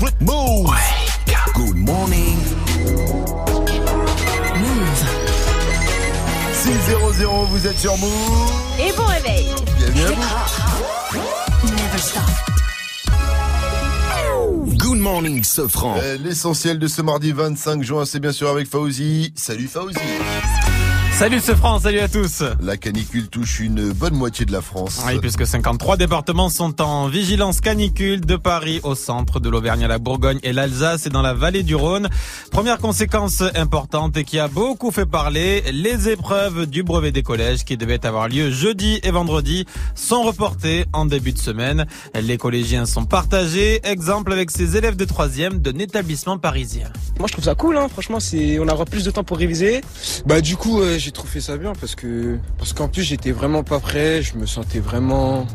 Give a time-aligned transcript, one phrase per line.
[0.00, 0.70] Move.
[1.54, 2.38] Good morning.
[4.56, 5.04] Move.
[6.54, 8.50] 6-0-0, vous êtes sur Move.
[8.78, 9.48] Et bon réveil.
[9.78, 10.08] Bienvenue à
[11.12, 11.68] vous.
[11.68, 12.22] Never stop.
[14.78, 15.96] Good morning, Sofran.
[16.02, 19.34] Euh, L'essentiel de ce mardi 25 juin, c'est bien sûr avec Fauzi.
[19.36, 19.98] Salut Fauzi.
[21.20, 22.42] Salut ce France, salut à tous.
[22.62, 25.02] La canicule touche une bonne moitié de la France.
[25.06, 29.88] Oui, puisque 53 départements sont en vigilance canicule de Paris au centre de l'Auvergne à
[29.88, 32.08] la Bourgogne et l'Alsace et dans la vallée du Rhône.
[32.50, 37.66] Première conséquence importante et qui a beaucoup fait parler, les épreuves du brevet des collèges
[37.66, 41.84] qui devaient avoir lieu jeudi et vendredi sont reportées en début de semaine.
[42.18, 46.88] Les collégiens sont partagés, exemple avec ces élèves de troisième d'un établissement parisien.
[47.18, 47.88] Moi je trouve ça cool, hein.
[47.90, 49.82] franchement c'est on aura plus de temps pour réviser.
[50.24, 53.62] Bah du coup euh, j'ai trouvé ça bien parce que parce qu'en plus j'étais vraiment
[53.62, 55.46] pas prêt, je me sentais vraiment.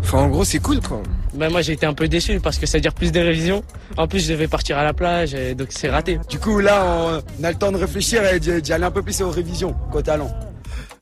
[0.00, 1.02] Enfin en gros c'est cool quoi.
[1.34, 3.62] Bah moi j'ai été un peu déçu parce que ça veut dire plus de révisions.
[3.96, 6.18] En plus je devais partir à la plage et donc c'est raté.
[6.28, 9.02] Du coup, là, on, a le temps de réfléchir et d'y d'y aller un peu
[9.02, 10.30] plus aux révisions, côté talent.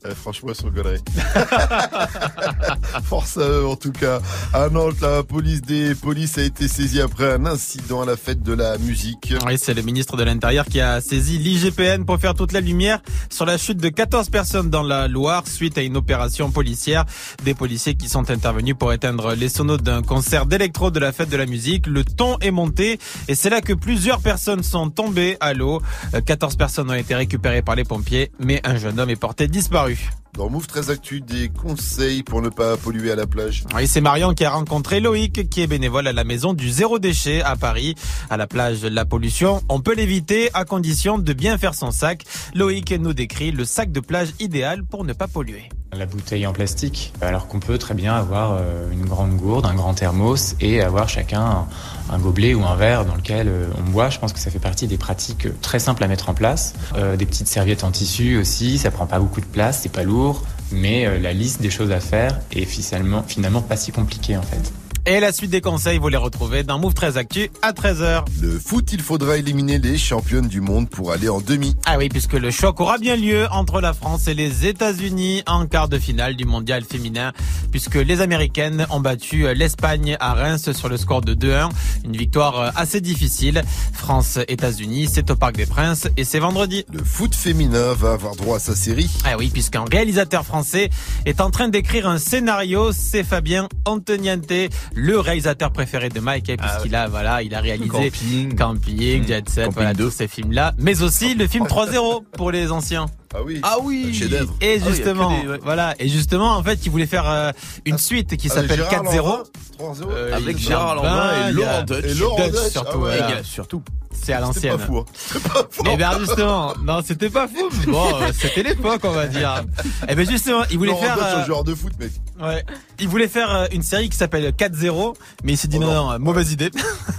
[0.07, 0.71] Euh, franchement, ils sont.
[3.05, 4.21] Force à en tout cas.
[4.55, 8.43] À Nantes, la police des polices a été saisie après un incident à la fête
[8.43, 9.35] de la musique.
[9.47, 13.03] Oui, c'est le ministre de l'Intérieur qui a saisi l'IGPN pour faire toute la lumière
[13.29, 17.05] sur la chute de 14 personnes dans la Loire suite à une opération policière.
[17.45, 21.29] Des policiers qui sont intervenus pour éteindre les sonos d'un concert d'électro de la fête
[21.29, 21.87] de la musique.
[21.87, 25.83] Le ton est monté et c'est là que plusieurs personnes sont tombées à l'eau.
[26.15, 29.47] Euh, 14 personnes ont été récupérées par les pompiers, mais un jeune homme est porté
[29.47, 29.90] disparu.
[30.35, 33.65] Dans Move très Actu, des conseils pour ne pas polluer à la plage.
[33.75, 36.99] Oui, c'est Marion qui a rencontré Loïc, qui est bénévole à la maison du zéro
[36.99, 37.95] déchet à Paris.
[38.31, 42.25] À la plage, la pollution, on peut l'éviter à condition de bien faire son sac.
[42.55, 45.69] Loïc nous décrit le sac de plage idéal pour ne pas polluer.
[45.97, 49.75] La bouteille en plastique, alors qu'on peut très bien avoir euh, une grande gourde, un
[49.75, 51.67] grand thermos et avoir chacun
[52.09, 54.09] un, gobelet ou un verre dans lequel euh, on boit.
[54.09, 56.75] Je pense que ça fait partie des pratiques très simples à mettre en place.
[56.95, 60.05] Euh, des petites serviettes en tissu aussi, ça prend pas beaucoup de place, c'est pas
[60.05, 64.73] lourd, mais la liste des choses à faire est finalement pas si compliquée en fait.
[65.07, 68.25] Et la suite des conseils, vous les retrouvez dans Move 13 Actu à 13h.
[68.43, 71.75] Le foot, il faudra éliminer les championnes du monde pour aller en demi.
[71.87, 75.67] Ah oui, puisque le choc aura bien lieu entre la France et les États-Unis en
[75.67, 77.33] quart de finale du mondial féminin,
[77.71, 81.71] puisque les Américaines ont battu l'Espagne à Reims sur le score de 2-1.
[82.05, 83.63] Une victoire assez difficile.
[83.95, 86.85] France-États-Unis, c'est au Parc des Princes et c'est vendredi.
[86.93, 89.11] Le foot féminin va avoir droit à sa série.
[89.25, 90.91] Ah oui, puisqu'un réalisateur français
[91.25, 94.53] est en train d'écrire un scénario, c'est Fabien Antoniente,
[94.95, 98.57] le réalisateur préféré de Mike, hein, puisqu'il a, voilà, il a réalisé Camping.
[98.57, 100.05] Camping, Jet Set, voilà, 2.
[100.05, 103.07] tous ces films-là, mais aussi le film 3-0 pour les anciens.
[103.35, 103.61] Ah oui.
[103.63, 104.13] Ah oui.
[104.13, 104.55] Chef-d'œuvre.
[104.61, 105.59] Et Ah oui, justement, il y a que des- ouais.
[105.63, 107.53] voilà, et justement, en fait, il voulait faire euh,
[107.85, 109.17] une suite qui s'appelle Gérard 4-0.
[109.17, 109.43] Lanvin,
[109.79, 110.09] 3-0.
[110.11, 112.05] Euh, Avec Gérard Lanvin et Laurent Dutch.
[112.05, 113.15] Et Laurent Dutch, Dutch, surtout, ah ouais.
[113.15, 113.37] Et voilà.
[113.37, 113.83] gars, surtout.
[114.13, 114.77] C'est à C'était l'ancienne.
[114.79, 114.99] pas fou.
[114.99, 115.05] hein.
[115.15, 115.83] C'était pas fou.
[115.87, 117.69] Et bien justement, non, c'était pas fou.
[117.87, 118.07] mais Bon,
[118.39, 119.65] c'était l'époque, on va dire.
[120.09, 121.15] Et ben justement, il voulait Laurent faire.
[121.15, 122.11] Dutch, euh, un joueur de foot, mec.
[122.43, 122.65] Ouais.
[122.99, 125.15] Il voulait faire euh, une série qui s'appelle 4-0,
[125.45, 126.13] mais il s'est dit Oh non, non.
[126.13, 126.71] non, mauvaise idée.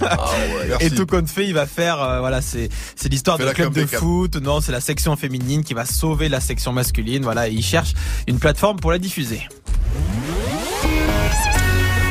[0.02, 0.16] Ah
[0.58, 0.86] ouais, merci.
[0.86, 2.68] Et tout compte fait, il va faire, voilà, c'est
[3.08, 4.36] l'histoire d'un club de foot.
[4.36, 7.22] Non, c'est la section féminine qui va sauver la section masculine.
[7.22, 7.94] Voilà, et il cherche
[8.26, 9.40] une plateforme pour la diffuser.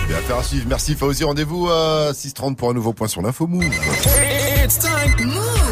[0.09, 0.66] Et affaire à suivre.
[0.69, 1.25] Merci Fauzi.
[1.25, 3.66] Rendez-vous à 6h30 pour un nouveau point sur l'info Move.
[4.63, 5.25] It's time.
[5.25, 5.70] Move.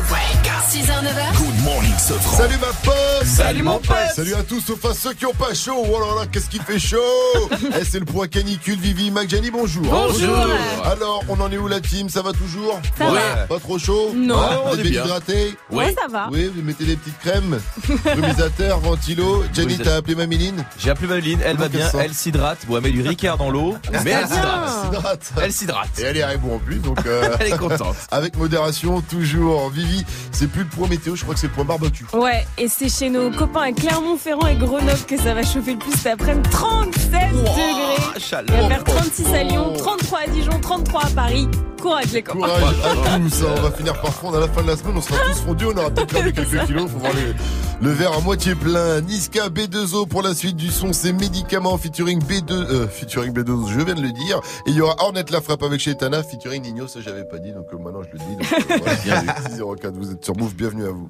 [0.70, 1.38] 6h, 9h.
[1.38, 2.38] Good morning, Sofran.
[2.38, 3.96] Salut ma pote Salut, mon pote.
[4.16, 6.60] Salut à tous sauf à ceux qui ont pas chaud Oh là là qu'est-ce qui
[6.60, 6.98] fait chaud
[7.80, 10.38] Eh c'est le point canicule Vivi Magjani bonjour Bonjour.
[10.86, 12.08] Alors on en est où la team?
[12.10, 12.80] Ça va toujours?
[13.00, 13.14] Ça Ouais.
[13.20, 13.48] va.
[13.48, 14.14] Pas trop chaud?
[14.16, 14.36] Non.
[14.38, 15.02] Ouais, on Vous est bien.
[15.02, 16.30] déshydraté Ouais, ça va.
[16.32, 17.60] Oui vous mettez des petites crèmes
[18.04, 22.60] Brumisateur, ventilo Jenny t'as appelé Mamiline J'ai appelé Madeline, elle va bien, elle s'hydrate.
[22.68, 24.70] Bon, elle met du Ricard dans l'eau, mais elle s'hydrate.
[24.84, 25.32] S'hydrate.
[25.42, 26.00] Elle s'hydrate.
[26.00, 27.96] Et elle est à bon en plus donc euh, Elle est contente.
[28.12, 32.06] avec modération toujours Vivi c'est plus le point météo je crois que c'est point barbecue
[32.14, 35.80] Ouais, et c'est chez nos copains à Clermont-Ferrand et Grenoble que ça va chauffer le
[35.80, 36.50] plus cet après-midi.
[36.50, 37.52] 37 degrés.
[37.58, 38.68] Il va Chaleur.
[38.68, 41.48] faire 36 à Lyon, 33 à Dijon, 33 à Paris.
[41.82, 42.40] Courage les copains.
[42.40, 45.02] Courage à tous, on va finir par fondre à la fin de la semaine, on
[45.02, 47.34] sera tous fondus, on aura peut-être perdu quelques kilos, faut voir les-
[47.82, 49.00] le verre à moitié plein.
[49.02, 53.80] Niska B2O pour la suite du son, c'est médicaments featuring B2, euh, featuring B2O, je
[53.80, 54.42] viens de le dire.
[54.68, 57.52] Et il y aura Ornette la frappe avec Chetana, featuring Nino, ça j'avais pas dit,
[57.54, 58.36] donc euh, maintenant je le dis.
[58.36, 59.28] Donc, euh, voilà, bien vu.
[59.52, 61.10] 604, vous êtes sur Move, bienvenue à vous.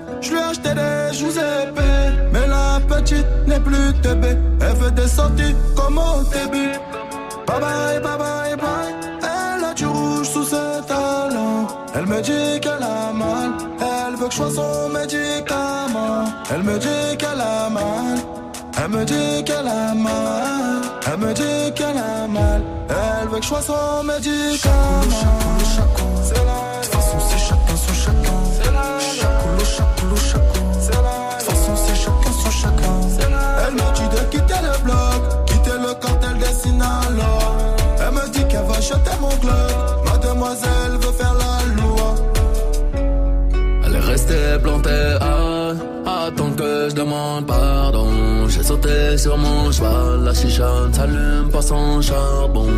[0.21, 2.29] Je lui ai acheté des joues épais.
[2.31, 4.25] Mais la petite n'est plus TB.
[4.61, 6.73] Elle veut des sorties comme au début.
[7.47, 8.95] Bye bye, bye bye, bye.
[9.21, 11.67] Elle a du rouge sous ses talons.
[11.95, 13.51] Elle me dit qu'elle a mal.
[13.79, 16.25] Elle veut que je sois son médicament.
[16.53, 18.17] Elle me dit qu'elle a mal.
[18.77, 20.81] Elle me dit qu'elle a mal.
[21.07, 22.61] Elle me dit qu'elle a mal.
[22.89, 25.31] Elle veut que je sois son médicament.
[38.81, 39.71] Acheter mon club.
[40.05, 42.15] Mademoiselle veut faire la loi.
[43.85, 48.07] Elle est restée plantée à attendre que je demande pardon.
[48.47, 52.71] J'ai sauté sur mon cheval, la chicha ne s'allume pas sans charbon.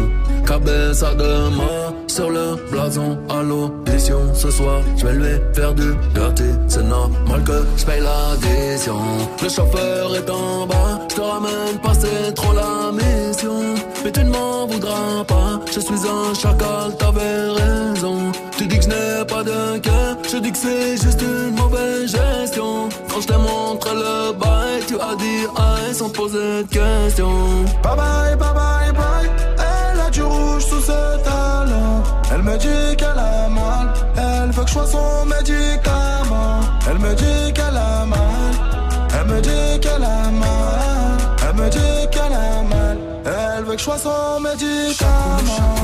[0.46, 4.82] Cabeza de moi sur le blason à l'audition ce soir.
[4.98, 9.00] Je vais lui faire du dirty, c'est normal que je paye l'addition.
[9.42, 13.76] Le chauffeur est en bas, je te ramène pas, c'est trop la mission.
[14.04, 18.32] Mais tu ne m'en voudras pas, je suis un chacal, t'avais raison.
[18.58, 22.12] Tu dis que je n'ai pas de cœur, je dis que c'est juste une mauvaise
[22.12, 22.90] gestion.
[23.10, 27.64] Quand je t'ai montré le bail, tu as dit aïe sans poser de questions.
[27.84, 29.30] Bye bye, bye bye, bye.
[29.60, 32.02] Elle a du rouge sous ses talons.
[32.34, 33.94] Elle me dit qu'elle a mal.
[34.18, 36.62] Elle veut que je sois son médicament.
[36.90, 38.83] Elle me dit qu'elle a mal.
[39.26, 41.18] Elle me dit qu'elle a mal.
[41.48, 42.98] Elle me dit qu'elle a mal.
[43.26, 45.76] Elle veut que je sois son médicament.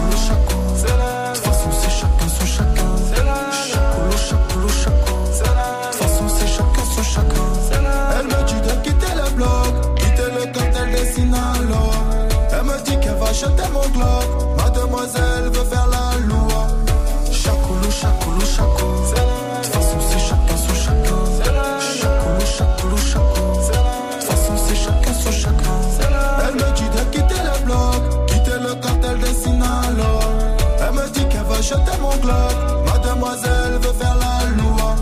[0.76, 2.86] C'est la De façon, c'est chacun son chacun.
[3.02, 3.20] C'est.
[6.96, 7.46] C'est chacun
[8.20, 9.96] Elle me dit de quitter le bloc.
[9.96, 11.22] Quitter le cartel des.
[12.52, 14.58] Elle me dit qu'elle va acheter mon globe.
[14.58, 15.88] Mademoiselle veut faire
[31.72, 32.86] acheter mon globe.
[32.86, 34.96] Mademoiselle veut faire la loi.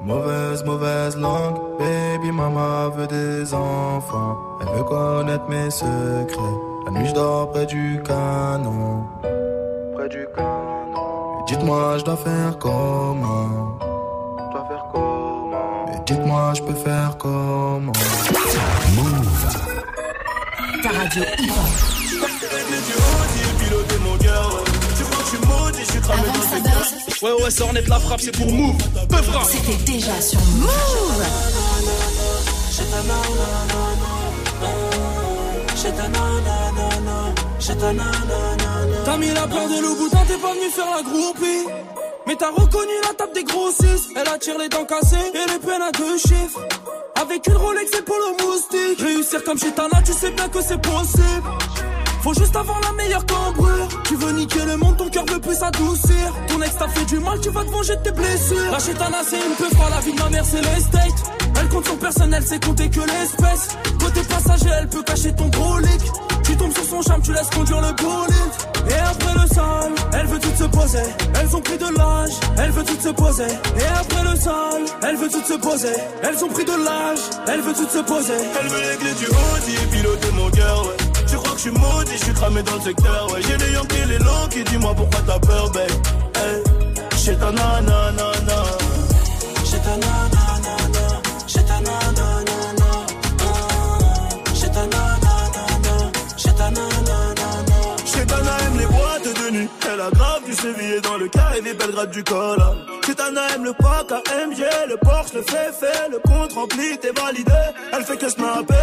[0.00, 4.36] Mauvaise, mauvaise langue, baby mama veut des enfants.
[4.60, 6.56] Elle veut connaître mes secrets.
[6.86, 9.04] La nuit je dors près du canon.
[9.94, 11.44] Près du canon.
[11.46, 13.78] Dites-moi je dois faire comment?
[14.38, 15.86] Je dois faire comment?
[15.86, 17.92] Mais dites-moi je peux faire comment?
[20.82, 21.24] Ta radio
[25.80, 28.76] Avant sa buzz, Ouais, ouais, ça en est la frappe, c'est pour Move.
[29.08, 29.44] Peu frappe.
[29.50, 31.24] c'était déjà sur Move.
[39.04, 41.66] T'as mis la peur de Louboutin, t'es pas venu faire la groupie.
[42.26, 44.10] Mais t'as reconnu la table des grossistes.
[44.16, 46.60] Elle attire les dents cassées et les peines à deux chiffres.
[47.20, 49.00] Avec une Rolex et pour le moustique.
[49.00, 51.48] Réussir comme chez Tana, tu sais bien que c'est possible.
[52.22, 53.88] Faut juste avoir la meilleure cambrure.
[54.04, 56.34] Tu veux niquer le monde, ton cœur veut plus s'adoucir.
[56.48, 58.70] Ton ex t'a fait du mal, tu vas te venger de tes blessures.
[58.70, 61.40] La chétana, c'est une peu froid, la vie de ma mère, c'est l'estate.
[61.58, 63.76] Elle compte son personnel, c'est compter que l'espèce.
[63.98, 66.00] Côté passager, elle peut cacher ton brolic.
[66.44, 68.90] Tu tombes sur son charme, tu laisses conduire le bolide.
[68.90, 71.06] Et après le sale, elle veut tout se poser.
[71.40, 73.44] Elles ont pris de l'âge, elle veut tout se poser.
[73.44, 75.94] Et après le sale, elle veut tout se poser.
[76.22, 78.40] Elles ont pris de l'âge, elle veut tout se poser.
[78.60, 81.09] Elle veut clés du et piloter mon cœur.
[81.62, 83.42] Je suis maudit, je suis cramé dans le secteur, ouais.
[83.42, 85.90] J'ai les Yankees, les longs qui dis-moi pourquoi t'as peur, babe?
[86.34, 86.62] Hey,
[87.22, 88.62] j'ai ta nanana.
[89.66, 91.04] J'ai ta nanana.
[91.46, 92.90] J'ai ta nanana.
[94.54, 96.12] J'ai ta nanana.
[96.38, 97.60] J'ai ta nanana.
[98.06, 99.68] Chetana aime les boîtes de nuit.
[99.92, 102.58] Elle a grave du sévillé dans le carré des Belgrade du col.
[103.04, 107.52] Chetana aime le pack AMG, le Porsche, le fait, le compte rempli, t'es validé.
[107.92, 108.74] Elle fait que snapper.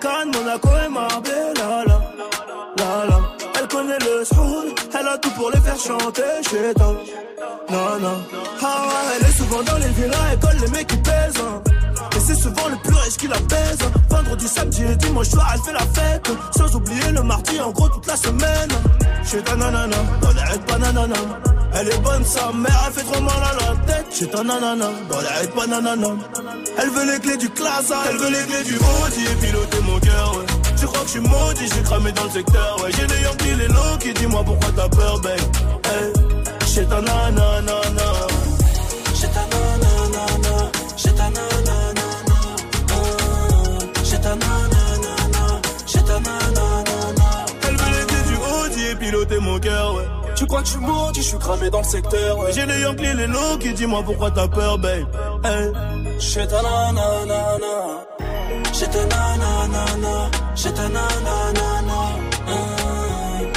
[0.00, 1.91] Cannes, Monaco et Marbella.
[3.90, 6.94] Elle a tout pour les faire chanter chez toi.
[7.70, 8.22] Non.
[8.62, 8.84] Ah
[9.16, 11.34] elle est souvent dans les villas, elle colle les mecs qui pèsent.
[11.40, 11.62] hein.
[12.16, 13.78] Et c'est souvent le plus riche qui la pèse.
[14.10, 16.30] Vendredi, samedi et dimanche soir, elle fait la fête.
[16.56, 18.70] Sans oublier le mardi, en gros, toute la semaine.
[19.24, 21.14] Chez ta nanana, dans les raids pas nanana.
[21.74, 24.06] Elle est bonne, sa mère, elle fait trop mal à la tête.
[24.12, 26.08] Chez ta nanana, dans les raids pas nanana.
[26.78, 29.98] Elle veut les clés du classe, elle veut les clés du Audi et piloter mon
[29.98, 30.61] cœur, ouais.
[30.82, 32.90] Tu crois que je suis maudit, j'ai cramé dans le secteur, ouais.
[32.90, 35.38] J'ai les Yankees, les longs qui dis-moi pourquoi t'as peur, babe.
[35.84, 36.12] Hey,
[36.66, 37.72] chez ta nanana.
[39.14, 40.72] Chez ta nanana.
[40.96, 42.36] Chez ta nanana.
[44.04, 45.60] Chez ta nanana.
[45.86, 47.46] Chez ta nanana.
[47.68, 50.08] Elle veut clés du Audi et piloter mon cœur, ouais.
[50.34, 52.38] Tu crois que je suis maudit, je suis cramé dans le secteur.
[52.38, 52.52] Ouais.
[52.52, 55.06] J'ai les Yankees, les low qui dis-moi pourquoi t'as peur, babe.
[55.44, 55.70] Hey.
[56.18, 57.58] J'ai ta nanana,
[58.72, 61.98] j'ai ta nanana, j'ai ta nanana,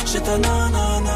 [0.05, 1.15] j'ai ta nanana,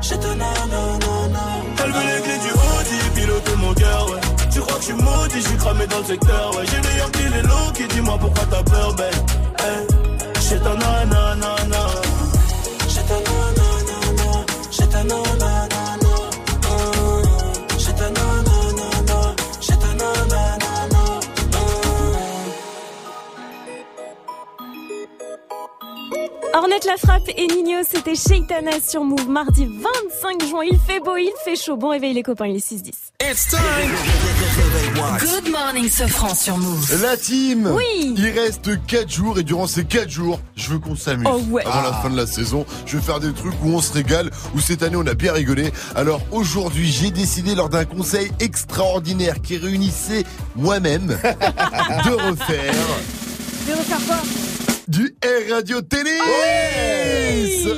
[0.00, 1.42] j'ai ta nanana.
[1.84, 4.06] Elle veut les clés du Audi, piloter mon cœur.
[4.50, 6.64] Tu crois que je suis maudit, je suis cramé dans le secteur, ouais.
[6.70, 9.14] J'ai les Yankees, les low qui dis-moi pourquoi t'as peur, babe.
[9.60, 9.86] Hey.
[10.48, 11.52] J'ai ta nanana,
[12.88, 13.98] j'ai ta nanana,
[15.04, 15.47] nanana,
[26.58, 30.62] Ornette la frappe et Nino, c'était Sheitana sur Move mardi 25 juin.
[30.68, 31.76] Il fait beau, il fait chaud.
[31.76, 32.90] Bon réveil les copains, il est 6-10.
[33.30, 33.60] It's time.
[35.20, 37.00] Good morning, Sofran sur Move.
[37.00, 38.12] La team Oui.
[38.16, 41.28] Il reste 4 jours et durant ces 4 jours, je veux qu'on s'amuse.
[41.32, 41.64] Oh ouais.
[41.64, 44.28] Avant la fin de la saison, je vais faire des trucs où on se régale,
[44.56, 45.70] où cette année on a bien rigolé.
[45.94, 50.24] Alors aujourd'hui, j'ai décidé lors d'un conseil extraordinaire qui réunissait
[50.56, 51.06] moi-même
[52.04, 52.74] de refaire
[53.64, 54.16] De refaire quoi?
[54.88, 56.18] Du Air Radio Tennis.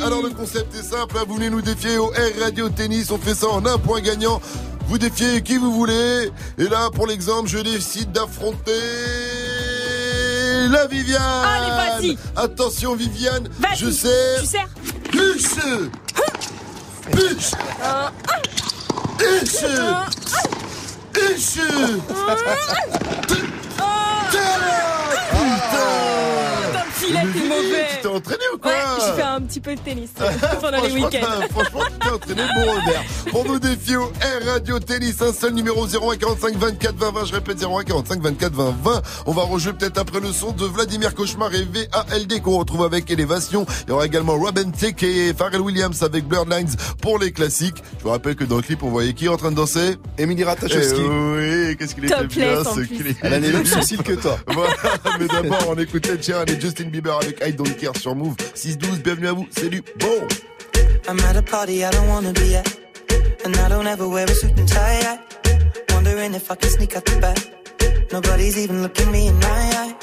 [0.04, 3.18] Alors le concept est simple, hein, vous venez nous défier au Air Radio Tennis, on
[3.18, 4.40] fait ça en un point gagnant.
[4.86, 6.30] Vous défiez qui vous voulez.
[6.58, 8.72] Et là, pour l'exemple, je décide d'affronter
[10.68, 11.22] la Viviane.
[11.22, 12.18] Allez, vas-y.
[12.36, 14.36] Attention Viviane, je sais.
[14.40, 14.68] Tu sers.
[15.12, 15.56] Bûche
[17.12, 17.50] Bûche
[19.18, 19.64] Bûche
[23.28, 23.59] Bûche
[28.10, 30.10] entraîné ou quoi Ouais, j'ai fait un petit peu de tennis
[30.60, 31.48] pendant les Franchement, week-ends.
[31.50, 33.04] Franchement, tu t'es entraîné bon revers.
[33.30, 37.24] Pour nous défier au Air Radio Tennis, un seul numéro 01 45 24 20 20.
[37.24, 39.02] Je répète 01 45 24 20 20.
[39.26, 43.10] On va rejouer peut-être après le son de Vladimir Cauchemar et VALD qu'on retrouve avec
[43.10, 43.66] Élévation.
[43.86, 47.82] Il y aura également Robin Thicke et Pharrell Williams avec Blurred Lines pour les classiques.
[47.98, 49.96] Je vous rappelle que dans le clip, on voyait qui en train de danser?
[50.18, 51.00] Émilie Ratajkowski.
[51.00, 52.96] Eh oui, qu'est-ce qu'il était Topless, bien en ce plus.
[52.98, 53.16] clip.
[53.22, 54.38] Elle a les mêmes sourcils que toi.
[54.46, 54.74] Voilà,
[55.18, 58.34] mais d'abord, on écoute Ed Sheeran et Justin Bieber avec I Don't Care sur Move
[58.54, 59.02] 6-12.
[59.02, 60.26] Bienvenue à vous, c'est du bon.
[61.08, 62.66] I'm at a party I don't wanna be at.
[63.44, 65.00] And I don't ever wear a suit and tie.
[65.02, 65.18] I
[65.94, 67.38] wondering if I can sneak out the back.
[68.12, 69.94] Nobody's even looking me in my eyes.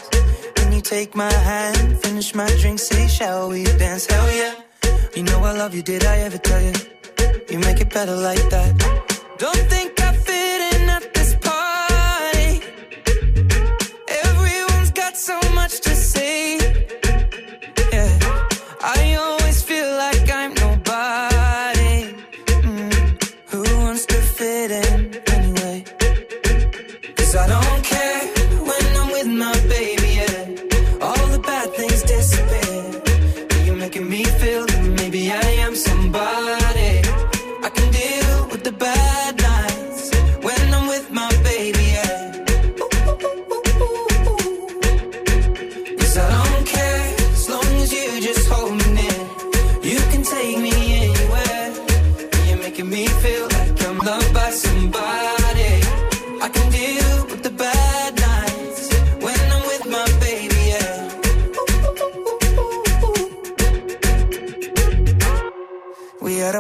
[0.58, 4.06] When you take my hand, finish my drink, say, shall we dance?
[4.06, 4.56] Hell yeah.
[5.16, 6.74] You know I love you, did I ever tell you?
[7.50, 8.72] You make it better like that.
[9.38, 10.07] Don't think I
[15.18, 15.47] so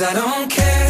[0.00, 0.89] Cause I don't care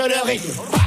[0.00, 0.79] je le.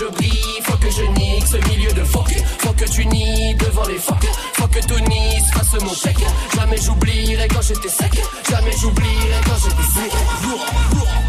[0.00, 2.32] Je brille, faut que je nique ce milieu de fuck.
[2.58, 4.24] Faut que tu nies devant les fuck.
[4.54, 6.24] Faut que Tunis fasse mon chèque.
[6.54, 8.12] Jamais j'oublierai quand j'étais sec.
[8.48, 10.12] Jamais j'oublierai quand j'étais sec.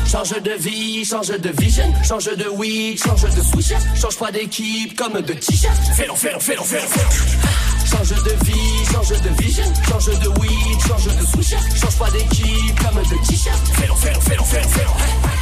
[0.10, 1.94] Change de vie, change de vision.
[2.04, 3.74] Change de weed, change de switch.
[4.00, 5.76] Change pas d'équipe comme de t-shirt.
[5.96, 7.88] Fais-le, fais-le, fais-le, fais-le, fais-le.
[7.92, 9.66] Change de vie, change de vision.
[9.90, 11.56] Change de weed, change de switch.
[11.76, 13.68] Change pas d'équipe comme de t-shirt.
[13.74, 15.42] Fais-le, fais-le, fais-le, fais-le.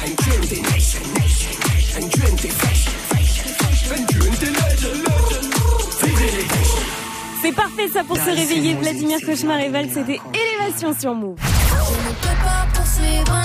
[0.00, 1.27] N20 nation, nation,
[1.98, 5.50] N20 fashion, fashion, fashion, N20 legend, legend,
[6.00, 6.82] vive l'innovation.
[7.42, 8.74] C'est parfait ça pour se réveiller.
[8.74, 11.36] Vladimir Cauchemar et Val, c'était Élévation sur Move.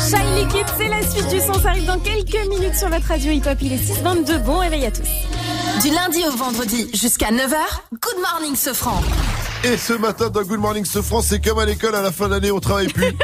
[0.07, 1.59] Shy Liquid, c'est la suite du son.
[1.59, 3.57] Ça arrive dans quelques minutes sur votre radio hip-hop.
[3.59, 4.43] Il est 6h22.
[4.43, 5.09] Bon réveil à tous.
[5.81, 7.55] Du lundi au vendredi jusqu'à 9h,
[7.91, 9.01] Good Morning Sofran.
[9.63, 12.27] Et ce matin dans Good Morning ce France, c'est comme à l'école, à la fin
[12.27, 13.13] de l'année, on travaille plus.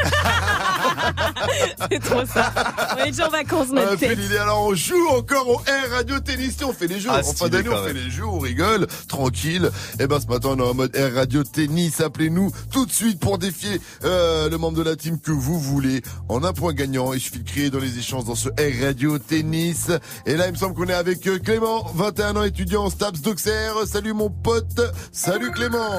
[1.91, 2.51] c'est trop ça.
[2.99, 4.19] On est déjà en vacances, notre Ah, tête.
[4.19, 6.57] Est alors on joue encore au Air Radio Tennis.
[6.63, 7.09] On fait les jeux.
[7.12, 9.69] Ah, en fin stylé, d'année, on fait les jeux, on rigole, tranquille.
[9.99, 12.01] Et ben ce matin, on est en mode Air Radio Tennis.
[12.01, 16.01] Appelez-nous tout de suite pour défier euh, le membre de la team que vous voulez.
[16.27, 19.17] En un point gagnant, il suffit de crier dans les échanges dans ce Air Radio
[19.19, 19.88] Tennis.
[20.25, 23.21] Et là, il me semble qu'on est avec euh, Clément, 21 ans, étudiant en STAPS
[23.21, 23.73] d'Auxerre.
[23.85, 24.81] Salut mon pote.
[25.12, 25.89] Salut Clément.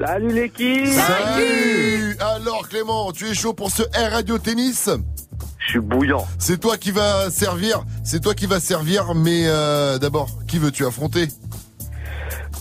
[0.00, 4.88] Salut l'équipe Salut Alors Clément, tu es chaud pour ce Air Radio Tennis?
[5.72, 6.26] Suis bouillant.
[6.38, 10.84] C'est toi qui va servir, c'est toi qui va servir, mais euh, d'abord, qui veux-tu
[10.86, 11.28] affronter?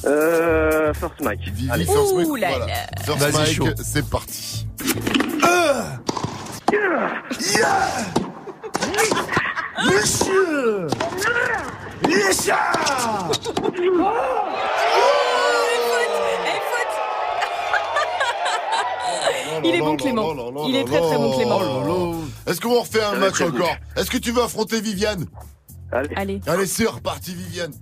[0.06, 1.42] Euh, First Mike.
[1.44, 1.86] Vivi Allez.
[1.86, 2.66] First Mike, Ouh là voilà.
[2.68, 2.74] là.
[3.04, 3.68] First Vas-y, Mike, chaud.
[3.84, 4.66] c'est parti.
[9.86, 10.88] Monsieur
[19.64, 20.68] Il est bon, Clément.
[20.68, 21.60] Il est très très bon, Clément.
[21.88, 22.16] Oh
[22.48, 25.26] Est-ce qu'on refait un match encore Est-ce que tu veux affronter Viviane
[26.16, 26.40] Allez.
[26.48, 27.74] Allez, c'est reparti Viviane.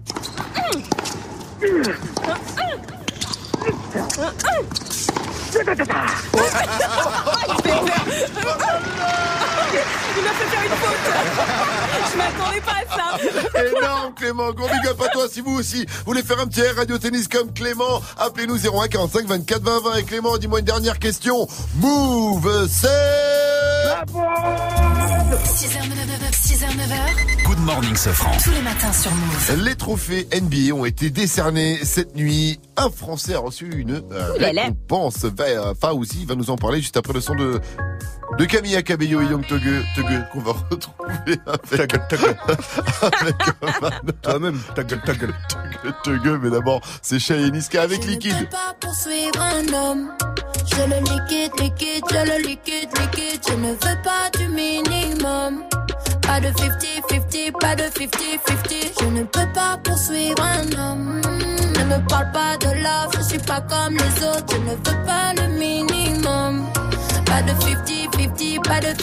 [10.17, 10.97] Il m'a fait faire une faute.
[12.11, 13.05] Je m'attendais pas à ça.
[13.65, 16.75] Énorme Clément, gros big up à toi si vous aussi voulez faire un petit air
[16.75, 20.99] radio tennis comme Clément, appelez-nous 01 45 24 20 20 et Clément, dis-moi une dernière
[20.99, 21.47] question.
[21.75, 22.87] Move, c'est
[25.45, 28.31] 6h, 9h, 6h, 9h, Good morning, Sofran.
[28.43, 29.63] tous les matins sur Move.
[29.63, 32.59] Les trophées NBA ont été décernés cette nuit.
[32.79, 35.25] Un Français a reçu une euh, récompense.
[35.25, 37.59] Va- Fauzi va nous en parler juste après le son de
[38.37, 41.93] de Camilla Cabello et Young Tugge, Tugge, qu'on va retrouver avec,
[43.01, 43.35] avec
[44.21, 45.33] Toi-même, ta gueule, ta gueule.
[45.49, 48.49] Tugge, Tugge, mais d'abord, c'est et Niska avec Liquide.
[48.49, 50.11] pas poursuivre un homme.
[50.67, 53.41] Je le liquide, liquide, je le liquide, liquide.
[53.47, 55.63] Je ne veux pas du minimum.
[56.29, 59.01] Pas de 50-50, pas de 50-50.
[59.01, 61.21] Je ne peux pas poursuivre un homme.
[61.75, 64.45] Ne me parle pas de love, je suis pas comme les autres.
[64.51, 66.67] Je ne veux pas le minimum.
[67.25, 68.93] Pas de 50-50, pas de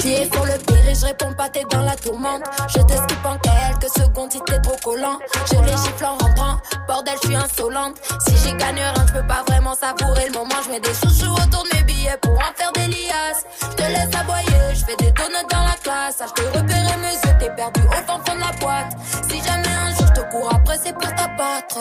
[0.00, 0.02] 50-50.
[0.02, 0.52] Pieds sur le
[0.90, 2.42] et je réponds pas, t'es dans la tourmente.
[2.68, 5.18] Je t'esquive en quelques secondes si t'es trop collant.
[5.46, 6.56] Je les gifle en rentrant,
[6.88, 7.96] bordel, je suis insolente.
[8.26, 10.56] Si j'ai gagné rien, je peux pas vraiment savourer le moment.
[10.64, 13.44] Je mets des chouchous autour de mes billets pour en faire des liasses.
[13.62, 16.18] Je te laisse aboyer, je fais des donuts dans la classe.
[16.20, 18.96] Ah, je te repérer mes yeux, t'es perdu au fond fond de la boîte.
[19.28, 21.78] Si jamais un jour je te cours après, c'est pour t'abattre.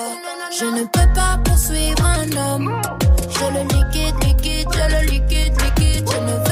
[0.57, 2.81] Je ne peux pas poursuivre un homme.
[3.29, 6.09] Je le liquide, liquide, je le liquide, liquide.
[6.11, 6.48] Je ne veux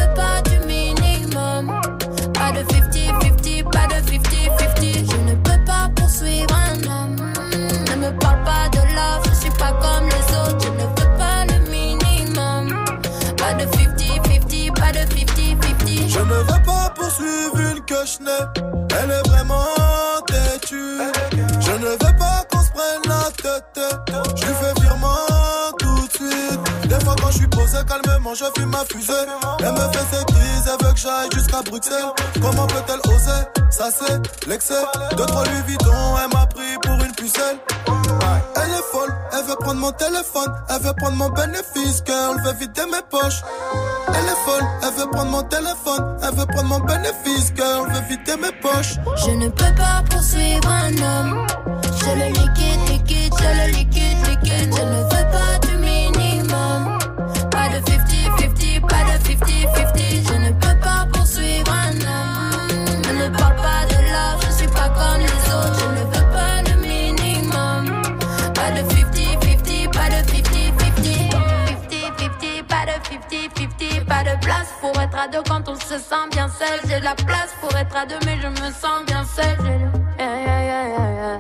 [17.18, 18.64] pas poursuivre une cochonnette.
[19.02, 19.66] Elle est vraiment
[20.28, 21.02] têtue.
[21.60, 24.07] Je ne veux pas qu'on se prenne la tête.
[27.28, 29.12] Quand je suis posé calmement, je fume ma fusée.
[29.60, 32.14] Elle me fait ses crises, elle veut que j'aille jusqu'à Bruxelles.
[32.42, 34.82] Comment peut-elle oser Ça c'est l'excès?
[35.18, 35.92] Deux trois Louis Vuitton,
[36.24, 37.58] elle m'a pris pour une pucelle.
[38.56, 42.54] Elle est folle, elle veut prendre mon téléphone, elle veut prendre mon bénéfice, girl, veut
[42.62, 43.42] vider mes poches.
[44.08, 48.08] Elle est folle, elle veut prendre mon téléphone, elle veut prendre mon bénéfice, girl, veut
[48.08, 48.96] vider mes poches.
[49.26, 51.46] Je ne peux pas poursuivre un homme.
[51.84, 54.74] Je le liquide, liquide, je le liquide, liquide.
[54.74, 55.17] Je veux
[74.94, 76.80] pour être à deux quand on se sent bien seul.
[76.88, 79.56] J'ai de la place pour être à deux, mais je me sens bien seul.
[79.62, 81.40] J'ai le- Yeah, yeah, yeah, yeah, yeah.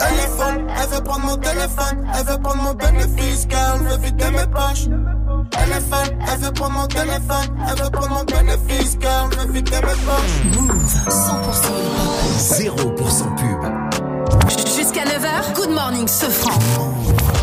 [0.00, 3.96] Elle est folle, elle veut prendre mon téléphone, elle veut prendre mon bénéfice, girl, veut
[3.98, 4.86] vider mes poches.
[5.58, 9.52] Elle est folle, elle veut prendre mon téléphone, elle veut prendre mon bénéfice, girl, veut
[9.52, 10.44] vider mes poches.
[10.56, 11.72] Move 100%
[12.38, 13.62] 0% pub.
[14.76, 16.52] Jusqu'à 9h, Good Morning Sofran.
[16.52, 17.37] Havana,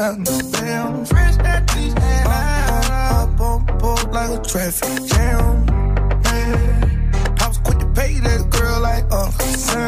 [0.00, 1.04] down.
[1.04, 3.20] Fresh out East Atlanta.
[3.20, 5.66] Up on board like a traffic jam.
[6.24, 9.04] Man, I was quick to pay that girl like.
[9.10, 9.30] Uh,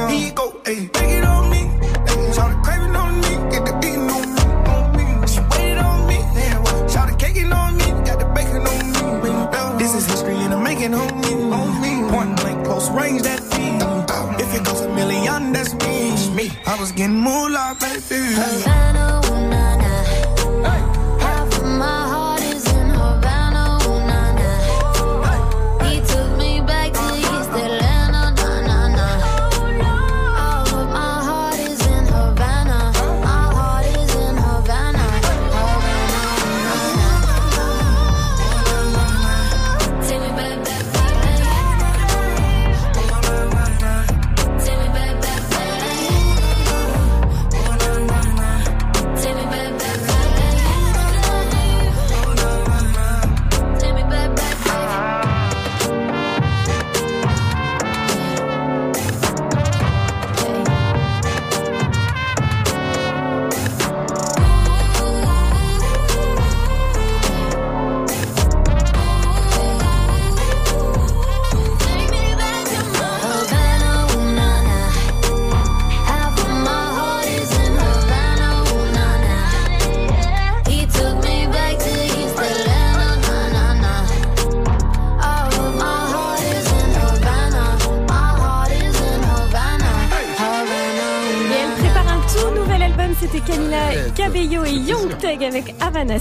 [0.08, 1.62] he go, ayy, take it on me.
[2.10, 3.32] Ayy, shout craving on me.
[3.52, 4.42] Get the beating on me.
[4.72, 5.26] On me.
[5.26, 6.18] She waited on me.
[6.36, 7.86] Damn, shout the caking on me.
[8.04, 9.78] Got the bacon on me.
[9.78, 11.32] This is history and I'm making on me.
[11.56, 12.10] On me.
[12.12, 13.80] Point blank, close range, that feed.
[14.44, 16.50] If it goes a million, that's me.
[16.66, 19.71] I was getting moolah, baby.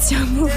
[0.01, 0.49] Sur Move.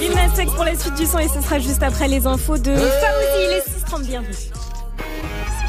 [0.00, 2.58] Lil Nas X pour la suite du son et ce sera juste après les infos
[2.58, 2.86] de Fauzi.
[3.36, 4.34] Il est 6h30, bienvenue.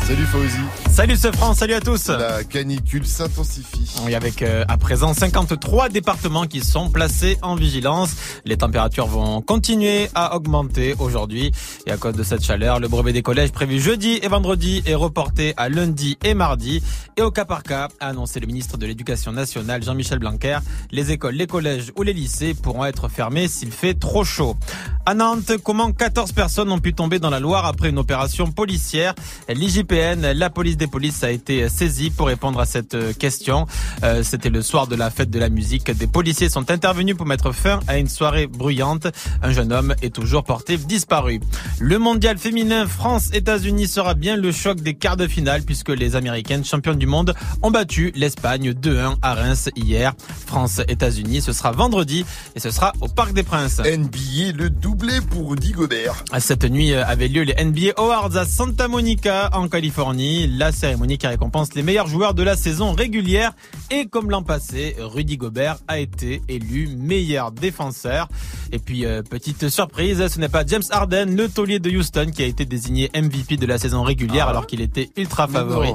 [0.07, 0.57] Salut Fauzi.
[0.89, 2.07] Salut ce France, salut à tous.
[2.07, 3.93] La canicule s'intensifie.
[4.05, 8.11] Oui, avec euh, à présent 53 départements qui sont placés en vigilance.
[8.45, 11.51] Les températures vont continuer à augmenter aujourd'hui.
[11.87, 14.93] Et à cause de cette chaleur, le brevet des collèges prévu jeudi et vendredi est
[14.93, 16.83] reporté à lundi et mardi.
[17.15, 20.57] Et au cas par cas, a annoncé le ministre de l'Éducation nationale Jean-Michel Blanquer,
[20.91, 24.57] les écoles, les collèges ou les lycées pourront être fermés s'il fait trop chaud.
[25.05, 29.15] À Nantes, comment 14 personnes ont pu tomber dans la Loire après une opération policière?
[29.47, 33.65] L'IGPN, la police des polices, a été saisie pour répondre à cette euh, question.
[34.03, 35.89] Euh, C'était le soir de la fête de la musique.
[35.91, 39.07] Des policiers sont intervenus pour mettre fin à une soirée bruyante.
[39.41, 41.39] Un jeune homme est toujours porté disparu.
[41.79, 46.65] Le mondial féminin France-États-Unis sera bien le choc des quarts de finale puisque les Américaines
[46.65, 50.15] championnes du monde ont battu l'Espagne 2-1 à Reims hier.
[50.47, 53.77] France-États-Unis, ce sera vendredi et ce sera au Parc des Princes.
[53.77, 56.23] NBA, le doublé pour Rudy Gobert.
[56.39, 60.47] Cette nuit avait lieu les NBA Awards à Santa Monica en Californie.
[60.47, 63.53] La cérémonie qui récompense les meilleurs joueurs de la saison régulière.
[63.91, 68.29] Et comme l'an passé, Rudy Gobert a été élu meilleur défenseur.
[68.71, 72.43] Et puis, euh, petite surprise, ce n'est pas James Harden, le taulier de Houston, qui
[72.43, 75.91] a été désigné MVP de la saison régulière alors qu'il était ultra favori.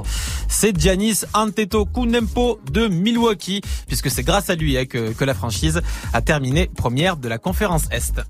[0.47, 5.81] C'est Giannis Antetokounmpo de Milwaukee, puisque c'est grâce à lui hein, que, que la franchise
[6.13, 8.21] a terminé première de la conférence Est.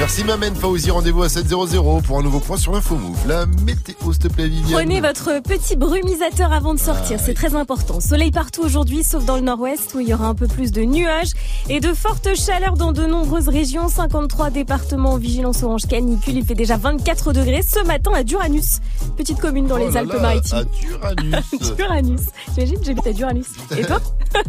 [0.00, 3.18] Merci Mamen Fauzi, rendez-vous à 7.00 pour un nouveau point sur l'info Move.
[3.28, 4.72] La météo, s'il te plaît Viviane.
[4.80, 8.00] Prenez votre petit brumisateur avant de sortir, Ah, c'est très important.
[8.00, 10.80] Soleil partout aujourd'hui, sauf dans le nord-ouest où il y aura un peu plus de
[10.80, 11.32] nuages
[11.68, 13.90] et de fortes chaleurs dans de nombreuses régions.
[13.90, 16.38] 53 départements en vigilance orange canicule.
[16.38, 18.78] Il fait déjà 24 degrés ce matin à Duranus,
[19.18, 20.64] petite commune dans Oh les Alpes-Maritimes.
[21.02, 21.76] À Duranus.
[21.76, 22.20] Duranus.
[22.54, 23.46] J'imagine, j'habite à Duranus.
[23.76, 24.00] Et toi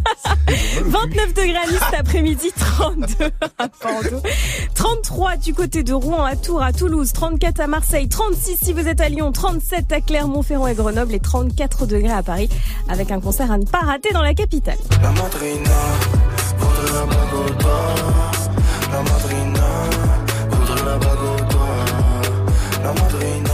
[0.86, 3.08] 29 degrés à Nice cet après-midi, 32
[3.58, 4.22] à Bordeaux,
[4.76, 8.88] 33 du côté de Rouen, à Tours, à Toulouse, 34 à Marseille, 36 si vous
[8.88, 12.49] êtes à Lyon, 37 à Clermont-Ferrand et Grenoble et 34 degrés à Paris
[12.88, 14.77] avec un concert à ne pas rater dans la capitale.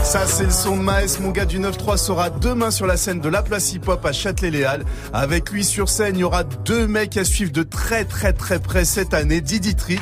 [0.08, 3.20] Ça, c'est le son de Maes, mon gars du 9-3 sera demain sur la scène
[3.20, 4.86] de la place hip-hop à Châtelet-Léal.
[5.12, 8.58] Avec lui sur scène, il y aura deux mecs à suivre de très très très
[8.58, 10.00] près cette année, Didi Trix.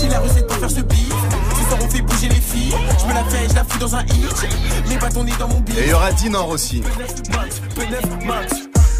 [0.00, 1.12] J'ai la recette pour faire ce beat.
[1.58, 2.74] Ce soir on fait bouger les filles.
[3.00, 4.46] Je me la fais, je la fous dans un hit.
[4.88, 5.78] Les bâtons nés dans mon beat.
[5.78, 6.84] Et il y aura Dinor aussi.
[7.32, 8.54] Max, P9 Max.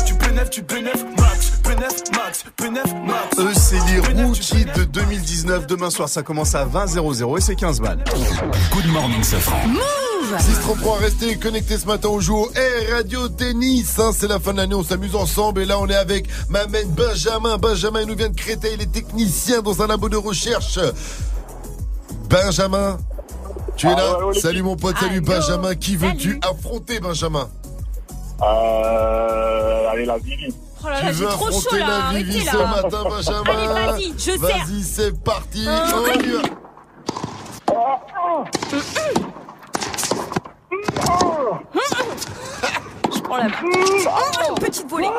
[0.04, 1.59] Tu P9, tu P9 Max.
[1.70, 3.38] P9 Max, P9 Max.
[3.38, 5.68] Eux, c'est les rookies de 2019.
[5.68, 8.02] Demain soir, ça commence à 20 00 et c'est 15 balles.
[8.72, 9.56] Good morning, Safran.
[10.36, 12.08] 633, restez connectés ce matin.
[12.10, 14.00] On joue au Air Radio Tennis.
[14.00, 14.10] hein.
[14.12, 15.62] c'est la fin de l'année, on s'amuse ensemble.
[15.62, 17.56] Et là, on est avec Mamen Benjamin.
[17.56, 18.72] Benjamin, il nous vient de Créteil.
[18.74, 20.80] Il est technicien dans un labo de recherche.
[22.28, 22.98] Benjamin,
[23.76, 24.18] tu es Ah là?
[24.40, 25.20] Salut mon pote, salut.
[25.20, 25.76] Benjamin.
[25.76, 27.48] Qui veux-tu affronter, Benjamin?
[28.42, 30.52] Euh, allez, la Vivi.
[30.82, 32.66] Oh là Tu là, veux j'ai trop chaud affronter là, la Vivi ce là.
[32.66, 34.38] matin, Benjamin Allez, vas-y, je sers.
[34.38, 35.66] Vas-y, c'est parti.
[35.68, 35.72] Oh.
[35.96, 36.42] On y va.
[43.14, 43.46] Je prends la
[44.50, 45.08] Oh, petite volée.
[45.10, 45.16] Oh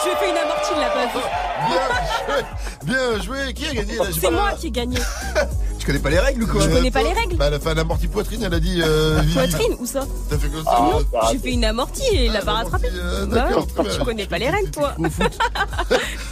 [0.00, 2.44] je lui ai fait une amortie, il l'a pas vu.
[2.84, 3.52] Bien joué.
[3.54, 4.04] Qui a gagné là?
[4.20, 4.98] C'est moi qui ai gagné.
[5.82, 7.34] Tu connais pas les règles ou quoi Je connais pas les règles.
[7.34, 8.80] Bah, elle a fait un amorti poitrine, elle a dit.
[8.84, 9.20] Euh.
[9.34, 11.00] Poitrine, où ça T'as fait comme Ah, ça Non,
[11.32, 12.86] j'ai fait une amortie et il l'a pas rattrapé.
[12.94, 13.48] euh, Bah
[13.92, 14.94] tu connais pas les règles, toi.
[14.98, 15.08] Bon,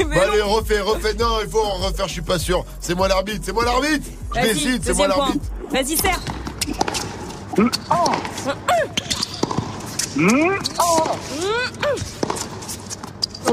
[0.09, 1.15] allez, refais, refais.
[1.15, 2.65] Non, il faut en refaire, je suis pas sûr.
[2.79, 4.07] C'est moi l'arbitre, c'est moi l'arbitre.
[4.37, 5.45] Je décide, c'est moi l'arbitre.
[5.73, 6.21] Vas-y, serre.
[7.59, 7.65] Il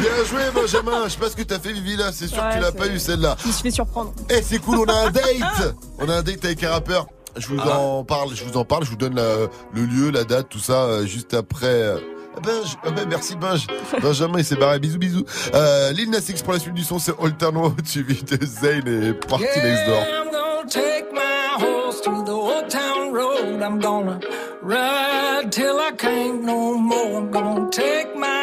[0.00, 1.04] Bien joué, Benjamin.
[1.04, 2.10] Je sais pas ce que t'as fait, Vivi, là.
[2.12, 3.36] C'est sûr que tu l'as pas eu, celle-là.
[3.42, 4.12] Je me suis fait surprendre.
[4.30, 5.74] Eh, c'est cool, on a un date.
[5.98, 7.06] On a un date avec un rappeur.
[7.36, 7.78] Je vous Ah.
[7.78, 10.58] en parle, je vous en parle, je vous donne la- le lieu, la date, tout
[10.58, 11.66] ça, euh, juste après.
[11.66, 11.98] euh,
[12.42, 13.66] Benj, ah ben merci Benj.
[14.02, 15.24] Benjamin il s'est barré, bisous bisous.
[15.54, 18.86] Euh, Lil Nas X pour la suite du son, c'est Alter Road suivi de Zayn
[18.86, 19.98] et Party Next Door.
[20.00, 23.60] I'm gonna take my horse to the old town road.
[23.62, 24.18] I'm gonna
[24.62, 27.18] ride till I can't no more.
[27.18, 28.11] I'm gonna take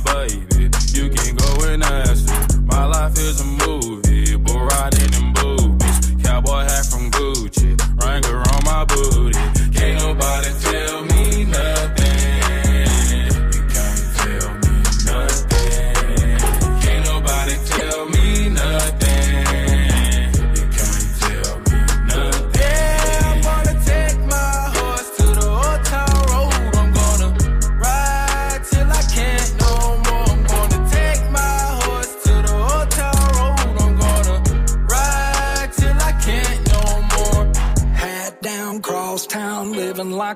[0.00, 0.70] baby.
[0.92, 2.64] You can go and ask me.
[2.66, 3.87] My life is a movie.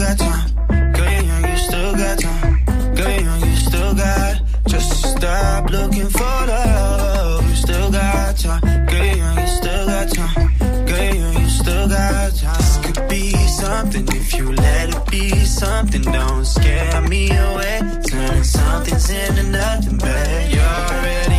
[0.00, 0.92] got time.
[0.94, 2.64] Girl, you young, you still got time.
[2.94, 4.40] Girl, you young, you still got.
[4.66, 7.48] Just stop looking for love.
[7.48, 8.86] You still got time.
[8.86, 10.86] Girl, you young, you still got time.
[10.86, 12.56] Girl, you young, you still got time.
[12.56, 13.30] This could be
[13.60, 16.02] something if you let it be something.
[16.02, 17.80] Don't scare me away.
[18.08, 20.52] Turning something's into nothing, babe.
[20.54, 21.29] You're it.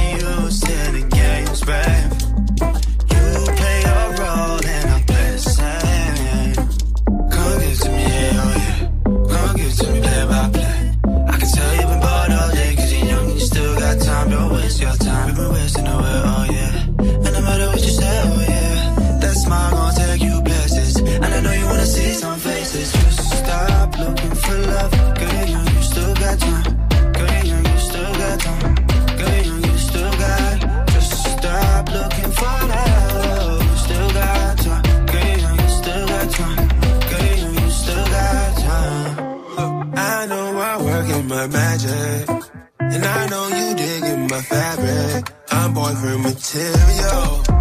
[46.54, 47.61] material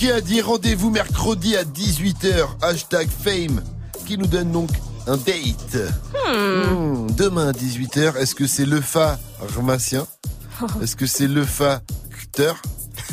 [0.00, 3.62] qui a dit rendez-vous mercredi à 18h, hashtag fame,
[4.06, 4.70] qui nous donne donc
[5.06, 5.76] un date?
[6.26, 7.04] Hmm.
[7.04, 7.10] Hmm.
[7.10, 10.06] Demain à 18h, est-ce que c'est le pharmacien
[10.82, 12.62] Est-ce que c'est le facteur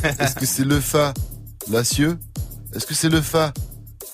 [0.02, 1.14] Est-ce que c'est le fa
[1.70, 2.18] lacieux?
[2.74, 3.52] Est-ce que c'est le fa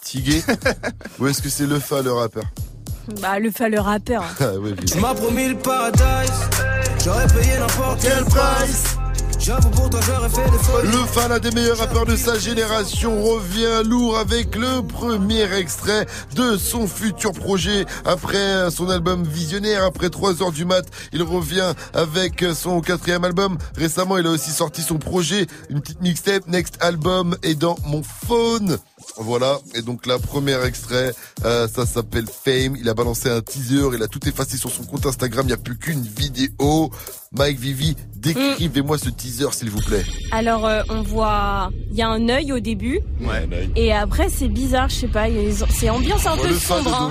[0.02, 0.42] tigué
[1.20, 2.46] Ou est-ce que c'est le fa le rappeur.
[3.22, 4.24] Bah le fa le rappeur.
[4.40, 6.50] Ah promis le paradise,
[7.04, 9.03] j'aurais payé n'importe quel, quel.
[9.46, 16.56] Le fan des meilleurs rappeurs de sa génération revient lourd avec le premier extrait de
[16.56, 17.84] son futur projet.
[18.06, 23.58] Après son album Visionnaire, après 3 heures du mat, il revient avec son quatrième album.
[23.76, 28.02] Récemment, il a aussi sorti son projet, une petite mixtape, Next Album et dans mon
[28.02, 28.78] phone.
[29.18, 31.14] Voilà, et donc là, premier extrait,
[31.46, 32.76] euh, ça s'appelle Fame.
[32.76, 35.54] Il a balancé un teaser, il a tout effacé sur son compte Instagram, il n'y
[35.54, 36.92] a plus qu'une vidéo.
[37.36, 40.06] Mike Vivi, décrivez-moi ce teaser, s'il vous plaît.
[40.32, 43.00] Alors, euh, on voit, il y a un œil au début.
[43.22, 43.48] Ouais.
[43.76, 45.26] Et après, c'est bizarre, je sais pas,
[45.70, 46.94] c'est ambiance un peu sombre.
[46.94, 47.10] Hein.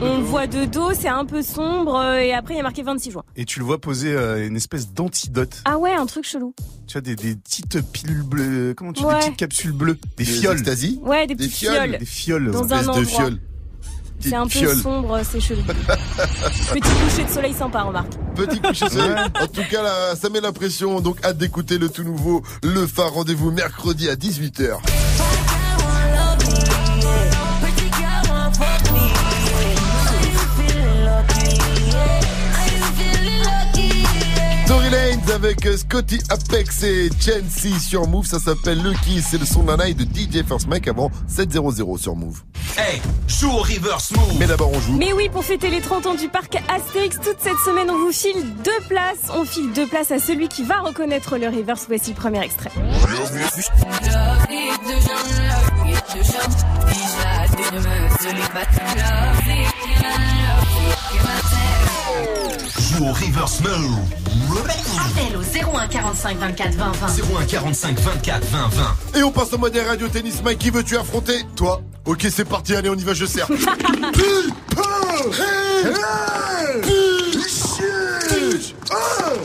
[0.00, 0.22] le dos.
[0.22, 3.10] voit de dos, c'est un peu sombre, euh, et après, il y a marqué 26
[3.10, 3.24] juin.
[3.36, 5.62] Et tu le vois poser une espèce d'antidote.
[5.64, 6.54] Ah ouais, un truc chelou.
[6.86, 8.74] Tu vois, des, petites pilules bleues.
[8.76, 9.98] Comment tu dis Des petites capsules bleues.
[10.16, 10.58] Des Des fioles.
[10.58, 11.98] extasies Ouais, des petites fioles.
[11.98, 12.50] Des fioles.
[12.50, 13.38] Dans un de fioles.
[14.20, 14.76] C'est un peu Fiole.
[14.76, 15.62] sombre, c'est chelou.
[16.72, 18.12] Petit coucher de soleil sympa, remarque.
[18.34, 19.24] Petit coucher de soleil.
[19.40, 21.00] En tout cas, là, ça met la pression.
[21.00, 23.12] Donc, hâte d'écouter le tout nouveau Le Phare.
[23.12, 24.78] Rendez-vous mercredi à 18h.
[35.34, 38.24] Avec euh, Scotty Apex et Chancy sur Move.
[38.24, 39.20] Ça s'appelle Lucky.
[39.20, 42.42] C'est le son d'un eye de DJ First Mike avant 7-0-0 sur Move.
[42.76, 44.36] Hey, joue au reverse move.
[44.38, 44.96] Mais d'abord, on joue.
[44.96, 48.12] Mais oui, pour fêter les 30 ans du parc Astérix, toute cette semaine, on vous
[48.12, 49.30] file deux places.
[49.34, 51.84] On file deux places à celui qui va reconnaître le reverse.
[51.88, 52.70] Voici le premier extrait.
[62.78, 63.98] Joue au reverse move.
[64.98, 67.06] Appel au 01 45 24 20 20.
[67.40, 68.68] 01 45 24 20
[69.12, 69.18] 20.
[69.18, 70.42] Et on passe au mode radio tennis.
[70.42, 71.82] Mike, qui veux-tu affronter Toi.
[72.04, 72.74] Ok, c'est parti.
[72.74, 73.46] Allez, on y va, je sers.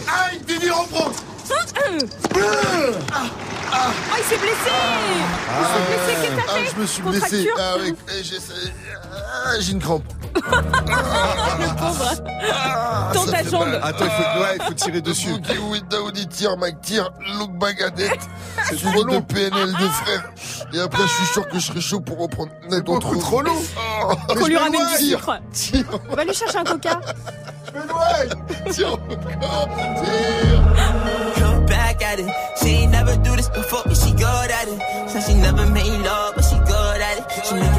[0.07, 1.11] Aïe, Didi, reprends
[3.71, 4.71] Ah, il s'est blessé
[5.59, 7.49] Il s'est blessé, qu'est-ce que t'as Ah, je me suis blessé.
[7.57, 8.39] Ah oui, eh, j'ai
[9.25, 10.03] ah, j'ai une crampe.
[10.35, 13.81] Le pauvre Dans ça ta jambe mal.
[13.83, 15.29] Attends, il faut, ouais, il faut tirer dessus.
[15.31, 18.19] Boogie with Daoudi tire, Mike tire, Look Bagadette.
[18.67, 20.31] Suivi de PNL de frère.
[20.73, 23.15] Et après, je suis sûr que je serai chaud pour reprendre net en trop.
[23.15, 23.57] trop long.
[24.27, 26.99] Qu'on lui ramène du sucre tire, On va lui chercher un coca
[27.69, 28.71] je m'éloigne.
[28.71, 29.69] Tire encore,
[30.03, 30.61] tire.
[31.39, 32.27] Look back at it.
[32.61, 35.09] She ain't never do this before, but she good at it.
[35.09, 37.45] Said she never made love, but she good at it.
[37.45, 37.78] She make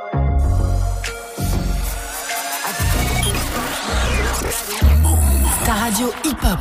[5.81, 6.59] Radio hip-hop.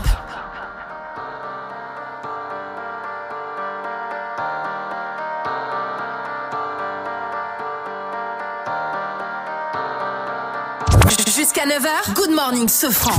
[11.26, 13.12] Jusqu'à 9h, Good Morning Sofran.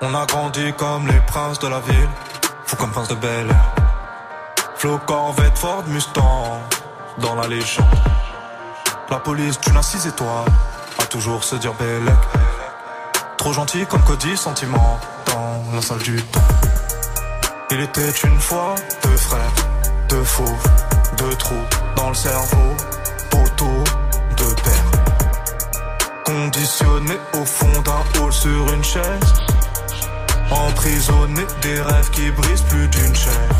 [0.00, 2.08] On a grandi comme les princes de la ville,
[2.64, 3.74] fou comme prince de Bel Air.
[4.76, 6.60] Flo Corvette, Ford Mustang,
[7.18, 7.86] dans la légende.
[9.10, 10.67] La police d'une à 6 étoiles a
[11.08, 12.14] toujours se dire Bélec.
[13.36, 16.40] Trop gentil comme Cody, sentiment dans la salle du temps.
[17.70, 19.52] Il était une fois deux frères,
[20.08, 20.56] deux faux,
[21.16, 21.54] deux trous
[21.96, 22.76] dans le cerveau,
[23.30, 23.84] poteau,
[24.36, 26.24] deux pères.
[26.24, 29.34] Conditionné au fond d'un hall sur une chaise.
[30.50, 33.54] Emprisonné des rêves qui brisent plus d'une chaîne.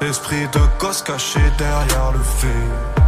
[0.00, 3.05] Esprit de gosse caché derrière le fait.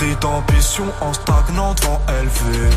[0.00, 2.70] Pris d'ambition en stagnant devant élevé.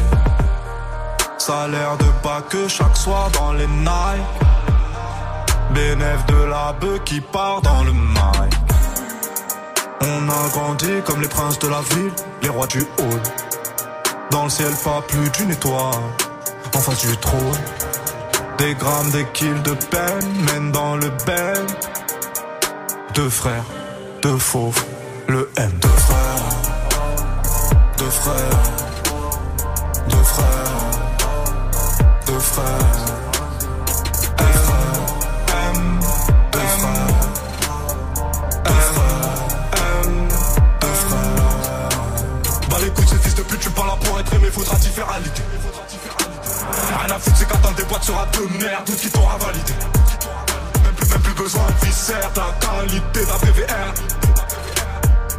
[1.37, 4.41] Salaire de bas que chaque soir dans les Nike.
[5.73, 8.53] Bénéf de la bœuf qui part dans le mic.
[10.01, 12.11] On a grandi comme les princes de la ville,
[12.41, 13.21] les rois du hall.
[14.29, 16.03] Dans le ciel, pas plus d'une étoile.
[16.75, 17.61] En face du trône.
[18.57, 21.65] Des grammes, des kills de peine mènent dans le bel.
[23.13, 23.63] Deux frères,
[24.21, 24.83] deux fauves,
[25.29, 25.71] le M.
[25.79, 26.12] Deux frères,
[28.23, 28.63] frères,
[30.07, 30.73] deux frères,
[32.25, 33.13] deux frères.
[44.31, 45.31] De faudra t'y à l'idée.
[46.99, 49.73] Rien à foutre, c'est qu'attendre des boîtes sera de merde, tout qui t'aura validé.
[50.83, 53.93] Même plus, même plus besoin de viscère, de la qualité d'un PVR.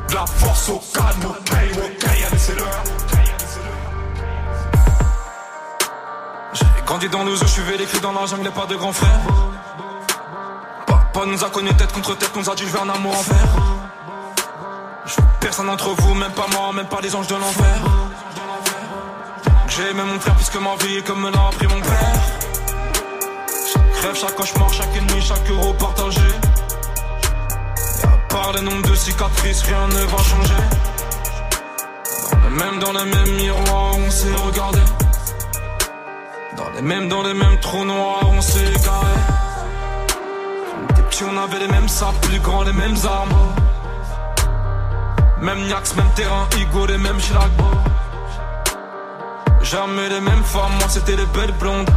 [0.09, 2.57] De la force au calme, ok, ok, allez, c'est.
[7.05, 9.21] J'ai dans le zoo, je suis vécu dans la jungle, pas de grand frère.
[10.87, 13.57] Papa nous a connus tête contre tête, nous a dit je veux un amour envers.
[15.39, 17.77] Personne d'entre vous, même pas moi, même pas les anges de l'enfer.
[19.69, 22.23] J'ai aimé mon frère plus que ma vie, comme me l'a appris mon père.
[23.71, 26.21] Chaque rêve, chaque cauchemar, chaque nuit, chaque euro partagé.
[28.03, 30.94] Et à part les nombres de cicatrices, rien ne va changer.
[32.55, 34.79] Même, dans les mêmes miroirs, on s'est regardé.
[36.57, 39.15] Dans les mêmes, dans les mêmes trous noirs, on s'est égaré.
[40.89, 43.35] On petits, on avait les mêmes sables, plus grands, les mêmes armes.
[45.41, 47.65] Même Niax, même terrain, Igo, les mêmes Chilagbo.
[49.63, 51.91] Jamais les mêmes femmes, moi c'était les belles blondes.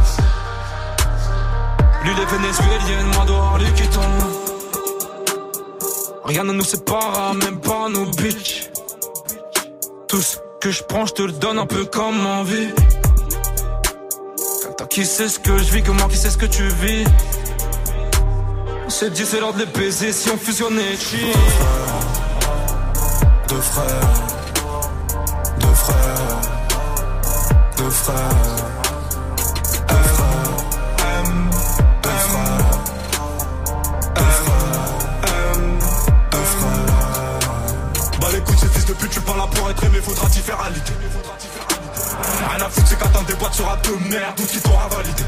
[2.02, 4.00] Lui les vénézuéliennes, moi dehors les quittons.
[6.24, 8.70] Rien ne nous sépare, même pas nos bitches.
[10.08, 12.68] Tout ce que je prends, je te le donne un peu comme envie.
[14.76, 17.04] Toi qui sais ce que je vis, que moi qui sais ce que tu vis?
[18.86, 21.36] On s'est dit c'est l'heure de les baiser si on fusionnait cheat.
[23.48, 24.10] Deux frères,
[25.60, 26.40] deux frères,
[27.76, 28.78] deux frères.
[28.80, 28.87] M,
[38.98, 40.92] pute, tu parles pour être aimé, faudra t'y faire à l'idée.
[42.50, 45.22] Rien à foutre, c'est qu'attendre des boîtes sera de merde, tout qui t'aura validé.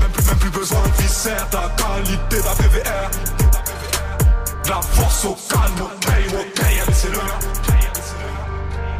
[0.00, 3.10] Même plus, même plus besoin de viscère, ta qualité, ta PVR.
[4.68, 7.73] La force au calme, ok, ok, c'est l'heure.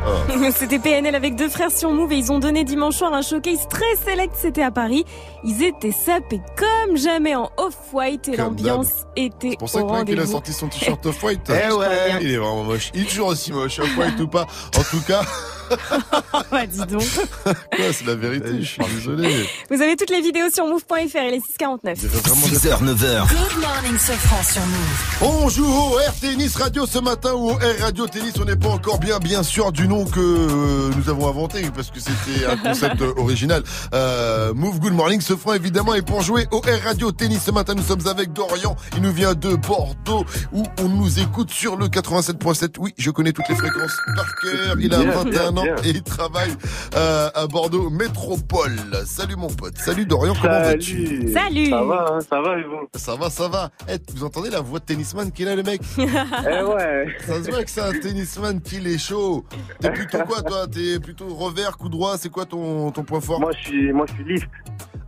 [0.57, 3.67] C'était PNL avec deux frères sur Move et ils ont donné dimanche soir un showcase
[3.69, 5.05] très select, c'était à Paris.
[5.43, 9.93] Ils étaient sapés comme jamais en off-white et l'ambiance était C'est pour ça au que
[9.93, 11.51] Mike, il a sorti son t-shirt off-white.
[11.51, 11.87] Eh ouais.
[12.21, 12.91] Il est vraiment moche.
[12.95, 14.47] Il est toujours aussi moche, off-white ou pas.
[14.77, 15.23] En tout cas.
[16.51, 17.03] bah, dis donc.
[17.45, 19.49] Quoi, c'est la vérité, je suis désolé.
[19.71, 21.99] Vous avez toutes les vidéos sur move.fr et les 649.
[21.99, 23.29] 6h, 9h.
[23.29, 25.23] Good morning, Sofran sur Move.
[25.23, 28.35] On joue au Air Tennis Radio ce matin ou au Air Radio Tennis.
[28.41, 31.91] On n'est pas encore bien, bien sûr du nom que euh, nous avons inventé parce
[31.91, 33.63] que c'était un concept original.
[33.95, 35.95] Euh, Move Good Morning se fera évidemment.
[35.95, 38.77] Et pour jouer au Air Radio Tennis ce matin, nous sommes avec Dorian.
[38.97, 42.75] Il nous vient de Bordeaux où on nous écoute sur le 87.7.
[42.79, 44.77] Oui, je connais toutes les fréquences par cœur.
[44.81, 45.64] Il a Bien, 21 bien, ans.
[45.85, 46.53] Et il travaille
[46.97, 48.77] euh, à Bordeaux Métropole.
[49.05, 49.77] Salut mon pote.
[49.79, 51.33] Salut Dorian, comment vas-tu?
[51.33, 51.71] Salut.
[51.71, 52.89] Ça va, hein, ça va et vous?
[52.95, 53.71] Ça va, ça va.
[54.15, 55.81] Vous entendez la voix de tennisman qu'il a le mec?
[55.99, 57.07] Eh ouais.
[57.27, 59.45] Ça se voit que c'est un tennisman qu'il est chaud.
[59.81, 60.67] T'es plutôt quoi toi?
[60.67, 62.17] T'es plutôt revers, coup droit?
[62.19, 63.41] C'est quoi ton, ton point fort?
[63.41, 64.49] Moi je suis, moi je suis lift.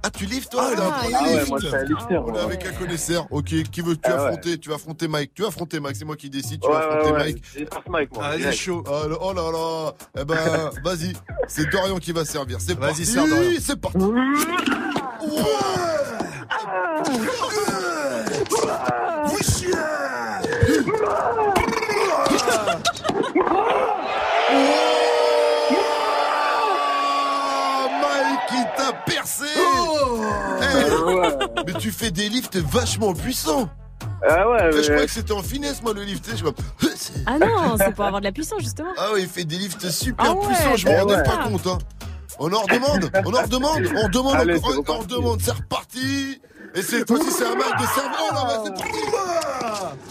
[0.06, 2.16] Ah tu liftes toi un Ah ouais, moi je suis un lifter.
[2.18, 3.26] On est avec un connaisseur.
[3.30, 4.14] Ok, qui veux tu Ah ouais.
[4.28, 5.32] affronter Tu vas affronter Mike.
[5.34, 6.60] Tu vas affronter Mike, c'est moi qui décide.
[6.60, 7.66] Tu Ouais, vas affronter ouais, ouais.
[7.88, 8.14] Mike.
[8.14, 8.24] Moi.
[8.24, 8.84] Allez, chaud.
[8.86, 9.92] Oh là, oh là là.
[10.20, 11.12] Eh ben, vas-y.
[11.48, 12.58] C'est Dorian qui va servir.
[12.60, 13.14] C'est Vas-y, parti.
[13.14, 13.50] Dorian.
[13.60, 13.98] C'est parti.
[13.98, 14.14] Oh,
[28.02, 29.55] Mike, il t'a percé Eh,
[31.66, 33.68] Mais tu fais des lifts vachement puissants
[34.28, 36.24] Ah ouais, Eh, Je mais- croyais que c'était en finesse, moi, le lift.
[36.24, 36.52] tu sais, Je vois,
[36.96, 37.12] c'est.
[37.26, 38.90] Ah non, c'est pour avoir de la puissance, justement.
[38.98, 41.22] Ah oui, il fait des lifts super Ah ouais, puissants, je me eh rendais ouais.
[41.22, 41.66] pas compte.
[41.66, 41.78] Hein.
[42.38, 46.40] On en redemande, on en redemande, on redemande, Allez, on, c'est on redemande, c'est reparti.
[46.74, 48.16] Et cette fois-ci, c'est un match de cerveau.
[48.30, 50.06] Oh là là, c'est parti.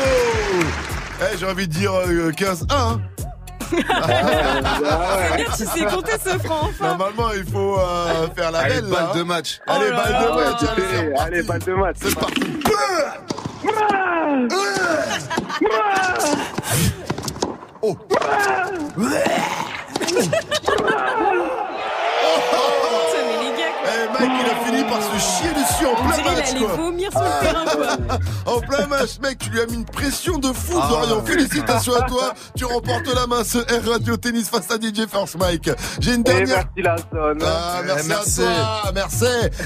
[0.00, 2.64] Bravo Eh, j'ai envie de dire euh, 15-1.
[2.70, 3.00] hein.
[3.70, 6.88] C'est bien, tu sais compter ce franc, enfin.
[6.88, 8.90] Normalement, il faut euh, faire la Allez, belle.
[8.90, 9.14] balle là.
[9.14, 9.60] de match.
[9.66, 11.20] Allez, Oh balle de match.
[11.20, 11.96] Allez, balle de match.
[12.02, 12.42] C'est parti.
[17.82, 17.96] Oh.
[24.02, 26.68] Eh, mec, il a fini par se chier dessus en plein match, allait quoi.
[26.76, 28.18] vomir sur le terrain, quoi.
[28.54, 31.16] En plein match, mec, tu lui as mis une pression de fou, Ah, Dorian.
[31.20, 31.30] ouais.
[31.32, 32.32] Félicitations à toi.
[32.56, 35.70] Tu remportes la main ce R Radio Tennis face à DJ First Mike.
[36.00, 36.64] J'ai une Et dernière.
[36.76, 37.38] merci la sonne.
[37.44, 38.42] Ah, merci, merci.
[38.42, 38.92] à toi.
[38.94, 39.24] Merci.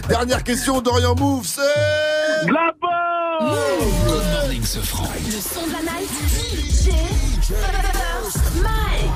[0.08, 1.60] Dernière question, Dorian Move, c'est.
[2.46, 2.90] La bonne
[4.64, 5.08] ce franc.
[5.26, 6.08] Le son de la night.
[6.30, 6.90] DJ
[7.42, 9.10] First Mike.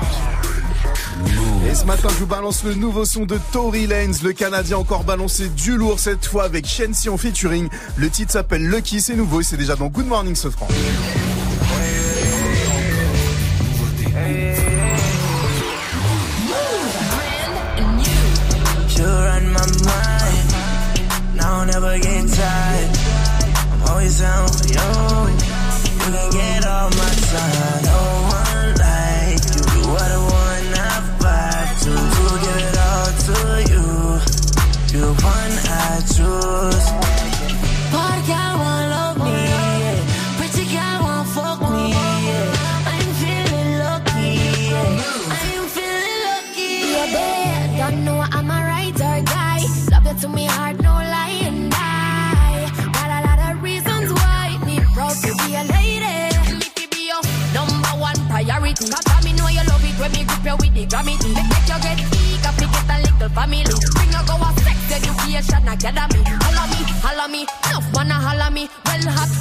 [1.71, 4.19] Et ce matin, je vous balance le nouveau son de Tory Lanez.
[4.23, 7.69] Le Canadien encore balancé du lourd cette fois avec Shensi en featuring.
[7.97, 10.69] Le titre s'appelle Lucky, c'est nouveau et c'est déjà dans Good Morning ce franc.
[21.67, 22.97] Never get tired.
[23.73, 24.75] I'm always down for you.
[24.75, 25.08] You
[60.89, 61.29] gravity.
[61.35, 63.65] Make, make you get big, I get a little family.
[63.95, 66.21] Bring you go a sex education academy.
[66.25, 68.69] Holla me, holla me, enough wanna holla me.
[68.85, 69.38] Well hot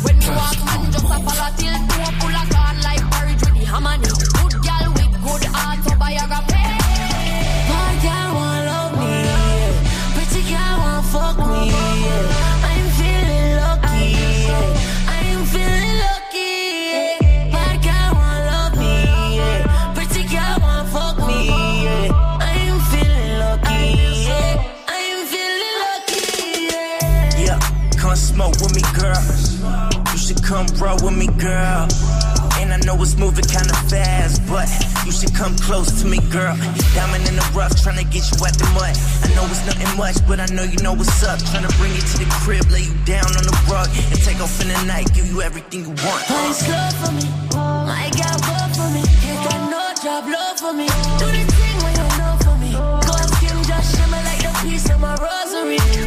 [33.58, 34.70] kinda fast, but
[35.06, 36.56] you should come close to me, girl.
[36.94, 38.94] Diamond in the rough, tryna get you out the mud.
[39.24, 41.40] I know it's nothing much, but I know you know what's up.
[41.40, 44.62] Tryna bring you to the crib, lay you down on the rug, and take off
[44.62, 46.22] in the night, give you everything you want.
[46.30, 47.26] Honey, slow for me.
[47.58, 49.02] I got go for me.
[49.26, 50.88] You got no job, love for me.
[51.18, 52.72] Do the thing when you know for me.
[52.78, 56.07] And skim, just shimmer like the piece of my rosary.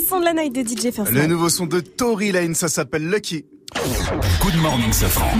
[0.00, 2.68] Le son de la night de DJ First Le nouveau son de Tory Lanez, ça
[2.68, 3.44] s'appelle Lucky.
[4.42, 5.30] Good morning, ce franc.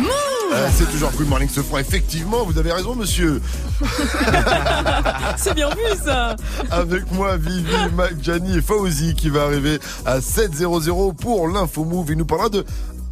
[0.53, 1.79] Euh, c'est toujours Good Morning ce franc.
[1.79, 3.41] Effectivement, vous avez raison, monsieur.
[5.37, 6.37] C'est bien vu, ça.
[6.71, 12.11] Avec moi, Vivi, Mac, Gianni et Fauzi qui va arriver à 7-0-0 pour l'info move.
[12.11, 12.65] Il nous parlera de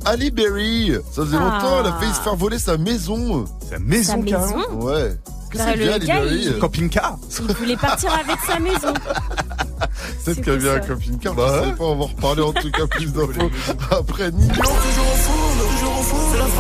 [0.06, 0.92] Ali Berry.
[1.12, 1.44] Ça faisait Ah.
[1.44, 3.44] longtemps, elle a failli se faire voler sa maison.
[3.70, 5.16] Sa maison, Sa maison Ouais.
[5.54, 7.18] Bah, le gars, il- Camping-car.
[7.48, 8.94] Il voulait partir avec sa maison.
[10.24, 10.88] Peut-être C'est qu'elle pour vient à ça.
[10.88, 11.34] camping-car.
[11.34, 11.72] Bah ouais.
[11.72, 13.50] pas, on va en reparler en tout cas plus d'infos
[13.90, 14.54] après Nino.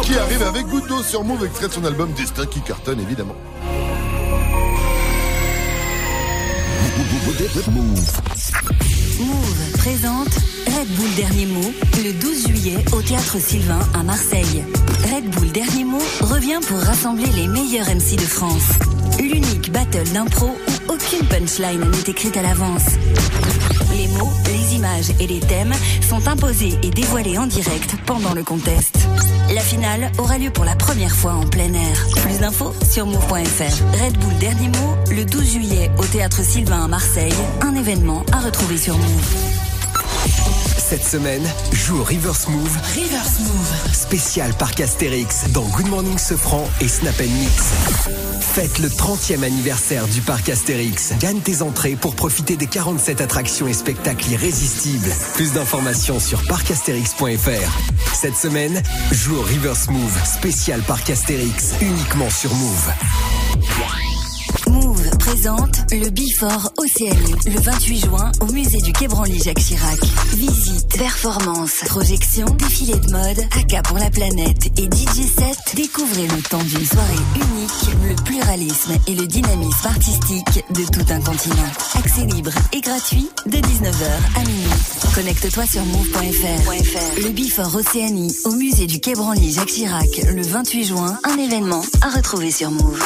[0.02, 3.34] Qui arrive avec Goutte d'eau sur Move, extrait de son album Destin qui cartonne évidemment.
[9.18, 10.28] Move présente
[10.66, 14.64] Red Bull Dernier Mot le 12 juillet au Théâtre Sylvain à Marseille.
[15.12, 18.68] Red Bull Dernier Mot revient pour rassembler les meilleurs MC de France.
[19.18, 22.86] L'unique battle d'impro où aucune punchline n'est écrite à l'avance.
[23.96, 25.72] Les mots, les images et les thèmes
[26.08, 28.96] sont imposés et dévoilés en direct pendant le contest.
[29.54, 32.06] La finale aura lieu pour la première fois en plein air.
[32.22, 34.02] Plus d'infos sur move.fr.
[34.02, 37.34] Red Bull Dernier Mot, le 12 juillet au Théâtre Sylvain à Marseille.
[37.62, 39.55] Un événement à retrouver sur Move.
[40.88, 42.78] Cette semaine, joue au Reverse Move.
[42.94, 43.92] Reverse Move.
[43.92, 47.72] Spécial Parc Astérix dans Good Morning Sofran et Snap Mix.
[48.40, 51.12] Faites le 30e anniversaire du Parc Astérix.
[51.18, 55.12] Gagne tes entrées pour profiter des 47 attractions et spectacles irrésistibles.
[55.34, 58.14] Plus d'informations sur parcastérix.fr.
[58.14, 58.80] Cette semaine,
[59.10, 60.16] joue au Reverse Move.
[60.24, 61.74] Spécial Parc Astérix.
[61.80, 62.92] Uniquement sur Move.
[65.26, 69.98] Présente le Bifort Océanie le 28 juin au musée du Quai Branly Jacques Chirac.
[70.34, 75.58] Visite, performance, projection, défilé de mode, AK pour la planète et DJ set.
[75.74, 81.20] Découvrez le temps d'une soirée unique, le pluralisme et le dynamisme artistique de tout un
[81.20, 81.70] continent.
[81.98, 84.06] Accès libre et gratuit de 19h
[84.36, 85.12] à minuit.
[85.12, 87.20] Connecte-toi sur move.fr.
[87.20, 91.18] Le Bifort Océanie au musée du Quai Branly Jacques Chirac le 28 juin.
[91.24, 93.02] Un événement à retrouver sur Move.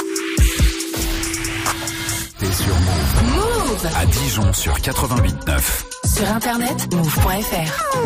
[2.41, 3.34] T'es sur Move.
[3.34, 5.61] Move À Dijon sur 88.9.
[6.07, 7.97] Sur internet, move.fr.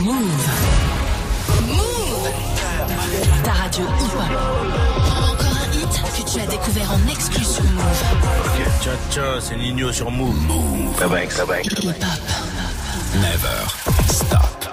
[0.00, 0.16] Move.
[1.68, 2.30] Move.
[3.44, 4.22] Ta radio hip-hop.
[5.30, 8.02] Encore un hit que tu as découvert en exclu sur Move.
[8.44, 10.34] Ok, tcha tcha, c'est Nino sur Move.
[10.34, 10.98] Move.
[10.98, 11.60] Ça va, ça va.
[11.60, 11.94] Hip-hop.
[13.14, 14.55] Never stop.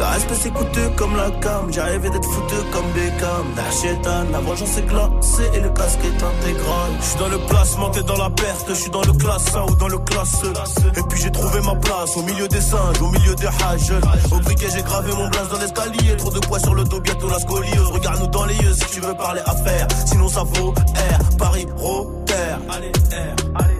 [0.00, 3.44] Le respect c'est coûteux comme la cam, rêvé d'être foutu comme Beckham.
[3.54, 6.90] Darchetan, la vengeance est glacée et le casque est intégral.
[7.00, 9.62] Je suis dans le placement, t'es dans la perte, je suis dans le classe 1
[9.70, 10.98] ou dans le classe E.
[10.98, 13.92] Et puis j'ai trouvé ma place au milieu des singes, au milieu des hages.
[14.32, 17.28] Au briquet j'ai gravé mon blaze dans l'escalier, trop de poids sur le dos, bientôt
[17.28, 17.90] la scoliose.
[17.92, 22.34] Regarde-nous dans les yeux si tu veux parler affaires, sinon ça vaut R, Paris, Rotter.
[22.70, 23.79] Allez, R, allez.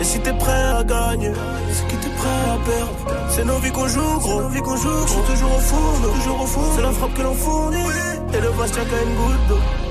[0.00, 1.32] Et si t'es prêt à gagner,
[1.72, 3.28] c'est que t'es prêt à perdre.
[3.30, 4.42] C'est nos vies qu'on joue, gros.
[4.42, 6.72] Nos vies qu'on joue, toujours au four, toujours au four.
[6.74, 7.76] C'est la frappe que l'on fournit.
[8.34, 9.85] Et le tient qu'à une goutte d'eau.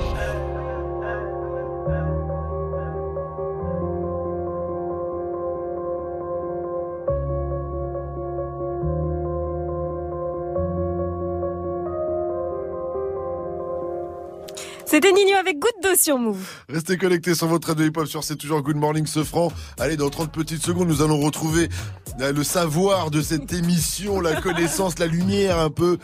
[14.96, 16.38] C'était Nino avec goutte d'eau sur Move.
[16.70, 19.52] Restez connectés sur votre radio hip-hop sur C'est toujours Good Morning ce franc.
[19.78, 21.68] Allez, dans 30 petites secondes, nous allons retrouver
[22.18, 25.98] le savoir de cette émission, la connaissance, la lumière un peu.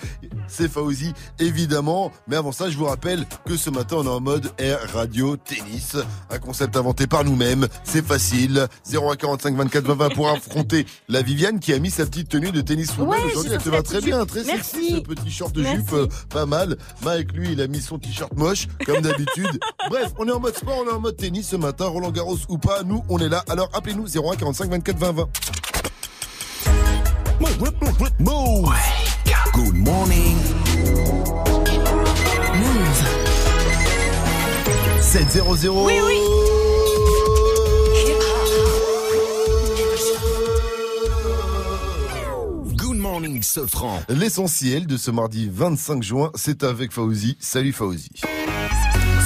[0.47, 2.13] C'est Fauzi, évidemment.
[2.29, 5.39] Mais avant ça, je vous rappelle que ce matin, on est en mode air radio
[5.39, 5.97] tennis.
[6.29, 7.69] Un concept inventé par nous-mêmes.
[7.85, 8.67] C'est facile.
[8.93, 12.61] 0145 24 20 20 pour affronter la Viviane qui a mis sa petite tenue de
[12.61, 13.09] tennis football.
[13.09, 14.29] Ouais, Aujourd'hui, elle te va très bien, jupe.
[14.29, 14.71] très Merci.
[14.71, 15.77] sexy, ce petit short de Merci.
[15.79, 16.77] jupe, euh, pas mal.
[17.03, 19.61] Mike, lui, il a mis son t-shirt moche, comme d'habitude.
[19.89, 22.39] Bref, on est en mode sport, on est en mode tennis ce matin, Roland Garros
[22.49, 23.45] ou pas, nous, on est là.
[23.49, 25.29] Alors appelez-nous 01 45 24 20 20.
[28.19, 28.73] Move.
[29.53, 30.37] Good morning.
[32.55, 33.23] Move.
[35.01, 35.85] 700.
[35.85, 36.42] Oui, oui.
[44.09, 47.37] L'essentiel de ce mardi 25 juin, c'est avec Fauzi.
[47.41, 48.09] Salut Fauzi.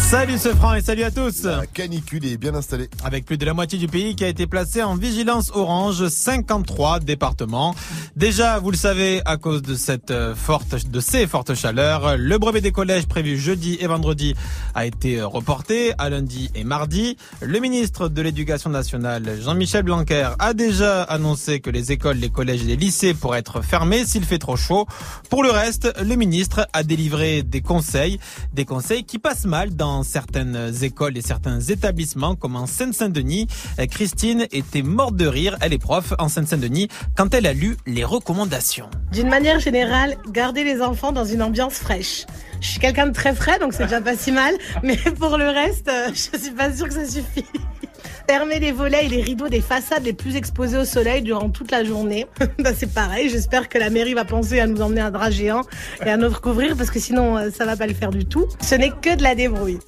[0.06, 1.42] Salut ce franc et salut à tous.
[1.42, 2.88] La canicule est bien installée.
[3.02, 7.00] Avec plus de la moitié du pays qui a été placé en vigilance orange, 53
[7.00, 7.74] départements.
[8.14, 12.38] Déjà, vous le savez, à cause de cette euh, forte, de ces fortes chaleurs, le
[12.38, 14.36] brevet des collèges prévu jeudi et vendredi
[14.76, 17.16] a été reporté à lundi et mardi.
[17.40, 22.62] Le ministre de l'Éducation nationale, Jean-Michel Blanquer, a déjà annoncé que les écoles, les collèges
[22.62, 24.86] et les lycées pourraient être fermés s'il fait trop chaud.
[25.30, 28.20] Pour le reste, le ministre a délivré des conseils,
[28.54, 33.46] des conseils qui passent mal dans certaines écoles et certains établissements comme en Seine-Saint-Denis.
[33.78, 37.76] Euh, Christine était morte de rire, elle est prof en Seine-Saint-Denis, quand elle a lu
[37.86, 38.88] les recommandations.
[39.12, 42.26] D'une manière générale, gardez les enfants dans une ambiance fraîche.
[42.60, 44.54] Je suis quelqu'un de très frais, donc c'est déjà pas si mal.
[44.82, 47.44] Mais pour le reste, euh, je suis pas sûre que ça suffit.
[48.28, 51.70] Fermez les volets et les rideaux des façades les plus exposées au soleil durant toute
[51.70, 52.26] la journée.
[52.58, 53.28] bah, c'est pareil.
[53.28, 55.62] J'espère que la mairie va penser à nous emmener un drap géant
[56.04, 58.46] et à nous recouvrir parce que sinon, euh, ça va pas le faire du tout.
[58.60, 59.78] Ce n'est que de la débrouille.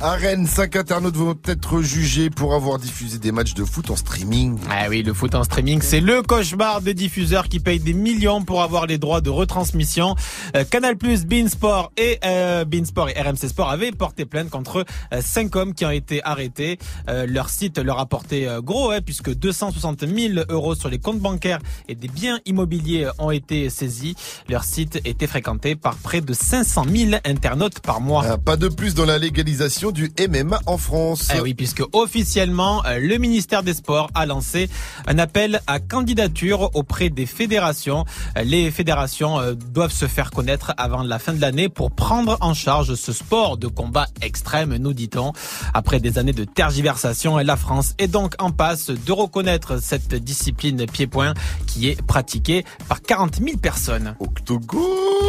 [0.00, 3.96] À Rennes, cinq internautes vont être jugés pour avoir diffusé des matchs de foot en
[3.96, 4.58] streaming.
[4.68, 8.42] Ah oui, le foot en streaming, c'est le cauchemar des diffuseurs qui payent des millions
[8.42, 10.16] pour avoir les droits de retransmission.
[10.56, 15.54] Euh, Canal+, Beansport et euh, Beansport et RMC Sport avaient porté plainte contre euh, cinq
[15.56, 16.78] hommes qui ont été arrêtés.
[17.08, 20.98] Euh, leur site leur a porté euh, gros, hein, puisque 260 000 euros sur les
[20.98, 24.16] comptes bancaires et des biens immobiliers ont été saisis.
[24.48, 28.24] Leur site était fréquenté par près de 500 000 internautes par mois.
[28.28, 31.28] Ah, pas de plus dans la légalisation du MMA en France.
[31.34, 34.68] Eh oui, puisque officiellement, euh, le ministère des Sports a lancé
[35.06, 38.04] un appel à candidature auprès des fédérations.
[38.36, 42.36] Euh, Les fédérations euh, doivent se faire connaître avant la fin de l'année pour prendre
[42.40, 45.32] en charge ce sport de combat extrême, nous dit-on.
[45.72, 50.86] Après des années de tergiversation, la France est donc en passe de reconnaître cette discipline
[50.86, 51.34] pied-point
[51.66, 54.16] qui est pratiquée par 40 000 personnes.
[54.18, 54.80] Octogone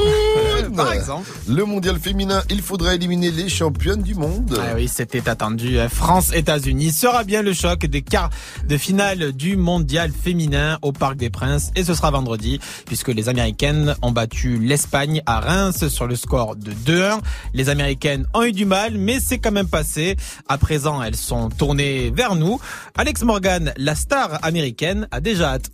[0.75, 1.29] Par exemple.
[1.47, 4.44] Le mondial féminin, il faudra éliminer les championnes du monde.
[4.51, 5.77] Ah oui, c'était attendu.
[5.89, 8.29] France-États-Unis sera bien le choc des quarts
[8.67, 13.27] de finale du mondial féminin au Parc des Princes et ce sera vendredi puisque les
[13.27, 17.19] Américaines ont battu l'Espagne à Reims sur le score de 2-1.
[17.53, 20.15] Les Américaines ont eu du mal mais c'est quand même passé.
[20.47, 22.59] À présent, elles sont tournées vers nous.
[22.97, 25.71] Alex Morgan, la star américaine, a déjà hâte.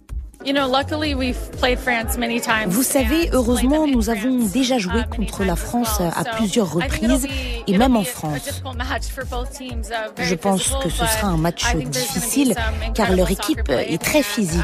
[2.67, 7.27] Vous savez, heureusement, nous avons déjà joué contre la France à plusieurs reprises
[7.67, 8.61] et même en France.
[10.19, 12.55] Je pense que ce sera un match difficile
[12.93, 14.61] car leur équipe est très physique,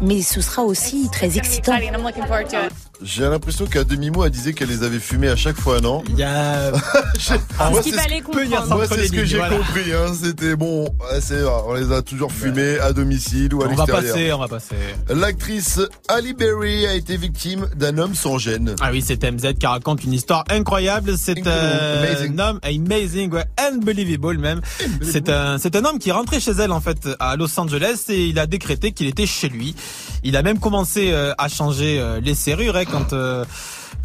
[0.00, 1.72] mais ce sera aussi très excitant.
[3.02, 6.02] J'ai l'impression qu'à demi-mot, elle disait qu'elle les avait fumés à chaque fois, non?
[6.08, 6.70] Il y a...
[7.70, 8.74] Moi, qu'il c'est ce- fallait comprendre.
[8.74, 9.54] Moi, c'est ce que j'ai voilà.
[9.56, 9.92] compris.
[9.92, 10.12] Hein.
[10.18, 10.88] C'était bon.
[11.20, 14.14] c'est, on les a toujours fumés à domicile ou à On va l'extérieur.
[14.14, 14.76] passer, on va passer.
[15.16, 18.76] L'actrice Ali Berry a été victime d'un homme sans gêne.
[18.82, 21.14] Ah oui, c'est MZ qui raconte une histoire incroyable.
[21.16, 24.60] C'est euh, un homme amazing, ouais, unbelievable même.
[25.00, 28.04] C'est un, c'est un homme qui est rentré chez elle en fait à Los Angeles
[28.10, 29.74] et il a décrété qu'il était chez lui.
[30.22, 33.14] Il a même commencé euh, à changer euh, les serrures hein, quand.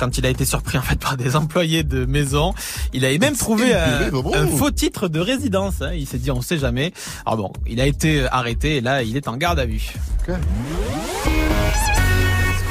[0.02, 2.54] Euh, quand il a été surpris en fait par des employés de maison,
[2.94, 4.36] il avait même trouvé un, unbelievable.
[4.36, 5.82] un faux titre de résidence.
[5.82, 5.92] hein.
[5.94, 6.94] Il s'est dit on sait jamais.
[7.26, 9.94] Alors bon, il a été arrêté et là il est en garde à vue.
[10.26, 10.38] Quoi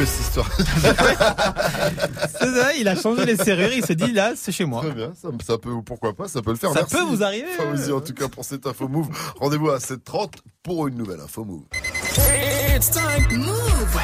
[0.06, 0.50] cette histoire
[2.40, 3.72] ça, il a changé les serrures.
[3.72, 4.80] Il s'est dit là c'est chez moi.
[4.80, 6.70] Très bien, ça, ça peut, pourquoi pas, ça peut le faire.
[6.72, 6.94] Ça Merci.
[6.96, 7.46] peut vous arriver.
[7.56, 9.08] Fawzi, en tout cas, pour cette info move.
[9.38, 10.30] Rendez-vous à 7h30
[10.62, 11.64] pour une nouvelle info move.
[12.80, 14.00] Move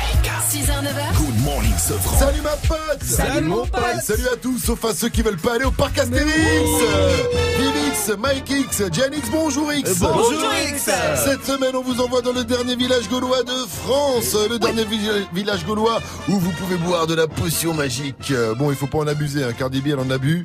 [0.51, 1.17] 6h, 9h.
[1.17, 2.19] Good morning, Sofran.
[2.19, 3.81] Salut ma pote Salut, mon pote.
[4.03, 6.29] Salut à tous, sauf à ceux qui veulent pas aller au parc Astérix
[7.59, 10.91] Vivix, Mike X, Janix, bonjour X Bonjour, X.
[11.25, 15.27] Cette semaine, on vous envoie dans le dernier village gaulois de France, le dernier vi-
[15.33, 18.31] village gaulois où vous pouvez boire de la potion magique.
[18.31, 19.55] Euh, Bon, il faut pas en abuser, hein.
[19.57, 20.45] Cardi B, elle en a bu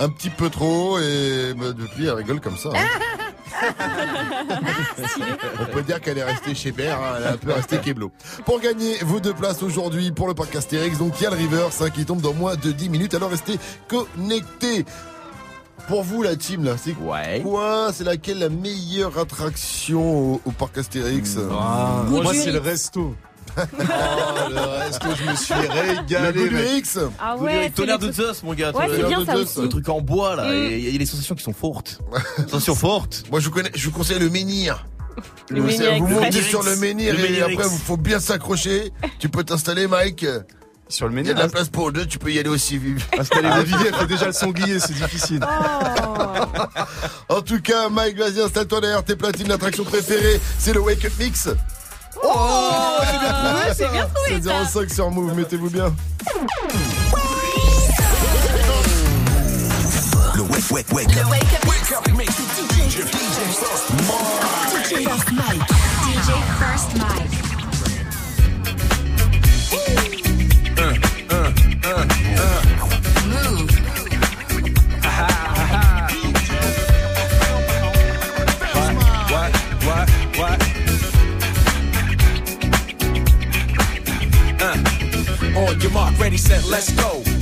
[0.00, 2.70] un petit peu trop et bah, depuis, elle rigole comme ça.
[2.74, 2.78] hein.
[5.60, 8.10] On peut dire qu'elle est restée chez Père, hein, elle est un peu restée keblo.
[8.44, 11.36] Pour gagner vos deux places aujourd'hui pour le parc Astérix, donc il y a le
[11.36, 14.84] River, 5 qui tombe dans moins de 10 minutes, alors restez connectés.
[15.88, 17.18] Pour vous, la team, là, c'est quoi?
[17.92, 21.36] C'est laquelle la meilleure attraction au, au parc Astérix?
[22.22, 23.16] Moi, c'est le resto.
[23.56, 25.94] Oh, le resto, je me suis régalé.
[26.08, 26.70] Le goût du mec.
[26.78, 28.72] X Ah ouais, tonnerre de Zeus, mon gars.
[28.72, 29.60] Ouais, c'est tonnerre bien ça aussi.
[29.60, 30.44] Le truc en bois, là.
[30.52, 30.70] Mm.
[30.72, 32.00] Il y a des sensations qui sont fortes.
[32.48, 33.24] sensations fortes.
[33.30, 34.86] Moi, je vous, connais, je vous conseille le menhir.
[35.50, 36.24] Le Vous- menhir vous express.
[36.24, 38.92] montez sur le menhir Le et après, il faut bien s'accrocher.
[39.18, 40.24] Tu peux t'installer, Mike.
[40.88, 42.78] Sur le Il y a de la place pour deux, tu peux y aller aussi.
[43.18, 45.40] installer Olivier, elle fait déjà le sanglier, c'est difficile.
[45.42, 47.34] Oh.
[47.34, 49.48] En tout cas, Mike, vas-y, installe-toi derrière tes platines.
[49.48, 51.48] L'attraction préférée, c'est le Wake Up Mix.
[52.22, 54.66] Oh, c'est bien trouvé, c'est bien trouvé, ça.
[54.66, 55.94] 5 sur Move, mettez-vous bien.
[60.34, 61.30] Le wake, wake, wake up.
[61.30, 65.66] Wake up, with DJ, DJ First Mike.
[66.02, 67.41] DJ First Mike.
[85.68, 87.41] On your mark, ready, set, let's go.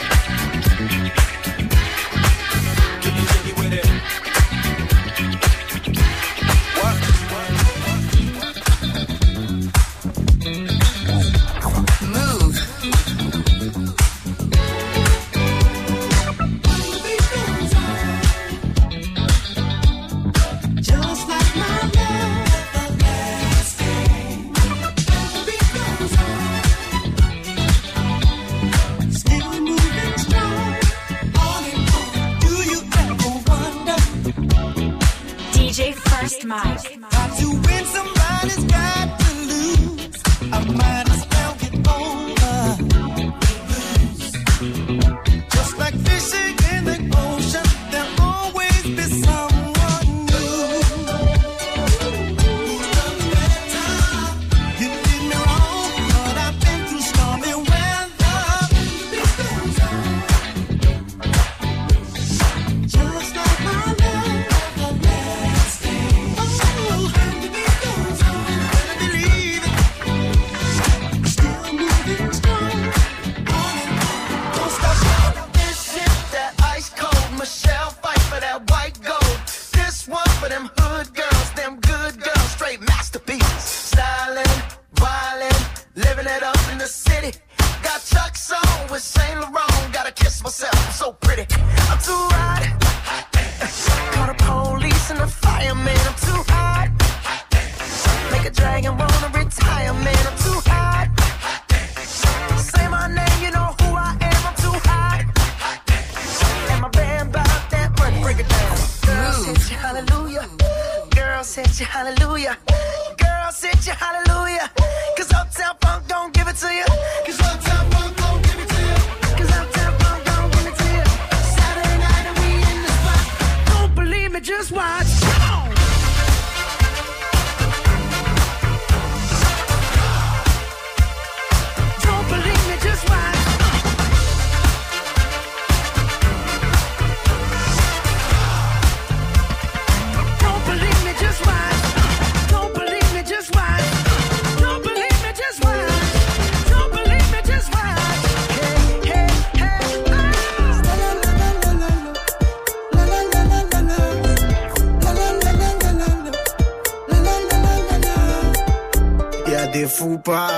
[36.43, 37.20] DJ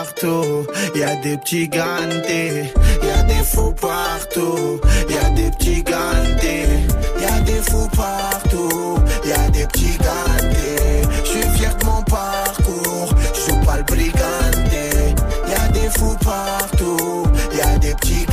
[0.04, 5.84] partout, y a des petits gantés, y a des fous partout, y a des petits
[5.84, 6.68] gantés,
[7.22, 11.02] y a des fous partout, y a des petits gantés.
[11.24, 15.16] Je suis fier de mon parcours, je joue pas le briganté.
[15.48, 17.24] Y a des fous partout,
[17.56, 18.33] y a des petits gantés.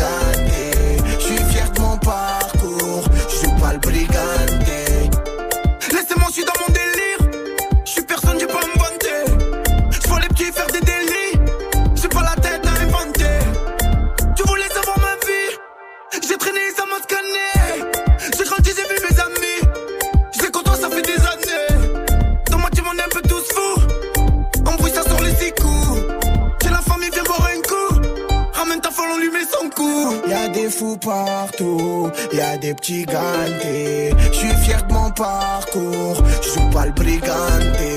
[31.11, 32.11] Partout.
[32.33, 34.15] Y'a des petits gantés.
[34.33, 36.19] Je suis fier de mon parcours.
[36.43, 37.93] Je pas le briganté.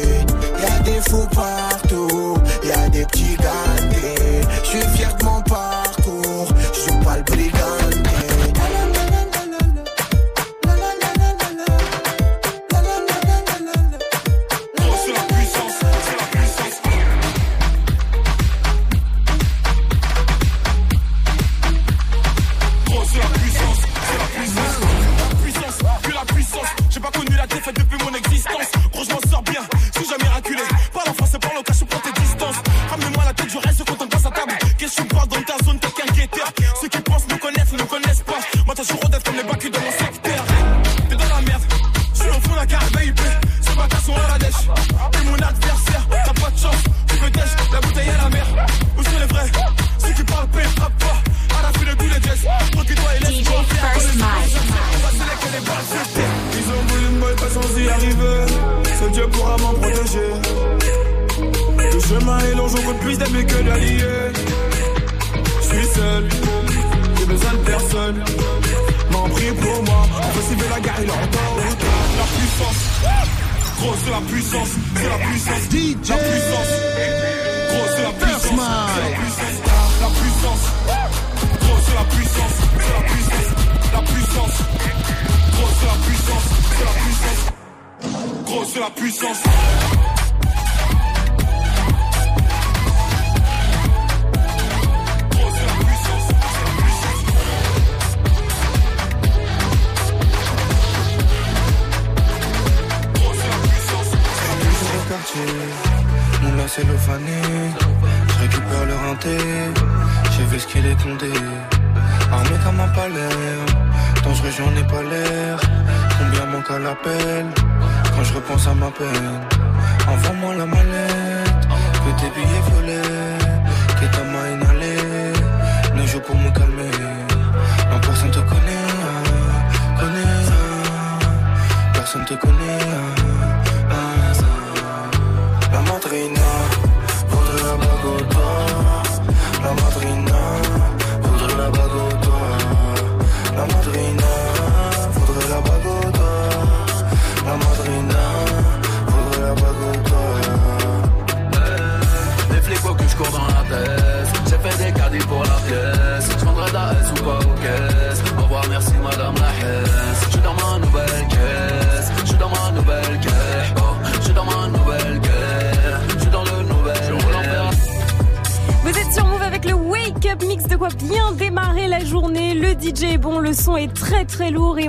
[0.61, 2.37] Y'a des fous partout.
[2.67, 4.41] Y'a des petits gantés.
[4.63, 6.47] Je suis fier de mon parcours.
[6.73, 7.52] Je pas le briganté.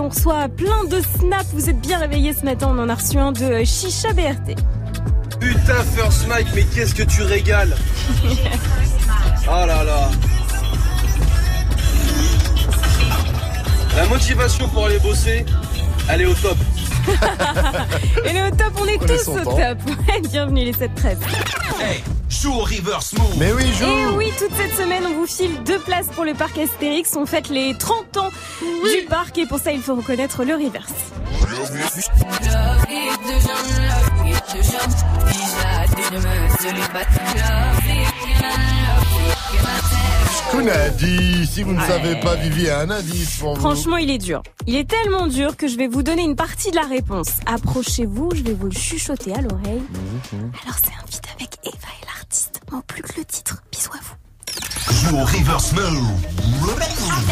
[0.05, 1.49] On reçoit plein de snaps.
[1.55, 4.55] Vous êtes bien réveillés ce matin, on en a reçu un de Chicha BRT.
[5.41, 7.75] Putain, First Mike, mais qu'est-ce que tu régales
[8.25, 10.11] Oh là là
[13.97, 15.47] La motivation pour aller bosser,
[16.11, 16.57] elle est au top.
[18.25, 19.57] Et le au top, on est On est tous au temps.
[19.57, 19.79] top.
[20.09, 20.89] Ouais, bienvenue les 7-13.
[21.81, 23.35] Hey, joue au reverse move.
[23.39, 26.57] Mais oui, Et oui, toute cette semaine, on vous file deux places pour le parc
[26.59, 27.15] Astérix.
[27.17, 28.04] On fête les 30 ans
[29.05, 30.93] du parc et pour ça, il faut reconnaître le reverse.
[40.51, 43.61] Qu'on a dit, si vous ne savez pas, Vivi a un indice pour vous.
[43.61, 44.43] Franchement, il est dur.
[44.67, 47.31] Il est tellement dur que je vais vous donner une partie de la réponse.
[47.47, 49.83] Approchez-vous, je vais vous le chuchoter à l'oreille.
[50.63, 52.61] Alors, c'est un feat avec Eva et l'artiste.
[52.73, 53.63] En plus que le titre.
[53.73, 54.15] Bisous à vous.
[55.09, 55.75] Joue au reverse.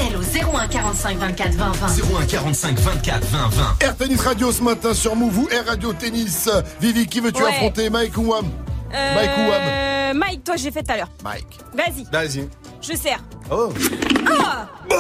[0.02, 1.86] Appel au 01 45 24 20 20.
[2.20, 3.76] 01 45 24 20 20.
[3.80, 6.48] Air Tennis Radio ce matin sur Move ou Air Radio Tennis.
[6.80, 7.50] Vivi, qui veux-tu Ouais.
[7.50, 7.88] affronter?
[7.90, 8.46] Mike ou Wam?
[8.90, 9.62] Mike ou Wam?
[9.62, 11.08] Euh, Mike, toi, j'ai fait tout à l'heure.
[11.24, 11.58] Mike.
[11.74, 12.48] Vas-y, Vas-y.
[12.80, 13.18] je sers.
[13.50, 13.72] Oh.
[14.40, 14.94] Ah Oh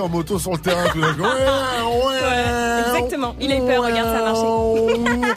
[0.00, 0.88] parti en moto sur le terrain.
[0.92, 1.22] tout d'un coup.
[1.22, 2.20] Ouais, ouais.
[2.22, 3.34] Ouais, exactement.
[3.40, 5.34] Il a eu peur, regarde, ça a marché.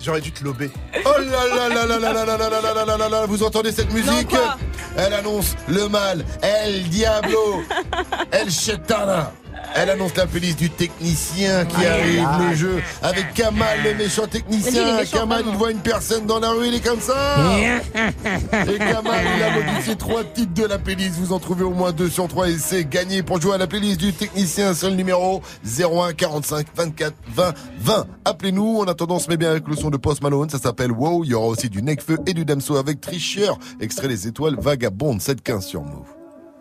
[0.00, 0.70] J'aurais dû te lober.
[1.04, 3.26] Oh là là là là là là là là là là là là là là
[3.26, 4.38] Vous entendez cette musique Non,
[4.96, 6.24] Elle annonce le mal.
[6.42, 7.62] El Diablo.
[8.30, 9.32] El Chetana.
[9.78, 14.96] Elle annonce la police du technicien qui arrive le jeu avec Kamal, le méchant technicien.
[14.96, 15.52] méchant, Kamal, vraiment.
[15.52, 17.14] il voit une personne dans la rue, il est comme ça.
[17.94, 21.16] Et Kamal, il a modifié trois titres de la playlist.
[21.18, 23.66] Vous en trouvez au moins deux sur trois et c'est gagné pour jouer à la
[23.66, 24.72] playlist du technicien.
[24.74, 28.06] Seul numéro 01 45 24 20 20.
[28.24, 28.78] Appelez-nous.
[28.78, 30.48] En attendant, on se met bien avec le son de Post Malone.
[30.48, 31.24] Ça s'appelle Wow.
[31.24, 33.58] Il y aura aussi du Necfeu et du Damso avec Tricheur.
[33.80, 35.20] Extrait les étoiles vagabondes.
[35.20, 36.25] 7-15 sur Move.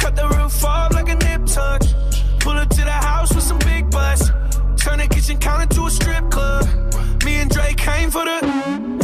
[0.00, 1.82] Cut the roof off like a nip tuck.
[2.40, 4.30] Pull up to the house with some big butts.
[4.82, 6.64] Turn the kitchen counter to a strip club.
[7.24, 8.40] Me and Drake came for the.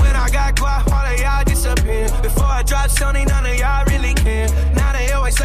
[0.01, 2.09] When I got guap, all of y'all disappear.
[2.23, 4.49] Before I drop Sony, none of y'all really care.
[4.75, 4.86] Now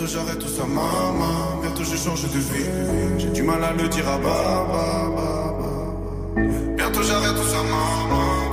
[0.00, 1.60] Bientôt j'arrête tout ça, maman.
[1.60, 2.64] Bientôt je change de vie.
[3.18, 5.10] J'ai du mal à le dire à baba.
[6.74, 8.50] Bientôt j'arrête tout ça, maman.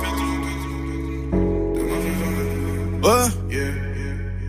[3.02, 3.28] Ouais.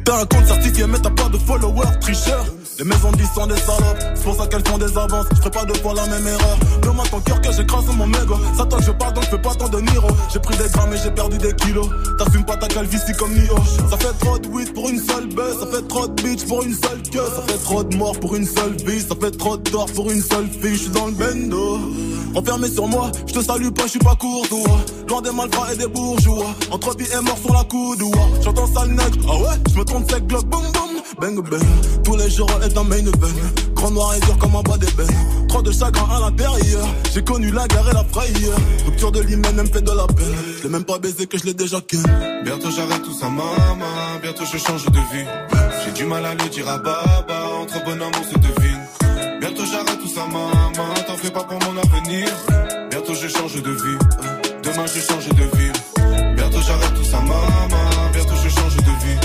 [0.04, 2.46] T'as un compte certifié mais t'as pas de followers, tricheur.
[2.80, 5.26] Les maisons disent sont des salopes, c'est pour ça qu'elles font des avances.
[5.32, 6.58] Je ferai pas deux fois la même erreur.
[6.82, 8.40] Donne-moi ton cœur que j'écrase mon mégot.
[8.56, 10.08] Ça toi je parle donc je fais pas de Niro.
[10.32, 11.90] J'ai pris des grammes et j'ai perdu des kilos.
[12.18, 13.58] T'assumes pas ta calvitie comme Nio.
[13.90, 15.60] Ça fait trop de weed pour une seule baisse.
[15.60, 17.20] Ça fait trop de bitch pour une seule queue.
[17.36, 19.02] Ça fait trop de morts pour une seule vie.
[19.02, 20.76] Ça fait trop d'or pour une seule fille.
[20.76, 21.80] Je suis dans le bendo.
[22.34, 24.80] Enfermé sur moi, je te salue pas, je suis pas courtois.
[25.10, 26.46] Loin des malfrats et des bourgeois.
[26.72, 28.04] Entre vie et mort sur la coude.
[28.42, 29.18] J'entends sale nègre.
[29.28, 30.90] Ah ouais, je me trompe sec, glock, boum boum.
[31.20, 31.62] Bang bang.
[32.04, 33.74] Tous les jours est un.
[33.74, 35.48] Grand noir et dur comme un bas d'ébène.
[35.48, 36.86] Trop de chagrin à l'intérieur.
[37.14, 38.58] J'ai connu la guerre et la frayeur.
[38.86, 40.36] Rupture de l'hymen, elle me fait de la peine.
[40.58, 42.04] Je l'ai même pas baisé que je l'ai déjà ken.
[42.44, 43.86] Bientôt j'arrête tout ça, maman.
[44.22, 45.26] Bientôt je change de vie.
[45.86, 47.40] J'ai du mal à le dire à baba.
[47.62, 49.40] Entre bonhommes on se devine.
[49.40, 50.94] Bientôt j'arrête tout ça, maman.
[51.08, 52.28] T'en fais pas pour mon avenir.
[52.90, 53.98] Bientôt je change de vie.
[54.64, 55.72] Demain je change de vie.
[56.36, 57.86] Bientôt j'arrête tout ça, maman.
[58.14, 59.20] Bientôt je change de vie.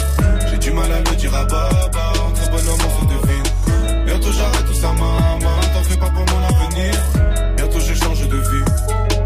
[0.50, 2.12] J'ai du mal à le dire à baba.
[2.28, 3.33] Entre bonhommes on se devine.
[4.32, 5.60] J'arrête tout ça, maman.
[5.72, 6.94] T'en fais pas pour mon avenir.
[7.56, 8.64] Bientôt je change de vie.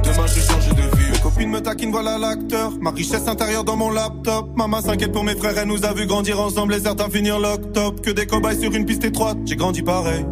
[0.04, 1.12] Demain je change de vie.
[1.12, 2.72] Mes copines me taquinent, voilà l'acteur.
[2.80, 4.56] Ma richesse intérieure dans mon laptop.
[4.56, 7.72] Maman s'inquiète pour mes frères, elle nous a vu grandir ensemble et certains finir lock
[7.72, 8.00] top.
[8.00, 10.24] Que des cobayes sur une piste étroite, j'ai grandi pareil.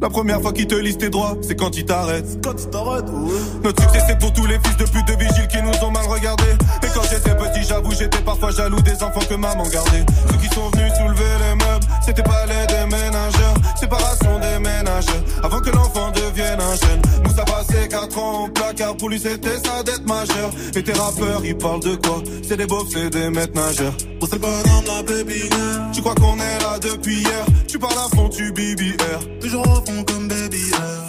[0.00, 2.38] La première fois qu'ils te lisent tes droits, c'est quand ils t'arrêtent.
[2.44, 3.40] Quand ils t'arrêtent, ouais.
[3.64, 6.06] Notre succès c'est pour tous les fils de pute de vigiles qui nous ont mal
[6.06, 6.54] regardés.
[6.84, 10.06] Et quand j'étais petit, j'avoue, j'étais parfois jaloux des enfants que maman gardait.
[10.30, 13.54] Ceux qui sont venus soulever les meubles, c'était pas les déménageurs.
[13.78, 17.02] Séparation des ménageurs, avant que l'enfant devienne un jeune.
[17.24, 20.50] Nous ça passait 4 ans au placard, pour lui c'était sa dette majeure.
[20.76, 22.22] Et tes rappeurs, ils parlent de quoi?
[22.46, 23.94] C'est des beaufs, c'est des maîtres nageurs.
[24.20, 25.90] Oh, c'est le bonhomme, la bébinaire.
[25.92, 27.44] Tu crois qu'on est là depuis hier?
[27.66, 29.40] Tu parles à fond, tu BBR.
[29.40, 29.82] Toujours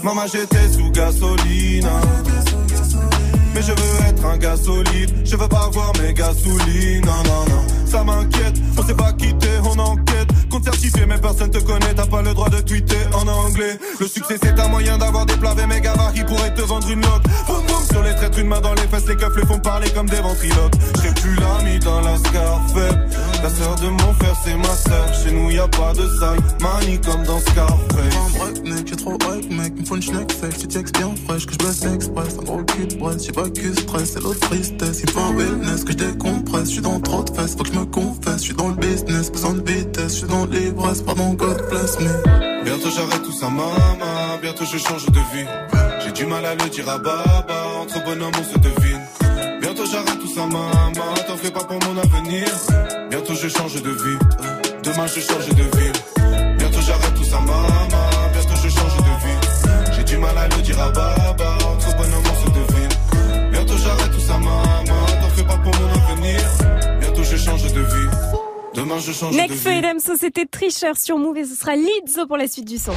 [0.04, 1.88] Maman, j'étais sous gasoline.
[3.54, 5.14] Mais je veux être un gars solide.
[5.26, 7.06] Je veux pas voir mes gasolines.
[7.06, 7.68] Non, non, non.
[7.86, 8.56] Ça m'inquiète.
[8.78, 10.30] On s'est pas quitté, on enquête.
[10.50, 11.94] Compte certifié, mais personne te connaît.
[11.96, 13.78] T'as pas le droit de tweeter en anglais.
[14.00, 17.24] Le succès, c'est un moyen d'avoir des plavés méga qui pourraient te vendre une note.
[17.48, 19.08] Boum sur les traîtres, une main dans les fesses.
[19.08, 20.74] Les keufs les font parler comme des ventriloques.
[21.04, 22.98] J'ai plus l'ami dans la scarfette.
[23.42, 25.14] La sœur de mon frère, c'est ma sœur.
[25.14, 26.40] Chez nous, y a pas de saille.
[26.62, 28.16] Mani comme dans Scarface.
[28.16, 29.80] Un break, mec, j'ai trop hype, mec.
[29.80, 32.38] Me faut une schneck textes bien fraîche, que je blesse express.
[32.40, 35.00] Un gros cul de brasse, j'ai pas que stress, c'est l'autre tristesse.
[35.02, 36.66] Il me faut un wellness, que je décompresse.
[36.66, 38.40] Je suis dans trop de fesses, faut que je me confesse.
[38.40, 40.14] Je suis dans le business, besoin de vitesse.
[40.14, 42.64] Je suis dans l'ivresse, pardon, God bless me.
[42.66, 43.74] Bientôt j'arrête tout ça, maman.
[44.42, 45.48] Bientôt je change de vie.
[46.04, 47.44] J'ai du mal à le dire à Baba.
[47.82, 49.02] Entre bonhommes, on se devine.
[49.62, 51.14] Bientôt j'arrête maman.
[51.28, 52.48] T'en fais pas pour mon avenir.
[53.10, 54.18] Bientôt je change de vie.
[54.84, 56.58] Demain je change de ville.
[56.58, 58.10] Bientôt j'arrête tout ça, maman.
[58.34, 59.94] Bientôt je change de vie.
[59.96, 61.58] J'ai du mal à le dire à Baba.
[61.72, 63.52] Entre bonhommes, on se devine.
[63.52, 65.06] Bientôt j'arrête tout ça, maman.
[65.22, 66.40] T'en fais pas pour mon avenir.
[67.00, 68.10] Bientôt je change de vie.
[68.76, 69.48] Demain je change de vie.
[69.50, 72.78] Nekfeu et Damso, c'était tricheur sur Move et ce sera Lizzo pour la suite du
[72.78, 72.94] son.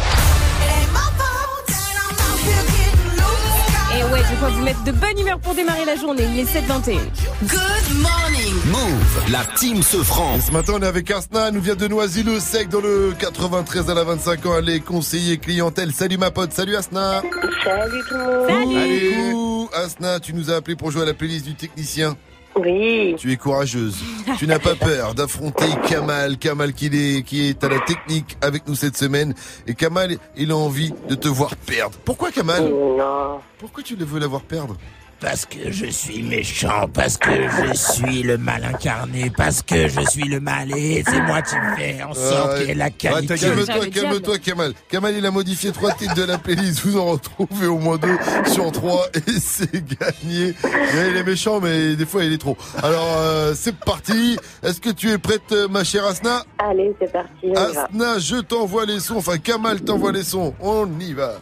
[4.22, 6.24] Ouais, je vais vous mettre de bonne humeur pour démarrer la journée.
[6.32, 7.00] Il est 7h21.
[7.42, 8.54] Good morning.
[8.66, 10.38] Move, la team se franc.
[10.40, 14.04] Ce matin, on est avec Arsna, nous vient de Noisy-le-Sec dans le 93 à la
[14.04, 14.58] 25 ans.
[14.58, 15.92] Elle est conseiller clientèle.
[15.92, 17.22] Salut ma pote, salut Asna.
[17.64, 18.76] Salut tout le monde.
[18.76, 19.70] Allez, coucou.
[19.74, 22.16] Asna, tu nous as appelé pour jouer à la playlist du technicien.
[22.56, 23.14] Oui.
[23.18, 23.96] Tu es courageuse.
[24.38, 26.38] tu n'as pas peur d'affronter Kamal.
[26.38, 29.34] Kamal qui est, qui est à la technique avec nous cette semaine.
[29.66, 31.98] Et Kamal, il a envie de te voir perdre.
[32.04, 32.64] Pourquoi Kamal?
[32.64, 33.40] Non.
[33.58, 34.76] Pourquoi tu le veux la voir perdre?
[35.22, 40.00] Parce que je suis méchant, parce que je suis le mal incarné, parce que je
[40.10, 43.36] suis le mal et c'est moi qui fais en sorte qu'il y ait la qualité.
[43.36, 44.72] Calme-toi, calme-toi, Kamal.
[44.90, 46.80] Kamal, il a modifié trois titres de la playlist.
[46.80, 48.18] Vous en retrouvez au moins deux
[48.52, 50.56] sur trois et c'est gagné.
[50.64, 52.56] Ouais, il est méchant, mais des fois, il est trop.
[52.82, 54.36] Alors, euh, c'est parti.
[54.64, 56.44] Est-ce que tu es prête, euh, ma chère Asna?
[56.58, 57.52] Allez, c'est parti.
[57.54, 59.18] Asna, je t'envoie les sons.
[59.18, 60.52] Enfin, Kamal t'envoie les sons.
[60.60, 61.34] On y va.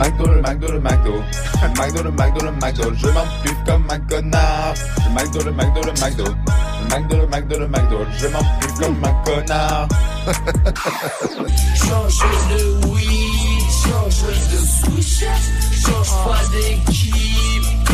[0.00, 1.12] McDo, le McDo, le McDo.
[1.60, 2.94] Le McDo, le McDo, le McDo.
[2.94, 4.74] Je m'empuffe comme un connard.
[5.04, 6.24] Le McDo, le McDo, le McDo.
[6.24, 7.98] Le McDo, le McDo, le McDo.
[8.18, 9.88] Je m'empuffe comme un connard.
[11.74, 15.24] Change de weed, change de switch,
[15.84, 17.14] change pas d'équipe.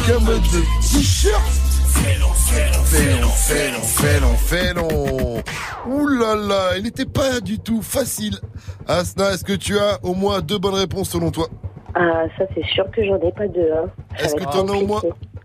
[0.06, 1.42] Comme de t-shirt.
[1.88, 5.42] Fais long, fais long, Fais long, fais long, fais long, fais long.
[5.88, 8.38] Ouh là là, il n'était pas du tout facile.
[8.86, 11.48] Asna, est-ce que tu as au moins deux bonnes réponses selon toi?
[11.94, 13.70] Ah, ça c'est sûr que j'en ai pas deux.
[13.72, 13.88] Hein.
[14.18, 15.02] Est-ce que tu en as au moins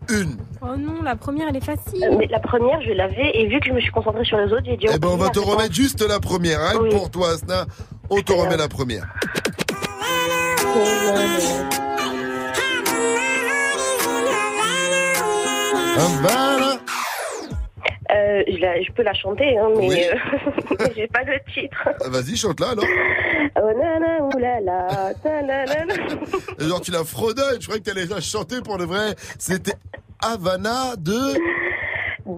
[0.10, 2.04] une Oh non, la première, elle est facile.
[2.04, 4.52] Euh, Mais la première, je l'avais et vu que je me suis concentrée sur les
[4.52, 4.86] autres, j'ai dit.
[4.94, 6.60] Eh ben, on va te remettre juste la première.
[6.60, 6.90] Hein, Oui.
[6.90, 7.66] Pour toi, Asna,
[8.10, 9.06] on te remet la première.
[16.22, 16.78] Voilà.
[18.14, 19.98] Euh, je, la- je peux la chanter, hein, mais Oui.
[20.04, 21.78] euh, j'ai pas le titre.
[21.86, 22.86] Ah, Vas-y, chante-la alors.
[23.56, 25.14] Oh nana, oulala,
[26.60, 27.60] Genre, tu la fredonnes.
[27.62, 29.16] Je croyais que t'allais la chanter pour le vrai.
[29.40, 29.74] C'était
[30.22, 31.14] Havana de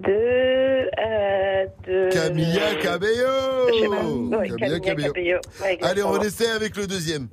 [0.01, 0.09] De.
[0.11, 2.09] Euh, de.
[2.11, 3.67] Camilla Cabello.
[3.67, 4.37] Je sais pas.
[4.37, 5.13] Ouais, Camilla Cabello.
[5.61, 7.27] Ouais, Allez, on essayer avec le deuxième.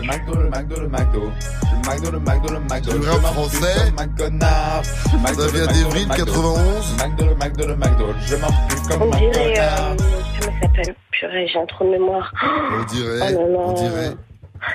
[0.00, 1.20] Le McDo, le McDo, le McDo.
[1.22, 3.10] Le McDo, le McDo, le McDo.
[3.10, 3.90] Rap m'empuffe français.
[3.90, 4.82] comme un connard.
[5.12, 6.24] Le McDo, Ça le vient McDo, d'Evry, le McDo.
[6.24, 6.96] 91.
[6.98, 8.06] Le McDo, le McDo, le McDo.
[8.26, 9.54] Je m'empuffe comme On un dirait.
[9.58, 9.94] Euh,
[10.40, 10.94] comment ça s'appelle?
[11.12, 12.32] Purée, j'ai un trou de mémoire.
[12.42, 14.10] On dirait, Oh on dirait.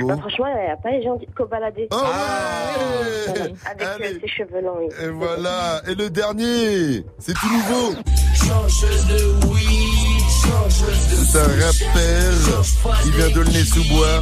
[0.01, 1.87] Bah, franchement, il n'y a pas les gens qui balader.
[1.91, 4.79] Oh ouais Avec euh, ses cheveux longs.
[4.79, 4.87] oui.
[5.01, 5.81] Et voilà.
[5.87, 7.93] Et le dernier, c'est tout nouveau.
[8.33, 12.65] Change de weed, change de C'est un rappeur.
[13.05, 14.21] Il vient de le nez sous bois.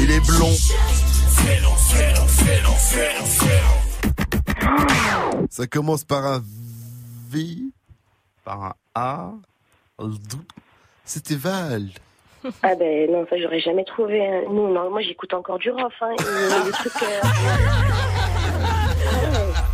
[0.00, 0.52] Il est blond.
[5.50, 6.42] Ça commence par un
[7.30, 7.46] V.
[8.44, 9.32] Par un A.
[11.04, 11.88] C'était Val.
[12.62, 14.26] Ah ben non, ça j'aurais jamais trouvé.
[14.26, 14.42] hein.
[14.50, 15.92] Non, non, moi j'écoute encore du rough.
[16.02, 16.22] Hein, et
[16.66, 17.02] des trucs.
[17.02, 17.28] euh, Ah,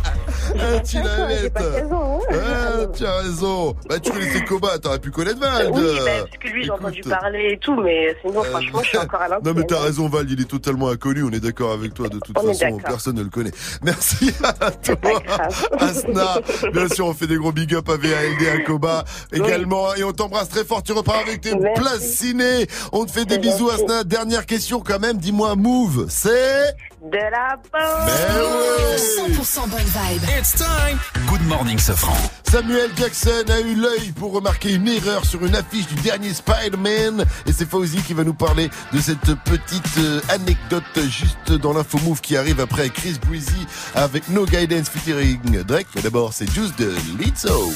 [0.55, 1.49] la J'ai mets.
[1.49, 2.19] pas 16 ans.
[2.31, 2.35] Hein.
[2.41, 3.75] Ah, tu as raison.
[3.89, 5.69] Bah, tu connaissais Koba, t'aurais pu connaître Val.
[5.71, 8.97] Oui, ben, parce que lui j'ai entendu parler et tout, mais sinon franchement je suis
[8.97, 9.55] encore à Non l'ancienne.
[9.57, 12.37] mais t'as raison Val, il est totalement inconnu, on est d'accord avec toi, de toute
[12.37, 13.51] On façon personne ne le connaît.
[13.83, 15.21] Merci à toi
[15.79, 16.39] Asna,
[16.73, 20.11] bien sûr on fait des gros big up à VALD, à Koba également et on
[20.11, 23.69] t'embrasse très fort, tu repars avec tes places ciné, on te fait des bisous.
[23.69, 26.75] Asna, dernière question quand même, dis-moi Move, c'est...
[27.01, 29.33] De la Ben bonne.
[29.33, 30.21] 100% bonne vibe.
[30.37, 32.15] It's time Good morning Safran.
[32.47, 37.25] Samuel Jackson a eu l'œil pour remarquer une erreur sur une affiche du dernier Spider-Man
[37.47, 41.97] et c'est Fauzi qui va nous parler de cette petite euh, anecdote juste dans l'info
[42.03, 43.65] move qui arrive après Chris Breezy
[43.95, 45.87] avec No Guidance featuring Drake.
[45.95, 47.73] Mais d'abord c'est Juice de Lizzo.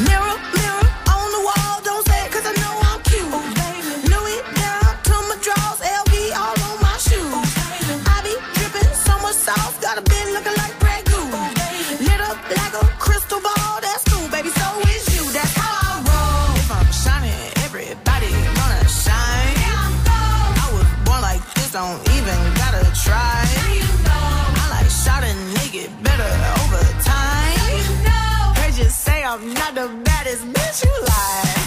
[0.00, 0.38] Mirror,
[21.80, 23.40] don't even gotta try.
[23.72, 24.60] You know.
[24.60, 25.68] I like shot and they
[26.02, 26.30] better
[26.60, 27.56] over time.
[27.72, 28.52] You know.
[28.58, 31.59] They just say I'm not the baddest bitch you like.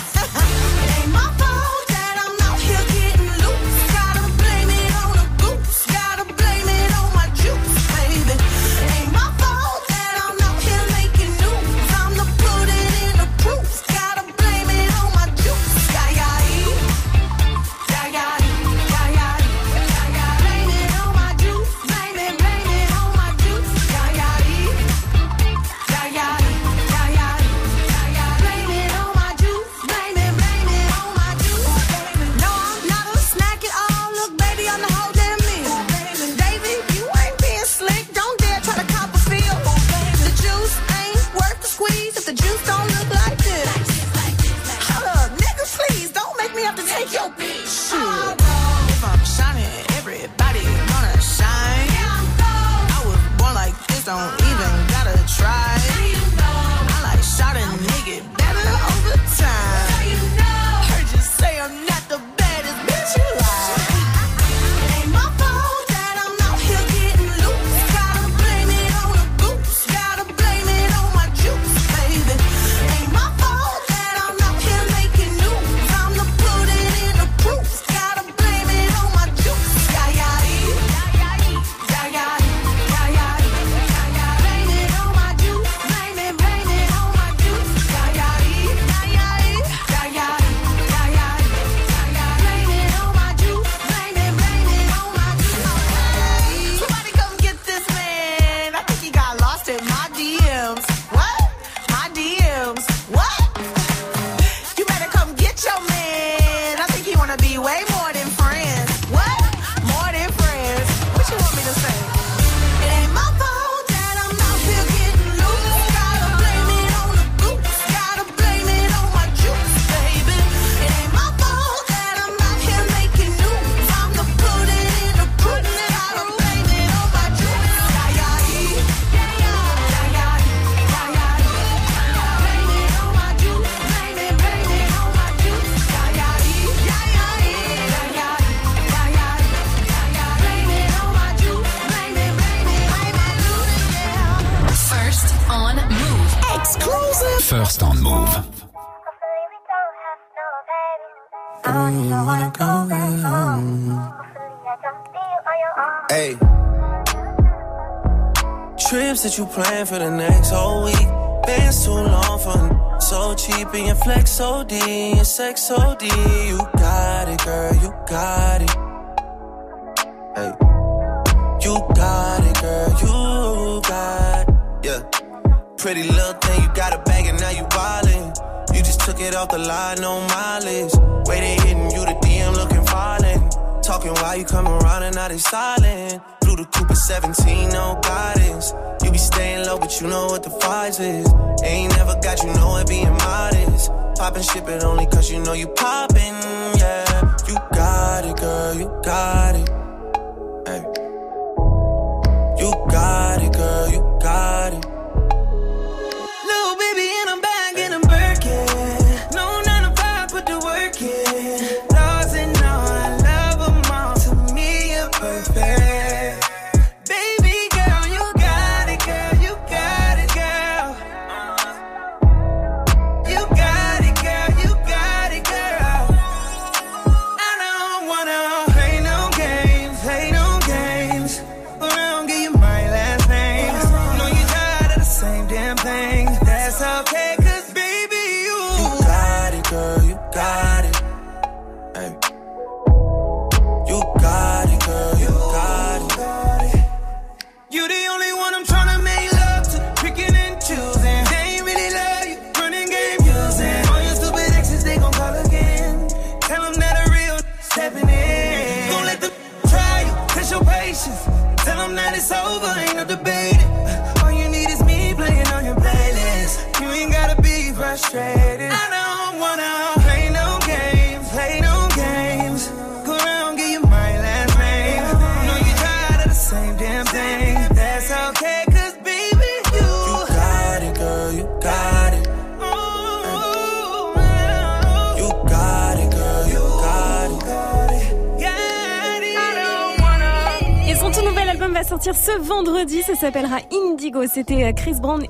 [159.85, 160.22] For the next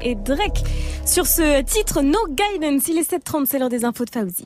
[0.04, 0.64] et Drake.
[1.06, 2.88] sur ce titre No Guidance.
[2.88, 4.46] Il est 7h30, c'est l'heure des infos de Fauzi.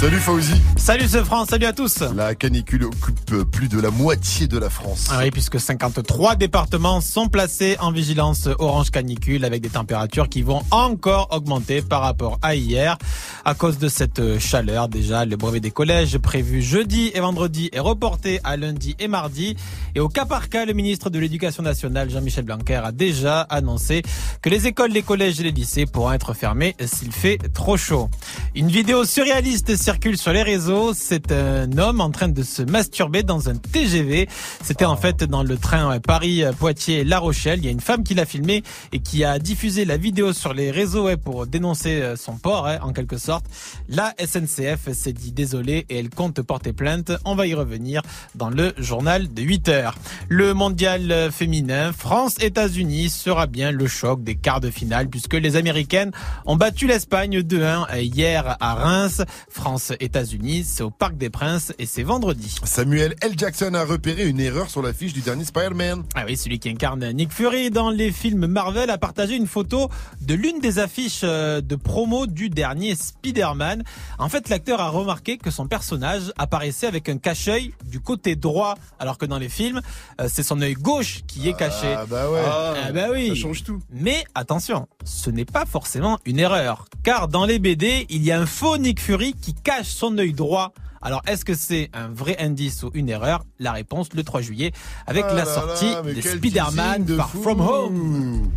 [0.00, 0.52] Salut Fauzi.
[0.76, 2.00] Salut ce France, salut à tous.
[2.14, 5.08] La canicule occupe plus de la moitié de la France.
[5.10, 10.42] Ah oui, puisque 53 départements sont placés en vigilance orange canicule avec des températures qui
[10.42, 12.98] vont encore augmenter par rapport à hier.
[13.46, 17.80] À cause de cette chaleur, déjà, le brevet des collèges prévu jeudi et vendredi est
[17.80, 19.56] reporté à lundi et mardi.
[19.94, 24.02] Et au cas par cas, le ministre de l'Éducation nationale, Jean-Michel Blanquer, a déjà annoncé
[24.46, 28.08] que les écoles, les collèges et les lycées pourront être fermés s'il fait trop chaud.
[28.56, 30.94] Une vidéo surréaliste circule sur les réseaux.
[30.94, 34.30] C'est un homme en train de se masturber dans un TGV.
[34.62, 37.58] C'était en fait dans le train Paris-Poitiers-La Rochelle.
[37.58, 38.62] Il y a une femme qui l'a filmé
[38.92, 42.94] et qui a diffusé la vidéo sur les réseaux pour dénoncer euh, son port, en
[42.94, 43.44] quelque sorte.
[43.90, 47.12] La SNCF s'est dit désolé et elle compte porter plainte.
[47.26, 48.00] On va y revenir
[48.36, 49.98] dans le journal de 8 heures.
[50.30, 56.12] Le mondial féminin France-États-Unis sera bien le choc des quarts de finale puisque les Américaines
[56.46, 59.22] ont battu l'Espagne 2-1 hier à Reims.
[59.48, 62.54] France-États-Unis, c'est au Parc des Princes et c'est vendredi.
[62.64, 63.32] Samuel L.
[63.36, 66.04] Jackson a repéré une erreur sur l'affiche du dernier Spider-Man.
[66.14, 69.88] Ah oui, celui qui incarne Nick Fury dans les films Marvel a partagé une photo
[70.20, 73.82] de l'une des affiches euh, de promo du dernier Spider-Man.
[74.18, 78.74] En fait, l'acteur a remarqué que son personnage apparaissait avec un cache-œil du côté droit,
[78.98, 79.80] alors que dans les films,
[80.20, 81.94] euh, c'est son œil gauche qui est caché.
[81.96, 82.42] Ah bah ouais.
[82.46, 83.28] Ah bah oui.
[83.28, 83.80] Ça change tout.
[83.90, 88.35] Mais attention, ce n'est pas forcément une erreur, car dans les BD, il y a
[88.36, 90.74] un faux Nick Fury qui cache son œil droit.
[91.00, 93.44] Alors, est-ce que c'est un vrai indice ou une erreur?
[93.58, 94.72] La réponse le 3 juillet
[95.06, 97.42] avec Ah la là sortie là, de Spider-Man de fou.
[97.42, 98.50] From Home.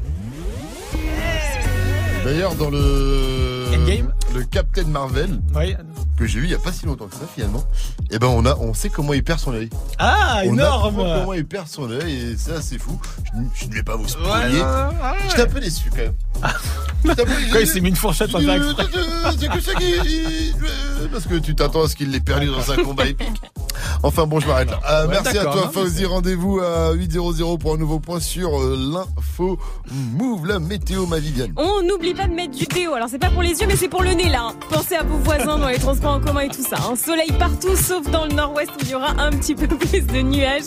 [2.26, 4.14] D'ailleurs, dans le Endgame?
[4.34, 5.76] Le Captain Marvel Oui.
[6.18, 7.64] que j'ai vu il y a pas si longtemps que ça finalement,
[8.12, 9.70] eh ben on a, on sait comment il perd son œil.
[9.98, 13.00] Ah, On énorme comment il perd son œil et ça c'est fou.
[13.24, 14.62] Je, je ne vais pas vous spoiler.
[15.30, 16.14] J'étais un peu déçu quand même.
[17.52, 18.60] Quand il s'est mis une fourchette exprès.
[19.40, 20.54] C'est que ça qui.
[20.62, 23.42] euh, Parce que tu t'attends à ce qu'il l'ait perdu dans un combat épique.
[24.04, 24.80] Enfin bon, je m'arrête là.
[24.90, 26.06] Euh, Ouais, merci à toi, Fauzi.
[26.06, 29.58] Rendez-vous à 8.00 pour un nouveau point sur euh, l'info
[30.18, 31.54] Move, la météo, ma Viviane.
[31.58, 32.94] On n'oublie pas de mettre du déo.
[32.94, 34.52] Alors c'est pas pour les yeux, mais c'est pour le nez là.
[34.70, 36.78] Pensez à vos voisins dans les transports en commun et tout ça.
[36.90, 36.96] hein.
[36.96, 40.22] Soleil partout, sauf dans le nord-ouest où il y aura un petit peu plus de
[40.22, 40.64] nuages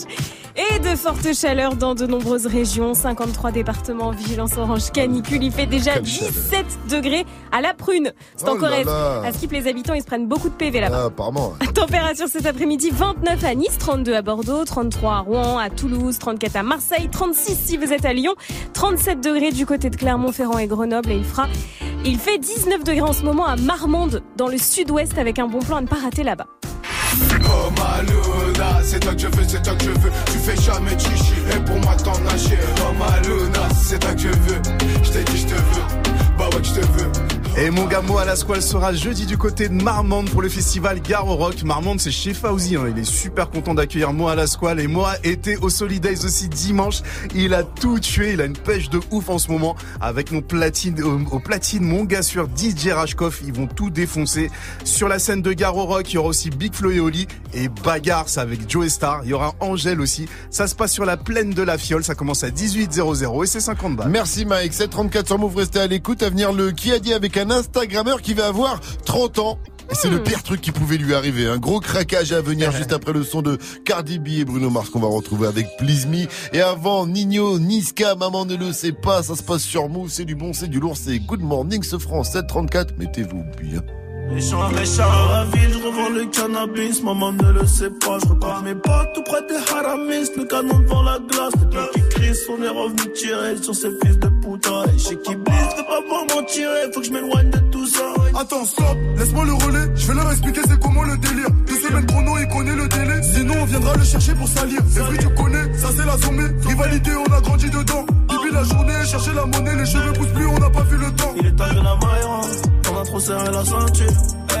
[0.55, 2.93] et de fortes chaleurs dans de nombreuses régions.
[2.93, 5.43] 53 départements, vigilance orange canicule.
[5.43, 6.31] Il fait déjà Quelle chaleur.
[6.31, 8.13] 17 degrés à la prune.
[8.35, 9.21] C'est Oh encore là.
[9.25, 10.99] À Skip, les habitants, ils se prennent beaucoup de PV là-bas.
[11.01, 11.53] Ah, apparemment.
[11.73, 16.55] Température cet après-midi 29 à Nice, 32 à Bordeaux, 33 à Rouen, à Toulouse, 34
[16.55, 18.35] à Marseille, 36 si vous êtes à Lyon,
[18.73, 21.47] 37 degrés du côté de Clermont-Ferrand et Grenoble et il fera
[22.05, 25.59] il fait 19 degrés en ce moment à Marmande dans le sud-ouest avec un bon
[25.59, 26.47] plan à ne pas rater là-bas.
[27.45, 30.11] Oh Maluna, c'est toi que je veux, c'est toi que je veux.
[30.31, 32.57] Tu fais jamais chichi, et pour moi t'en as chier.
[32.81, 34.61] Oh Maluna, c'est toi que je veux.
[35.03, 36.01] Je t'ai dit je te veux,
[36.37, 37.22] bah ouais je te veux.
[37.55, 40.49] Et mon gars Mo à la Squale sera jeudi du côté de Marmande pour le
[40.49, 41.61] festival Garo Rock.
[41.61, 42.75] Marmande, c'est chez Fauzi.
[42.77, 42.85] hein.
[42.89, 44.79] Il est super content d'accueillir Mo à la Squale.
[44.79, 47.01] Et Mo était au Solidays aussi dimanche.
[47.35, 48.33] Il a tout tué.
[48.33, 49.75] Il a une pêche de ouf en ce moment.
[50.01, 53.41] Avec mon platine, au, au platine, mon gars sur DJ Rashkov.
[53.45, 54.49] Ils vont tout défoncer.
[54.83, 57.27] Sur la scène de Garo Rock, il y aura aussi Big Flo et Oli.
[57.53, 59.21] Et Bagarre, avec Joe Star.
[59.25, 60.27] Il y aura Angèle aussi.
[60.49, 62.03] Ça se passe sur la plaine de la Fiole.
[62.03, 64.09] Ça commence à 18.00 et c'est 50 balles.
[64.09, 66.23] Merci Mike, 734 sur Move, restez à l'écoute.
[66.23, 69.59] À venir le qui a dit avec Instagrammeur qui va avoir 30 ans.
[69.91, 71.47] Et c'est le pire truc qui pouvait lui arriver.
[71.47, 74.89] Un gros craquage à venir juste après le son de Cardi B et Bruno Mars
[74.89, 76.27] qu'on va retrouver avec Please Me.
[76.53, 80.25] Et avant, Nino, Niska, maman ne le sait pas, ça se passe sur Move, c'est
[80.25, 83.81] du bon, c'est du lourd, c'est Good Morning ce France 734, mettez-vous bien.
[84.31, 88.29] Méchant, méchant, dans la ville, je revends le cannabis, maman ne le sait pas, je
[88.29, 91.53] repars mes tout près des haramis, le canon devant la glace,
[91.93, 94.29] qui crie, on est revenu tirer sur ces fils de
[94.59, 98.03] qui blisse, fais pas pour m'en tirer, faut que je m'éloigne de tout ça.
[98.39, 99.91] Attends, stop, laisse-moi le relais.
[99.95, 101.49] Je vais leur expliquer c'est comment le délire.
[101.67, 103.23] Deux semaines chrono, il connaît le délai.
[103.23, 104.79] Sinon, on viendra le chercher pour salir.
[104.89, 106.49] C'est vrai, tu connais, ça c'est la sommée.
[106.67, 108.05] Rivalité, on a grandi dedans.
[108.29, 111.11] Depuis la journée, chercher la monnaie, les cheveux poussent plus, on n'a pas vu le
[111.11, 111.33] temps.
[111.37, 112.41] Il est temps de la Mayra,
[113.03, 114.13] trop serré la ceinture.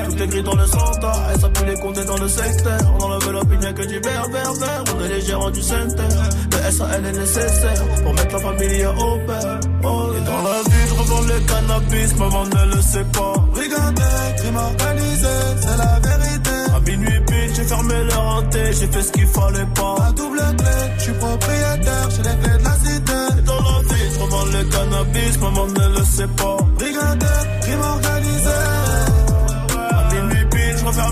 [0.05, 2.79] Tout est gris dans le centre, ça peut les compter dans le secteur.
[2.99, 4.83] On enlève l'opinion que du vert, vert.
[4.95, 5.95] On est les gérants du centre.
[6.51, 9.59] Le SAL est nécessaire pour mettre la famille au père.
[9.83, 13.33] Oh, et dans la vie, je revends le cannabis, maman ne le sait pas.
[13.53, 15.27] Regardez, crime organisé,
[15.61, 16.49] c'est la vérité.
[16.75, 19.95] À minuit pile, j'ai fermé le renté, j'ai fait ce qu'il fallait pas.
[20.07, 23.39] À double clé, je suis propriétaire, j'ai les clés de la cité.
[23.39, 26.57] Et dans la vie, je revends le cannabis, maman ne le sait pas.
[26.79, 27.25] Regardez,
[27.61, 28.12] crime organisé.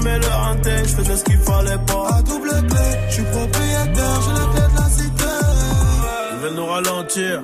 [0.04, 2.18] Le je faisais ce qu'il fallait pas.
[2.18, 5.26] À double clé, je suis propriétaire, j'ai les clés de la cité.
[6.34, 7.44] Ils veulent nous ralentir.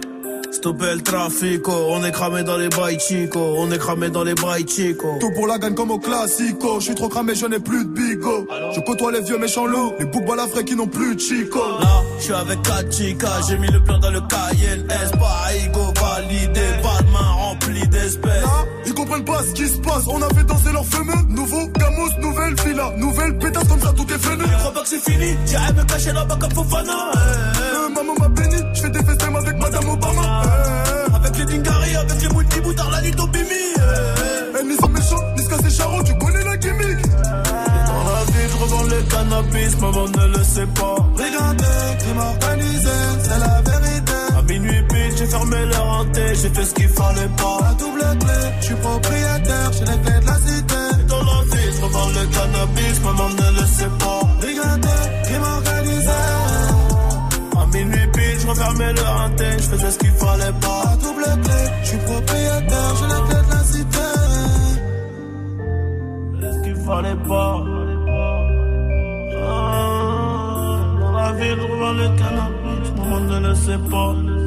[0.51, 4.33] Stopper le trafico, on est cramé dans les bails chico, on est cramé dans les
[4.33, 5.17] bails chico.
[5.19, 6.79] Tout pour la gagne comme au classico.
[6.79, 8.47] Je suis trop cramé, je n'ai plus de bigo.
[8.73, 11.59] Je côtoie les vieux méchants loups, les boucs balafrés qui n'ont plus de chico.
[11.79, 15.53] Là, je suis avec 4 chicas, j'ai mis le plan dans le cahier, S, pas
[15.63, 16.61] ego validé,
[17.65, 18.41] remplie d'espèces.
[18.43, 20.03] Là, ils comprennent pas ce qui se passe.
[20.07, 21.21] On a fait danser leur fameux.
[21.29, 22.91] Nouveau Gamos, nouvelle villa.
[22.97, 24.43] Nouvelle pétasse comme ça, tout est fini.
[24.51, 26.91] Je crois pas que c'est fini, j'irai me cacher là-bas comme Fofana.
[27.15, 30.41] Euh, maman m'a béni, je fais des festins avec Madame Obama.
[30.45, 33.45] Euh, Avec les Dingari, avec les multi-boutards, la nuit au bimi.
[34.59, 37.01] eh, ni sont méchants, ni se casser charron, tu connais la gimmick.
[37.23, 40.95] Dans la vie, je revends le cannabis, maman ne le sait pas.
[41.15, 42.89] Regardez, crime organisé,
[43.23, 43.76] c'est la vérité.
[45.29, 47.57] Fermé leur hanté, j'ai fait ce qu'il fallait pas.
[47.61, 50.81] La double clé, je suis propriétaire, j'ai les clés de la cité.
[51.07, 54.21] Dans la vie, je revends le cannabis, maman ne le sait pas.
[54.47, 56.21] Regardez, crime organisé.
[57.59, 60.81] À minuit pile, je refermais le hanté, je faisais ce qu'il fallait pas.
[60.85, 64.07] La double clé, je suis propriétaire, j'ai les clés de la cité.
[66.41, 67.63] ce qu'il fallait pas.
[69.49, 74.46] Ah, dans la ville, je revends le cannabis, maman ne le sait pas.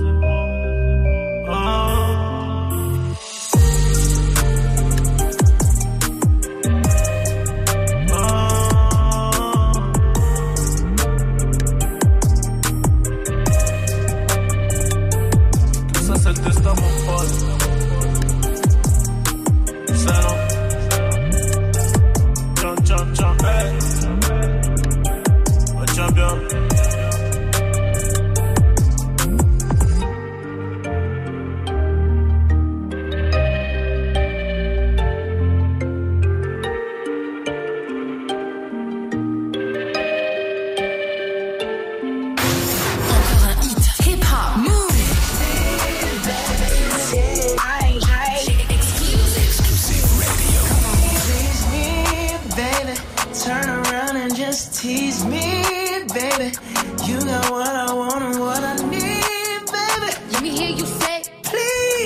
[1.53, 2.30] Ah.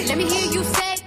[0.09, 1.04] Let me hear you say,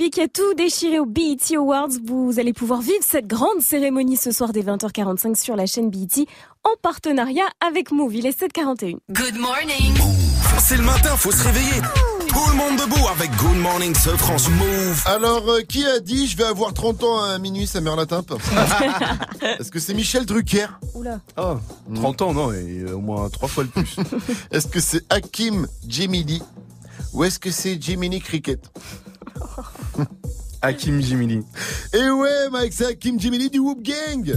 [0.00, 0.04] B.
[0.04, 1.88] Cardi B qui a tout déchiré au BET Awards.
[2.04, 6.26] Vous allez pouvoir vivre cette grande cérémonie ce soir dès 20h45 sur la chaîne BET
[6.64, 8.14] en partenariat avec Move.
[8.14, 8.98] Il est 7h41.
[9.10, 9.94] Good morning.
[10.58, 11.82] C'est le matin, faut se réveiller.
[12.28, 15.02] Tout le monde debout avec Good Morning ce France Move.
[15.06, 18.06] Alors, euh, qui a dit je vais avoir 30 ans à minuit, ça meurt la
[18.06, 18.32] timpe
[19.42, 21.20] Est-ce que c'est Michel Drucker Oula.
[21.36, 21.58] Ah,
[21.94, 23.96] 30 ans, non, et euh, au moins trois fois le plus.
[24.52, 26.40] Est-ce que c'est Hakim Jemili
[27.12, 28.60] ou est-ce que c'est Jiminy Cricket?
[30.62, 31.42] Hakim Jimili.
[31.92, 34.36] Et ouais, Mike, c'est Hakim Jemili du Whoop Gang.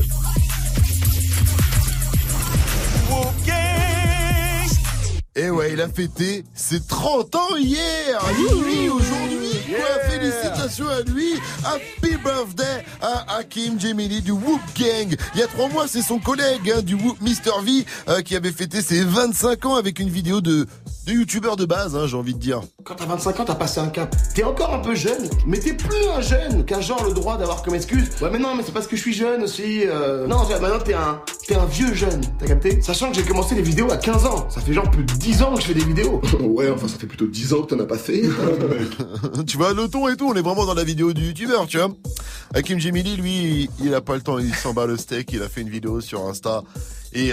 [5.36, 8.22] Et ouais, il a fêté ses 30 ans hier.
[8.66, 11.34] Oui, aujourd'hui Quoi, Félicitations à lui.
[11.66, 15.16] Happy birthday à Hakim Jemili du Whoop Gang.
[15.34, 18.36] Il y a trois mois, c'est son collègue hein, du Whoop Mr V euh, qui
[18.36, 20.68] avait fêté ses 25 ans avec une vidéo de,
[21.05, 22.61] de youtubeur de base, hein, j'ai envie de dire.
[22.85, 24.15] Quand t'as 25 ans, t'as passé un cap.
[24.34, 27.61] T'es encore un peu jeune, mais t'es plus un jeune qu'un genre le droit d'avoir
[27.61, 28.09] comme excuse.
[28.21, 29.84] Ouais, mais non, mais c'est parce que je suis jeune aussi.
[29.85, 30.27] euh.
[30.27, 32.81] Non, maintenant t'es un, t'es un vieux jeune, t'as capté?
[32.81, 34.49] Sachant que j'ai commencé les vidéos à 15 ans.
[34.49, 36.21] Ça fait genre plus de 10 ans que je fais des vidéos.
[36.39, 38.23] ouais, enfin, ça fait plutôt 10 ans que t'en as pas fait.
[39.47, 41.77] tu vois, le ton et tout, on est vraiment dans la vidéo du youtubeur, tu
[41.77, 41.89] vois.
[42.53, 45.49] Hakim Jemili, lui, il a pas le temps, il s'en bat le steak, il a
[45.49, 46.63] fait une vidéo sur Insta
[47.14, 47.31] et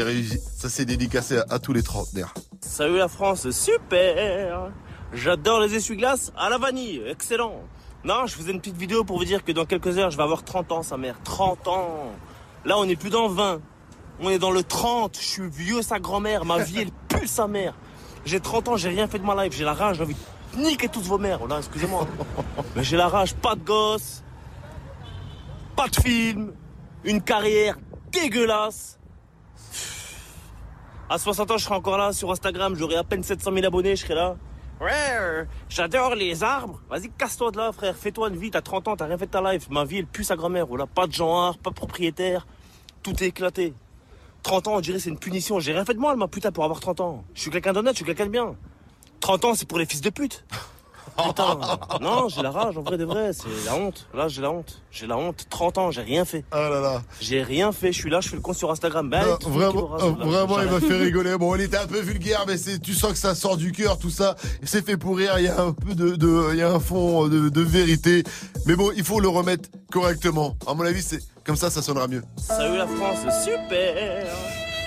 [0.56, 2.34] ça s'est dédicacé à, à tous les trentenaires.
[2.60, 4.70] Salut la France, super
[5.12, 7.62] J'adore les essuie-glaces à la vanille, excellent
[8.04, 10.22] Non, je faisais une petite vidéo pour vous dire que dans quelques heures, je vais
[10.22, 11.16] avoir 30 ans, sa mère.
[11.24, 12.12] 30 ans
[12.64, 13.60] Là, on n'est plus dans le 20.
[14.20, 15.16] On est dans le 30.
[15.18, 16.44] Je suis vieux, sa grand-mère.
[16.44, 17.74] Ma vie, elle pue sa mère.
[18.24, 19.56] J'ai 30 ans, j'ai rien fait de ma life.
[19.56, 20.14] J'ai la rage, j'ai envie
[20.54, 21.38] de niquer toutes vos mères.
[21.38, 22.06] Voilà, excusez-moi.
[22.76, 24.22] Mais j'ai la rage, pas de gosse,
[25.74, 26.52] pas de film,
[27.02, 27.78] une carrière
[28.12, 28.99] dégueulasse.
[31.10, 33.96] À 60 ans, je serai encore là sur Instagram, j'aurai à peine 700 000 abonnés,
[33.96, 34.36] je serai là.
[34.80, 36.80] Ouais, j'adore les arbres.
[36.88, 37.96] Vas-y, casse-toi de là, frère.
[37.96, 38.52] Fais-toi une vie.
[38.52, 39.68] T'as 30 ans, t'as rien fait de ta life.
[39.70, 40.68] Ma vie, elle pue sa grand-mère.
[40.68, 42.46] Voilà, pas de genre, pas de propriétaire.
[43.02, 43.74] Tout est éclaté.
[44.44, 45.58] 30 ans, on dirait c'est une punition.
[45.58, 47.24] J'ai rien fait de mal, ma putain, pour avoir 30 ans.
[47.34, 48.54] Je suis quelqu'un d'honnête, je suis quelqu'un de bien.
[49.18, 50.44] 30 ans, c'est pour les fils de pute.
[51.28, 51.58] Putain,
[52.00, 54.06] non, j'ai la rage, en vrai de vrai, c'est la honte.
[54.14, 54.80] Là, j'ai la honte.
[54.90, 55.46] J'ai la honte.
[55.50, 56.44] 30 ans, j'ai rien fait.
[56.52, 57.02] Oh là là.
[57.20, 59.08] J'ai rien fait, je suis là, je fais le con sur Instagram.
[59.08, 60.24] Ben, Non, vraiment, rase, euh, là.
[60.24, 61.36] vraiment, il m'a fait rigoler.
[61.38, 63.98] Bon, il était un peu vulgaire, mais c'est, tu sens que ça sort du cœur,
[63.98, 64.34] tout ça.
[64.62, 65.34] C'est fait pour rire.
[65.38, 68.22] Il y a un peu de, de- il y a un fond de, de vérité.
[68.66, 70.56] Mais bon, il faut le remettre correctement.
[70.66, 72.22] À mon avis, c'est comme ça, ça sonnera mieux.
[72.36, 74.26] Salut la France, super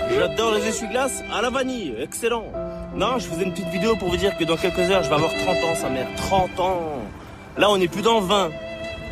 [0.09, 2.45] J'adore les essuie-glaces à la vanille, excellent
[2.95, 5.15] Non, je faisais une petite vidéo pour vous dire que dans quelques heures, je vais
[5.15, 6.07] avoir 30 ans, sa mère.
[6.15, 6.81] 30 ans
[7.57, 8.49] Là, on n'est plus dans le 20.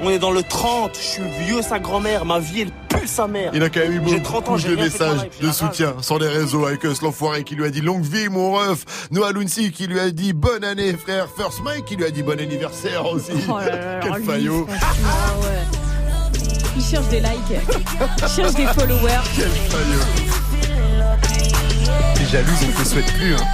[0.04, 0.96] On est dans le 30.
[0.96, 2.26] Je suis vieux, sa grand-mère.
[2.26, 3.52] Ma vie, elle pue sa mère.
[3.54, 6.28] Il a quand même eu J'ai 30 ans, beaucoup de messages de soutien sur les
[6.28, 9.08] réseaux avec Us l'enfoiré qui lui a dit longue vie mon ref.
[9.12, 11.28] Noah Lunsi qui lui a dit bonne année frère.
[11.36, 13.32] First Mike qui lui a dit bon anniversaire aussi.
[13.48, 14.68] Oh là là, Quel lui, faillot.
[14.68, 15.80] franchement, ouais.
[16.78, 17.62] Il cherche des likes,
[18.22, 19.22] il cherche des followers.
[19.36, 20.21] Quel faillot.
[22.32, 23.36] Jalouse, on te souhaite plus.
[23.36, 23.46] Hein.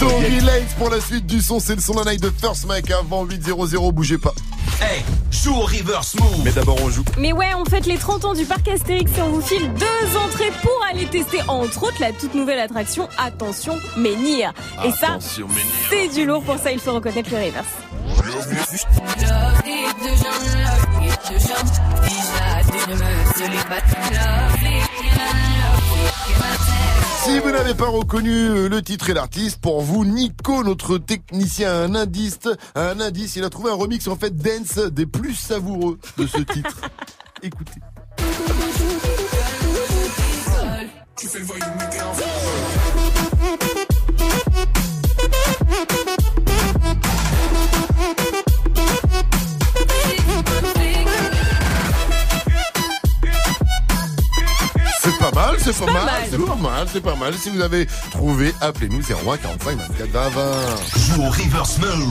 [0.00, 0.40] Tory.
[0.40, 3.24] Lanez pour la suite du son, c'est le son d'un night de First Mike avant
[3.24, 4.34] 8-0-0, bougez pas.
[4.80, 6.40] Hey, joue au reverse move.
[6.42, 7.04] Mais d'abord on joue.
[7.18, 10.16] Mais ouais, on fête les 30 ans du parc Astérix et on vous file deux
[10.16, 14.54] entrées pour aller tester entre autres la toute nouvelle attraction Attention Menhir.
[14.84, 17.68] Et ça, c'est du lourd pour ça, il faut reconnaître le reverse.
[27.24, 31.70] Si vous n'avez pas reconnu euh, le titre et l'artiste, pour vous, Nico, notre technicien,
[31.70, 32.38] un indice,
[32.74, 36.38] un indice, il a trouvé un remix en fait dance des plus savoureux de ce
[36.38, 36.80] titre.
[37.42, 37.80] Écoutez.
[41.16, 41.44] Tu fais le
[55.62, 56.56] C'est pas mal, c'est pas, mal, mal.
[56.56, 57.34] c'est pas mal, c'est pas mal.
[57.34, 60.52] Si vous avez trouvé, appelez-nous 01 45 24 20 20.
[60.96, 62.08] Joue au reverse move.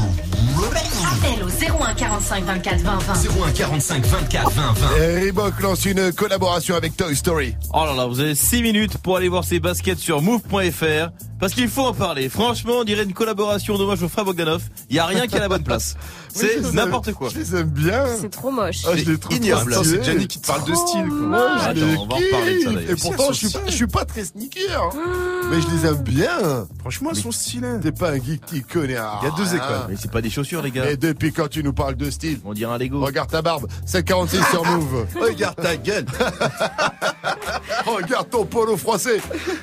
[1.12, 3.14] Appel au 01 45 24 20 20.
[3.48, 4.98] 01 45 24 20 20.
[4.98, 7.56] Et Reebok lance une collaboration avec Toy Story.
[7.74, 11.10] Oh là là, vous avez 6 minutes pour aller voir ces baskets sur move.fr
[11.40, 12.30] parce qu'il faut en parler.
[12.30, 14.62] Franchement, on dirait une collaboration d'hommage au frère Bogdanov.
[14.90, 15.96] Il y a rien qui est à la bonne place.
[16.34, 17.30] C'est les aime- n'importe quoi.
[17.30, 18.06] Je les aime bien.
[18.20, 18.84] C'est trop moche.
[18.88, 19.72] Ah, je les trouve ignoble.
[19.74, 20.00] trop stylés.
[20.04, 21.18] C'est Gianni qui te parle de style, quoi.
[21.18, 22.92] Moi, je Attends, les on va en reparler de ça, d'ailleurs.
[22.92, 24.84] Et pourtant, je suis, pas, je suis pas très sneaker.
[24.84, 25.48] hein.
[25.52, 26.68] Mais je les aime bien.
[26.80, 27.80] Franchement, elles sont stylées.
[27.82, 28.94] T'es pas un geek qui connaît.
[29.22, 29.86] Il y a deux écoles.
[29.90, 30.90] Mais c'est pas des chaussures, les gars.
[30.90, 33.04] Et depuis quand tu nous parles de style On dirait un Lego.
[33.04, 35.06] Regarde ta barbe, 746 sur Move.
[35.20, 36.06] Regarde ta gueule.
[37.96, 39.22] Regarde ton polo froissé.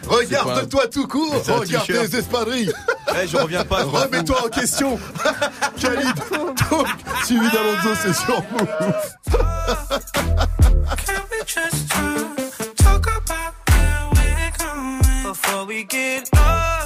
[0.09, 1.35] Regarde-toi tout court.
[1.49, 2.73] Regarde tes espadrilles.
[3.15, 3.85] Eh, je reviens pas.
[3.85, 4.99] Remets-toi en question.
[5.81, 6.15] Khalid.
[6.71, 6.87] Donc,
[7.25, 8.67] suivi d'Alonso, c'est sur Move.
[15.23, 16.86] Before we get lost?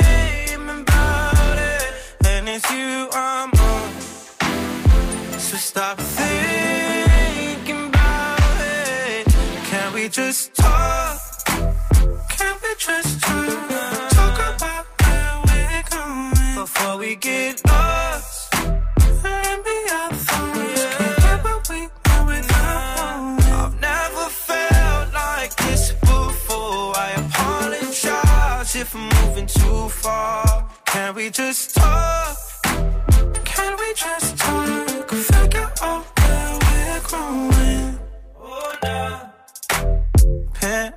[2.69, 3.91] you I'm on.
[5.39, 9.27] So stop thinking about it.
[9.65, 11.19] Can we just talk?
[12.29, 14.09] Can we just talk?
[14.09, 18.53] Talk about where we're going before we get lost.
[21.43, 21.87] What we
[22.27, 23.39] without.
[23.61, 26.93] I've never felt like this before.
[26.97, 30.67] I apologize if I'm moving too far.
[30.85, 32.40] Can we just talk?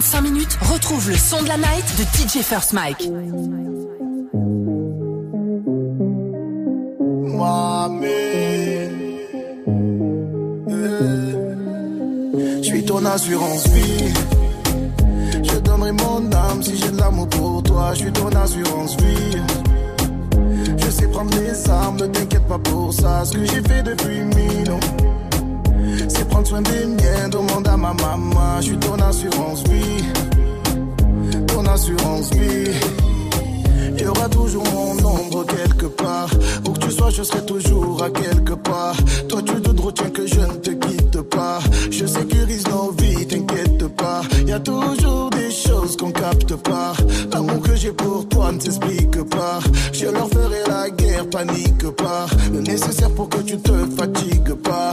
[0.00, 3.02] 25 minutes, retrouve le son de la night de DJ First Mike.
[12.56, 14.14] Je suis ton assurance vie.
[15.42, 17.90] Je donnerai mon âme si j'ai de l'amour pour toi.
[17.92, 19.36] Je suis ton assurance vie.
[20.78, 23.26] Je sais prendre les armes, ne t'inquiète pas pour ça.
[23.26, 25.19] Ce que j'ai fait depuis mille ans
[26.24, 27.28] prendre soin des miens.
[27.30, 28.60] Demande à ma maman.
[28.60, 30.04] Je suis ton assurance vie.
[31.46, 32.70] Ton assurance vie.
[33.98, 36.30] Il y aura toujours mon ombre quelque part.
[36.66, 38.96] Où que tu sois, je serai toujours à quelque part.
[39.28, 41.58] Toi, tu te retiens que je ne te quitte pas.
[41.90, 44.22] Je sécurise nos vies, t'inquiète pas.
[44.46, 46.94] Y a toujours des choses qu'on capte pas.
[47.32, 49.60] L'amour que j'ai pour toi ne s'explique pas.
[49.92, 52.26] Je leur ferai la guerre, panique pas.
[52.52, 54.92] Le nécessaire pour que tu te fatigues pas.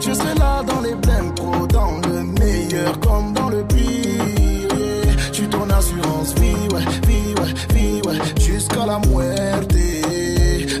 [0.00, 3.84] Je serai là dans les blèmes pro, dans le meilleur comme dans le pire.
[4.78, 5.16] yeah.
[5.30, 9.74] Je ton assurance vie, ouais, vie, ouais, vie, ouais, jusqu'à la muerte.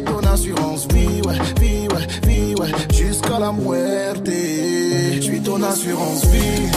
[0.06, 4.26] Ton assurance vie, ouais, vie, ouais, vie, ouais, jusqu'à la muerte.
[4.26, 6.70] Je suis ton assurance vie.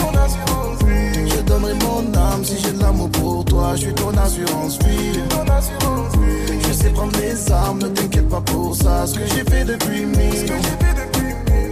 [1.28, 3.72] Je donnerai mon âme si j'ai de l'amour pour toi.
[3.74, 5.14] Je suis ton assurance vie.
[5.14, 6.41] Je
[6.82, 9.06] sais prendre mes armes, ne t'inquiète pas pour ça.
[9.06, 10.52] Ce que j'ai fait depuis mille.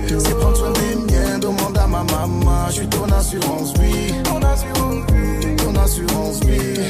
[0.06, 2.66] C'est prendre soin des miens, demande à ma maman.
[2.68, 4.12] Je suis ton assurance vie.
[4.24, 4.40] Ton
[5.74, 6.80] assurance vie.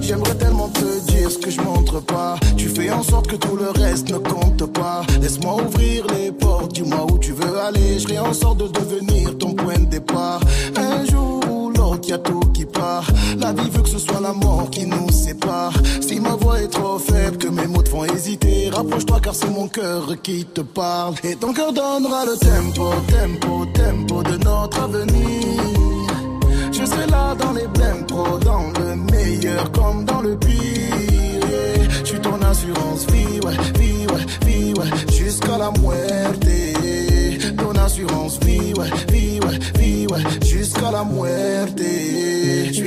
[0.00, 2.36] J'aimerais tellement te dire ce que je montre pas.
[2.56, 5.02] Tu fais en sorte que tout le reste ne compte pas.
[5.20, 7.98] Laisse-moi ouvrir les portes, dis-moi où tu veux aller.
[7.98, 10.40] Je ferai en sorte de devenir ton point de départ.
[10.76, 11.40] Un jour
[12.52, 13.06] qui part.
[13.38, 15.72] La vie veut que ce soit la mort qui nous sépare.
[16.00, 19.50] Si ma voix est trop faible, que mes mots te font hésiter, rapproche-toi car c'est
[19.50, 21.14] mon cœur qui te parle.
[21.22, 25.12] Et ton cœur donnera le tempo, tempo, tempo de notre avenir.
[26.72, 30.58] Je serai là dans les blèmes pro, dans le meilleur comme dans le pire.
[32.02, 36.79] Je suis ton assurance vie, ouais, vie, ouais, vie, ouais, jusqu'à la muerte.
[37.90, 41.82] Ton assurance vie, ouais, vie, ouais, vie, ouais, jusqu'à la muerte.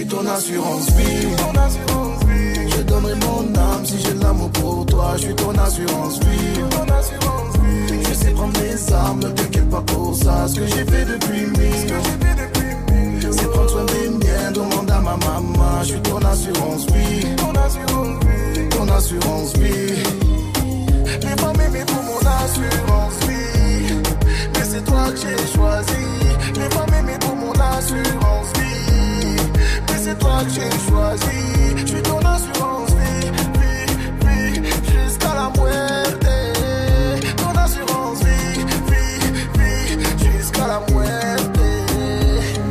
[0.09, 1.27] ton assurance vie.
[2.69, 5.15] Je donnerai mon âme si j'ai de l'amour pour toi.
[5.17, 6.63] Je suis ton assurance vie.
[8.07, 10.47] Je sais prendre mes armes, ne t'inquiète pas pour ça.
[10.47, 11.93] Ce que j'ai fait depuis mille.
[13.29, 15.81] C'est prendre soin des miens, demande à ma maman.
[15.81, 17.35] Je suis ton assurance vie.
[18.69, 20.01] Ton assurance vie.
[21.21, 23.42] Les pas m'aimer pour mon assurance vie.
[24.73, 26.03] C'est toi que j'ai choisi.
[26.55, 29.37] Les pas m'aimer pour mon assurance vie.
[29.87, 31.77] Mais c'est toi que j'ai choisi.
[31.77, 33.29] Je suis ton assurance vie.
[34.25, 36.25] Vie, vie, jusqu'à la muerte.
[37.37, 38.65] Ton assurance vie.
[38.89, 39.27] Vie,
[39.59, 41.59] vie, jusqu'à la muerte.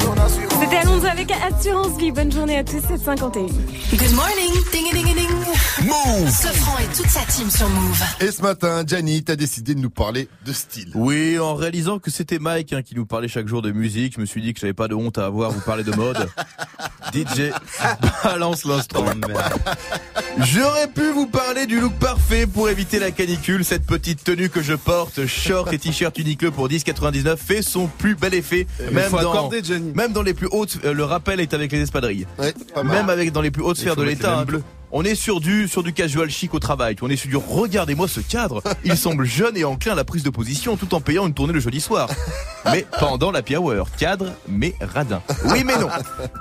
[0.01, 2.11] Ton assurance C'était Alonso avec Assurance Vie.
[2.11, 3.43] Bonne journée à tous, 751.
[3.43, 5.42] Good morning, ding ding ding ding.
[5.81, 6.29] Move.
[6.31, 8.03] Sofran et toute sa team sur Move.
[8.21, 10.91] Et ce matin, Gianni, t'as décidé de nous parler de style.
[10.95, 14.21] Oui, en réalisant que c'était Mike hein, qui nous parlait chaque jour de musique, je
[14.21, 16.29] me suis dit que j'avais pas de honte à avoir, vous parler de mode.
[17.15, 17.53] DJ,
[18.23, 19.05] balance l'instant.
[20.39, 23.65] J'aurais pu vous parler du look parfait pour éviter la canicule.
[23.65, 28.15] Cette petite tenue que je porte, short et t-shirt Uniqlo pour 10,99 fait son plus
[28.15, 28.67] bel effet.
[28.93, 29.93] Même faut dans, accorder, Gianni.
[29.95, 32.27] même dans les plus hautes, euh, le rappel est avec les espadrilles.
[32.75, 32.97] pas mal.
[32.97, 34.45] Même avec dans les plus hautes sphères de l'État.
[34.95, 36.97] On est sur du sur du casual chic au travail.
[37.01, 38.63] On est sur du regardez-moi ce cadre.
[38.85, 41.55] Il semble jeune et enclin à la prise de position tout en payant une tournée
[41.55, 42.11] le jeudi soir.
[42.67, 45.23] Mais pendant la hour, cadre mais radin.
[45.47, 45.89] Oui mais non.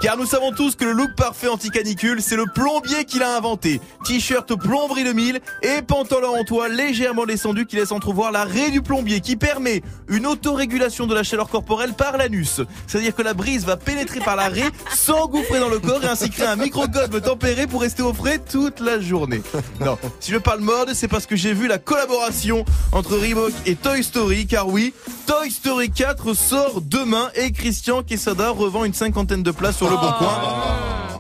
[0.02, 3.80] Car nous savons tous que le look parfait anti-canicule, c'est le plombier qui l'a inventé.
[4.04, 8.70] T-shirt plomberie de mille et pantalon en toile légèrement descendu qui laisse entrevoir la raie
[8.70, 12.60] du plombier qui permet une autorégulation de la chaleur corporelle par l'anus.
[12.86, 16.30] C'est-à-dire que la brise va pénétrer par la raie, s'engouffrer dans le corps et ainsi
[16.30, 19.42] créer un microcosme tempéré pour rester au frais toute la journée.
[19.80, 23.76] Non, si je parle mode, c'est parce que j'ai vu la collaboration entre Reebok et
[23.76, 24.94] Toy Story, car oui,
[25.28, 29.96] Toy Story 4 sort demain et Christian Quesada revend une cinquantaine de places sur le
[29.96, 30.38] bon coin.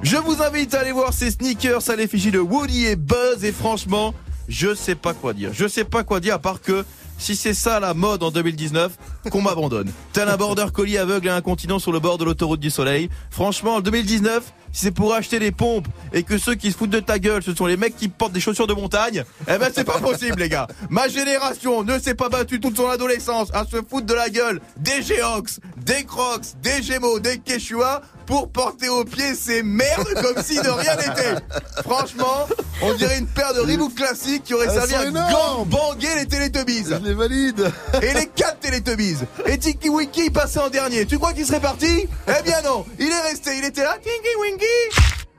[0.03, 3.51] Je vous invite à aller voir ces sneakers à l'effigie de Woody et Buzz et
[3.51, 4.13] franchement,
[4.47, 5.51] je sais pas quoi dire.
[5.53, 6.83] Je sais pas quoi dire à part que
[7.21, 8.97] si c'est ça la mode en 2019,
[9.29, 9.91] qu'on m'abandonne.
[10.11, 13.09] Tel un border collie aveugle à un continent sur le bord de l'autoroute du soleil.
[13.29, 16.89] Franchement, en 2019, si c'est pour acheter des pompes et que ceux qui se foutent
[16.89, 19.69] de ta gueule, ce sont les mecs qui portent des chaussures de montagne, eh ben
[19.73, 20.67] c'est pas possible les gars.
[20.89, 24.61] Ma génération ne s'est pas battue toute son adolescence à se foutre de la gueule
[24.77, 30.41] des Geox, des Crocs, des Gémeaux, des Quechua pour porter aux pieds ces merdes comme
[30.43, 31.35] si de rien n'était.
[31.83, 32.47] Franchement,
[32.81, 35.67] on dirait une paire de Reebok classiques qui aurait Elles servi à énormes.
[35.69, 36.85] gangbangger les Teletubbies.
[36.89, 37.71] Je les valide.
[38.01, 39.17] Et les quatre Teletubbies.
[39.47, 41.05] Et Tiki Winky passait en dernier.
[41.05, 42.07] Tu crois qu'il serait parti?
[42.27, 43.97] Eh bien non, il est resté, il était là.
[44.01, 44.60] Tiki Winky.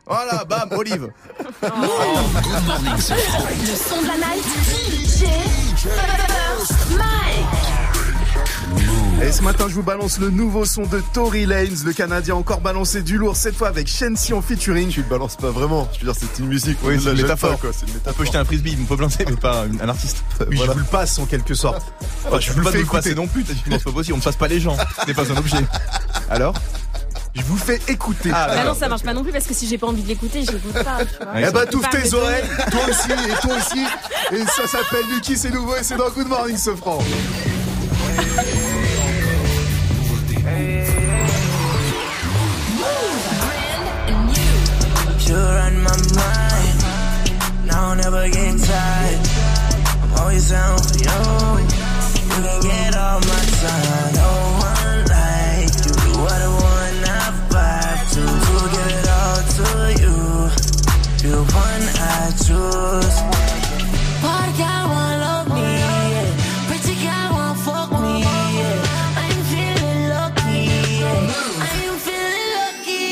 [0.07, 1.09] Voilà, bam, Olive.
[1.63, 1.69] Le
[3.77, 4.45] son de la night.
[4.79, 5.25] DJ
[6.97, 7.73] Mike.
[9.23, 11.85] Et ce matin, je vous balance le nouveau son de Tory Lanez.
[11.85, 14.89] Le Canadien encore balancé du lourd, cette fois avec Shensi en featuring.
[14.89, 15.89] Tu le balances pas vraiment.
[15.93, 16.79] Je veux dire, c'est une musique.
[16.83, 17.51] Oui, c'est la une jette métaphore.
[17.53, 17.71] pas, quoi.
[17.73, 20.25] C'est une On peut jeter un frisbee, on peut planter, mais pas un, artiste.
[20.49, 21.83] Oui, je vous le passe en quelque sorte.
[22.27, 23.43] Enfin, je vous pas le fais nous le passer non plus.
[23.43, 24.15] Non, c'est pas possible.
[24.15, 24.77] On ne passe pas les gens.
[25.01, 25.59] Ce n'est pas un objet.
[26.29, 26.55] Alors?
[27.35, 28.31] Je vous fais écouter.
[28.35, 30.09] Ah, Bah non, ça marche pas non plus parce que si j'ai pas envie de
[30.09, 30.99] l'écouter, j'écoute pas.
[31.05, 31.49] Tu vois.
[31.49, 33.85] Eh bah, t'ouvres tes oreilles, toi aussi, et toi aussi.
[34.33, 36.99] Et ça s'appelle Lucky, c'est nouveau et c'est dans Good Morning, ce franc.
[45.27, 46.79] You run my mind.
[47.67, 49.21] Now I'll never get tired.
[50.03, 51.65] I'm always down for you.
[52.19, 53.92] You can get all my time.
[62.53, 63.19] Choose.
[64.21, 64.69] Party
[65.25, 65.69] love me.
[66.69, 67.31] Pretty girl
[67.65, 68.17] fuck me.
[69.23, 70.61] I'm feeling lucky.
[71.67, 73.03] I'm feeling lucky.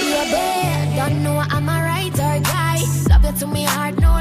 [0.98, 2.78] Don't know I'm a writer guy.
[3.24, 4.12] You to me heart, no.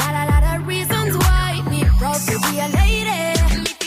[0.00, 1.80] Got a lot of reasons why me
[2.28, 2.34] to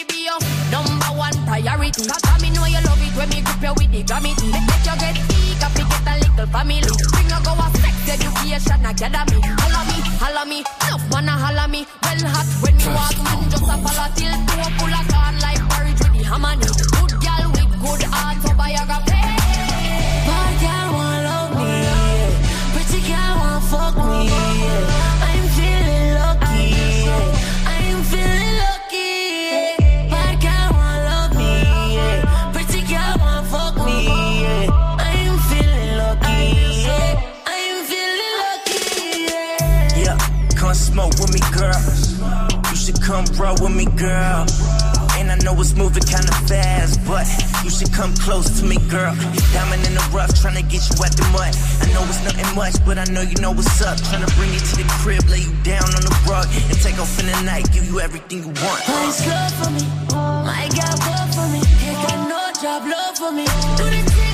[0.09, 0.39] be your
[0.71, 2.03] number one priority.
[2.07, 4.03] Cause me know you love it when me you with the
[4.85, 5.15] you get
[5.75, 6.91] get a little family.
[7.13, 7.68] Bring you go
[8.51, 9.39] a education academy.
[9.59, 11.85] Holla me, holla me, enough man a holla me.
[12.03, 15.61] Well hot when me walk, man just a follow till two full of corn like
[15.69, 16.65] porridge with the harmony.
[16.65, 19.21] Good girl with good autobiography.
[20.27, 21.71] Bad girl want love me.
[22.73, 24.88] Pretty girl want fuck me,
[43.25, 44.45] come roll with me, girl.
[45.19, 47.27] And I know it's moving kinda fast, but
[47.63, 49.13] you should come close to me, girl.
[49.51, 51.51] Diamond in the rough, tryna get you out the mud.
[51.83, 53.97] I know it's nothing much, but I know you know what's up.
[53.97, 57.19] Tryna bring you to the crib, lay you down on the rug, and take off
[57.19, 58.81] in the night, give you everything you want.
[58.87, 59.83] Nice love for me.
[60.47, 61.59] My girl, work for me.
[61.83, 63.45] He got no job, love for me.
[63.75, 64.28] Do the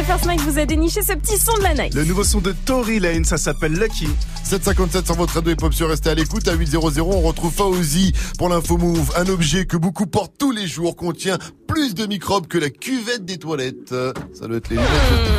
[0.00, 1.94] DJ First Mike vous a déniché ce petit son de la night.
[1.94, 4.08] Le nouveau son de Tory Lane, ça s'appelle Lucky.
[4.44, 6.48] 757 sur votre radio hip-hop sur restez à l'écoute.
[6.48, 9.12] À 800, on retrouve Fauzi pour l'info move.
[9.16, 13.26] Un objet que beaucoup portent tous les jours contient plus de microbes que la cuvette
[13.26, 13.92] des toilettes.
[13.92, 14.90] Euh, Ça doit être les lunettes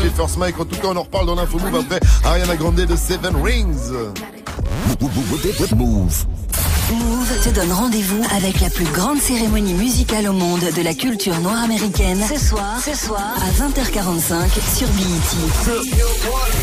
[0.03, 0.59] de DJ First Mike.
[0.59, 1.99] En tout cas, on en reparle dans l'info move après.
[2.23, 3.91] Ariana Grande de Seven Rings.
[5.75, 6.25] Move.
[6.90, 11.40] Move te donne rendez-vous avec la plus grande cérémonie musicale au monde de la culture
[11.40, 12.20] noire américaine.
[12.28, 15.82] Ce soir, ce soir à 20h45 sur BET.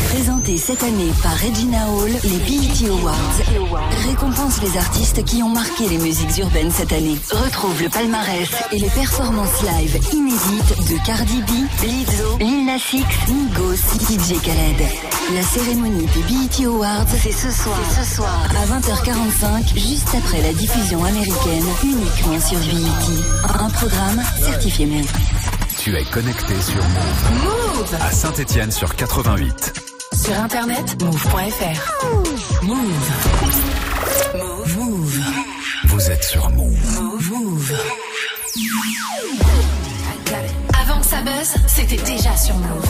[0.09, 5.87] Présenté cette année par Regina Hall, les BET Awards récompensent les artistes qui ont marqué
[5.87, 7.17] les musiques urbaines cette année.
[7.31, 11.49] Retrouve le palmarès et les performances live inédites de Cardi B,
[11.83, 14.85] Lizzo, Lil Nas X, Migos, DJ Khaled.
[15.33, 20.53] La cérémonie des BET Awards, c'est ce soir, ce soir à 20h45, juste après la
[20.53, 23.23] diffusion américaine, uniquement sur BET.
[23.59, 25.11] Un programme certifié Move.
[25.77, 27.43] Tu es connecté sur Move.
[27.43, 29.73] Move À Saint-Étienne sur 88.
[30.13, 32.05] Sur internet, move.fr.
[32.63, 32.79] Move.
[34.35, 34.77] Move.
[34.77, 35.19] Move.
[35.85, 37.01] Vous êtes sur Move.
[37.01, 37.31] Move.
[37.31, 37.73] Move.
[40.81, 42.89] Avant que ça buzz, c'était déjà sur Move.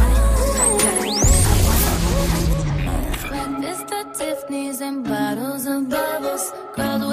[3.60, 4.06] Mr.
[4.14, 6.54] Tiffany's and bottles of bubbles.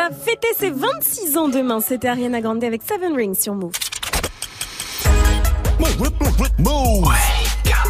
[0.00, 1.80] va fêter ses 26 ans demain.
[1.80, 3.72] C'était Ariana Grande avec Seven Rings sur Move.
[6.58, 7.08] Move.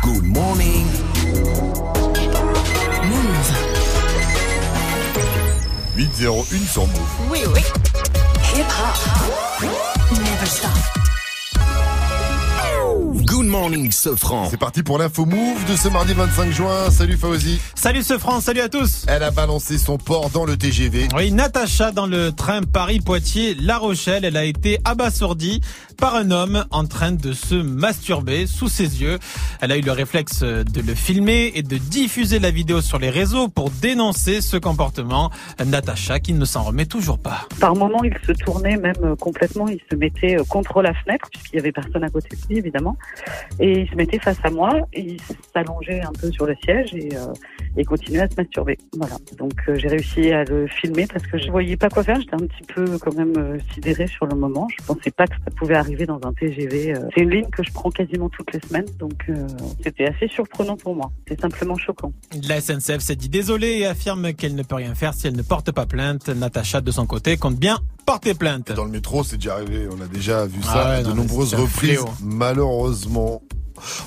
[0.03, 0.87] Good morning.
[3.05, 3.53] Move.
[5.97, 7.01] 801 sur Move.
[7.31, 7.61] Oui, oui.
[8.55, 9.69] Hip hop.
[10.11, 11.10] never stop.
[13.41, 14.51] Good morning, Sofran.
[14.51, 16.91] C'est parti pour l'info move de ce mardi 25 juin.
[16.91, 17.59] Salut Fauzi.
[17.75, 19.07] Salut ce France, salut à tous.
[19.09, 21.09] Elle a balancé son port dans le TGV.
[21.17, 25.63] Oui, Natacha dans le train Paris-Poitiers-La Rochelle, elle a été abasourdie
[25.97, 29.19] par un homme en train de se masturber sous ses yeux.
[29.63, 33.11] Elle a eu le réflexe de le filmer et de diffuser la vidéo sur les
[33.11, 35.31] réseaux pour dénoncer ce comportement.
[35.65, 37.49] Natacha qui ne s'en remet toujours pas.
[37.59, 41.59] Par moments, il se tournait même complètement, il se mettait contre la fenêtre, puisqu'il y
[41.59, 42.99] avait personne à côté de lui, évidemment.
[43.59, 45.21] Et il se mettait face à moi, il
[45.53, 47.33] s'allongeait un peu sur le siège et, euh,
[47.77, 48.77] et continuait à se masturber.
[48.97, 49.17] Voilà.
[49.39, 52.35] Donc euh, j'ai réussi à le filmer parce que je voyais pas quoi faire, j'étais
[52.35, 54.67] un petit peu quand même euh, sidérée sur le moment.
[54.79, 56.95] Je pensais pas que ça pouvait arriver dans un TGV.
[56.95, 57.09] euh.
[57.15, 59.47] C'est une ligne que je prends quasiment toutes les semaines, donc euh,
[59.83, 61.11] c'était assez surprenant pour moi.
[61.29, 62.13] C'est simplement choquant.
[62.49, 65.43] La SNCF s'est dit désolée et affirme qu'elle ne peut rien faire si elle ne
[65.43, 66.29] porte pas plainte.
[66.29, 68.73] Natacha, de son côté, compte bien porter plainte.
[68.73, 69.87] Dans le métro, c'est déjà arrivé.
[69.97, 71.99] On a déjà vu Ah ça ouais, de non, nombreuses reprises.
[71.99, 72.09] fléau.
[72.23, 73.43] Malheureusement.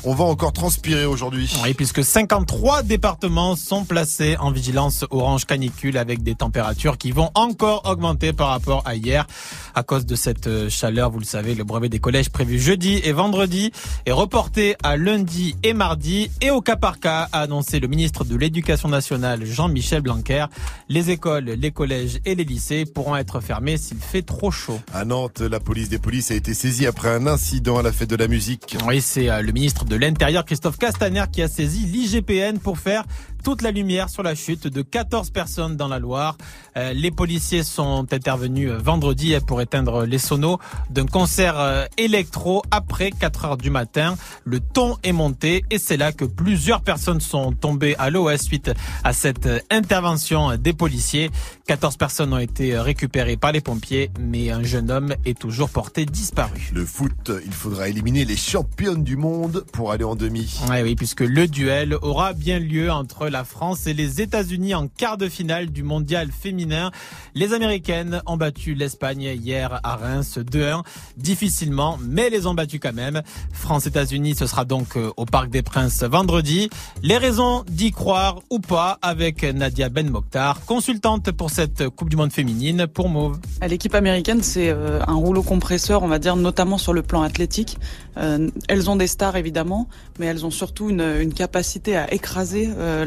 [0.03, 1.53] On va encore transpirer aujourd'hui.
[1.63, 7.29] Oui, puisque 53 départements sont placés en vigilance orange canicule avec des températures qui vont
[7.35, 9.27] encore augmenter par rapport à hier.
[9.75, 13.01] À cause de cette euh, chaleur, vous le savez, le brevet des collèges prévu jeudi
[13.03, 13.71] et vendredi
[14.05, 16.29] est reporté à lundi et mardi.
[16.41, 20.45] Et au cas par cas, a annoncé le ministre de l'Éducation nationale, Jean-Michel Blanquer,
[20.89, 24.79] les écoles, les collèges et les lycées pourront être fermés s'il fait trop chaud.
[24.93, 28.09] À Nantes, la police des polices a été saisie après un incident à la fête
[28.09, 28.77] de la musique.
[28.85, 33.05] Oui, c'est euh, le ministre de l'Intérieur, Christophe Castaner, qui a saisi l'IGPN pour faire
[33.43, 36.37] toute la lumière sur la chute de 14 personnes dans la Loire.
[36.77, 40.59] Euh, les policiers sont intervenus euh, vendredi pour éteindre les sonos
[40.89, 44.15] d'un concert euh, électro après 4 heures du matin.
[44.45, 48.71] Le ton est monté et c'est là que plusieurs personnes sont tombées à l'OS suite
[49.03, 51.29] à cette intervention des policiers.
[51.67, 56.05] 14 personnes ont été récupérées par les pompiers, mais un jeune homme est toujours porté
[56.05, 56.71] disparu.
[56.73, 60.59] Le foot, il faudra éliminer les championnes du monde pour aller en demi.
[60.69, 64.87] Ouais, oui, puisque le duel aura bien lieu entre la France et les États-Unis en
[64.87, 66.91] quart de finale du mondial féminin.
[67.33, 70.83] Les Américaines ont battu l'Espagne hier à Reims 2-1,
[71.17, 73.23] difficilement, mais les ont battus quand même.
[73.51, 76.69] France-États-Unis, ce sera donc euh, au Parc des Princes vendredi.
[77.01, 82.15] Les raisons d'y croire ou pas avec Nadia Ben Mokhtar, consultante pour cette Coupe du
[82.15, 83.39] Monde féminine pour Mauve.
[83.67, 87.79] L'équipe américaine, c'est euh, un rouleau compresseur, on va dire, notamment sur le plan athlétique.
[88.17, 89.87] Euh, elles ont des stars évidemment,
[90.19, 93.05] mais elles ont surtout une, une capacité à écraser euh,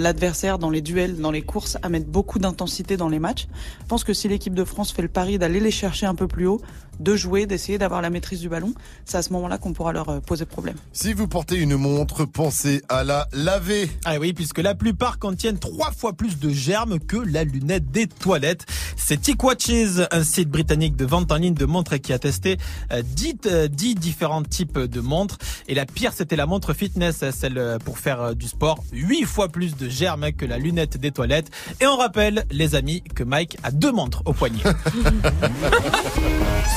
[0.59, 3.47] dans les duels, dans les courses, à mettre beaucoup d'intensité dans les matchs.
[3.83, 6.27] Je pense que si l'équipe de France fait le pari d'aller les chercher un peu
[6.27, 6.61] plus haut,
[7.01, 8.73] de jouer, d'essayer d'avoir la maîtrise du ballon,
[9.05, 10.77] c'est à ce moment-là qu'on pourra leur euh, poser problème.
[10.93, 13.91] Si vous portez une montre, pensez à la laver.
[14.05, 18.07] Ah oui, puisque la plupart contiennent trois fois plus de germes que la lunette des
[18.07, 18.67] toilettes.
[18.97, 22.59] C'est TicWatches, un site britannique de vente en ligne de montres qui a testé
[22.93, 25.39] euh, 10, euh, 10 différents types de montres.
[25.69, 28.83] Et la pire, c'était la montre fitness, euh, celle euh, pour faire euh, du sport.
[28.93, 31.51] 8 fois plus de germes que la lunette des toilettes.
[31.81, 34.63] Et on rappelle, les amis, que Mike a deux montres au poignet.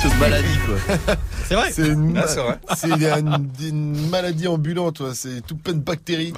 [0.10, 1.16] Cette maladie, quoi.
[1.48, 1.72] C'est vrai.
[1.72, 2.60] C'est une, Ah, c'est vrai.
[2.76, 5.12] c'est une, une maladie ambulante, toi.
[5.14, 6.34] C'est tout plein de bactéries.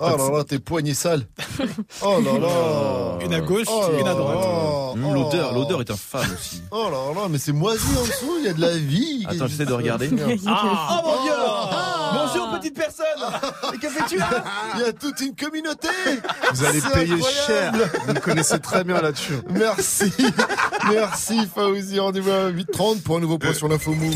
[0.00, 1.26] Oh là là, tes poignets sales.
[2.02, 3.18] Oh là là.
[3.24, 4.38] Une à gauche, Oh une à droite.
[4.42, 4.94] Oh.
[4.96, 6.62] Mmh, L'odeur, l'odeur est infâme aussi.
[6.72, 9.24] Oh là là, mais c'est moisi en dessous, il y a de la vie.
[9.28, 10.10] Attends, j'essaie de regarder.
[10.46, 11.32] Ah, oh mon dieu
[12.12, 13.06] Bonjour petite personne
[13.74, 14.28] Et que fais-tu là
[14.74, 15.88] Il y a toute une communauté.
[16.54, 17.24] Vous allez payer incroyable.
[17.46, 17.72] cher.
[18.06, 19.38] Vous me connaissez très bien là-dessus.
[19.48, 20.12] Merci.
[20.90, 22.00] Merci Fauzi.
[22.00, 24.14] Rendez-vous à 8h30 pour un nouveau point sur l'info move.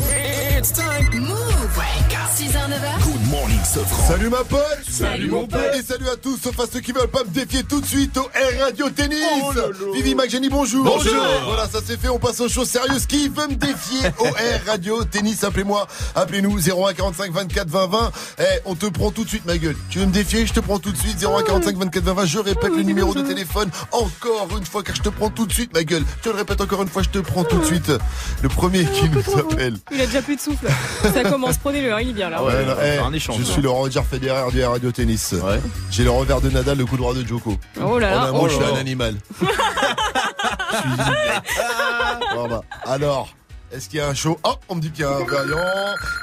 [0.57, 1.21] It's time.
[1.21, 2.14] Move.
[2.35, 3.01] 6h, 9h.
[3.03, 4.07] Good morning, Sofran.
[4.09, 5.61] Salut ma pote Salut, mon pote.
[5.73, 8.17] Et salut à tous, sauf à ceux qui veulent pas me défier tout de suite
[8.17, 9.53] au Air Radio Tennis Oh.
[9.93, 11.15] Vivi Mageni, bonjour Bonjour.
[11.45, 13.05] Voilà, ça c'est fait, on passe aux choses sérieuses.
[13.05, 18.11] Qui veut me défier au Air Radio Tennis Appelez-moi, appelez-nous 01 45 24 20 20.
[18.39, 19.77] Eh, on te prend tout de suite ma gueule.
[19.89, 22.25] Tu veux me défier, je te prends tout de suite 01 45 24 20 20.
[22.25, 25.53] Je répète le numéro de téléphone encore une fois car je te prends tout de
[25.53, 26.03] suite ma gueule.
[26.17, 27.91] Je te le répète encore une fois, je te prends tout de suite.
[28.41, 29.77] Le premier qui nous appelle.
[29.93, 30.67] Il a déjà plus de souffle.
[31.13, 32.43] Ça commence, prenez-le, hein, il est bien là.
[32.43, 35.33] Ouais, non, on va faire un échange, je suis le Roger Federer du Radio Tennis.
[35.33, 35.59] Ouais.
[35.91, 37.55] J'ai le revers de Nadal, le coup droit de Joko.
[37.81, 38.27] Oh là En là.
[38.27, 39.15] un mot, Oh je suis là un animal.
[42.35, 42.61] Voilà.
[42.85, 43.29] Alors,
[43.75, 44.37] est-ce qu'il y a un show?
[44.43, 45.57] Oh, on me dit qu'il y a un variant.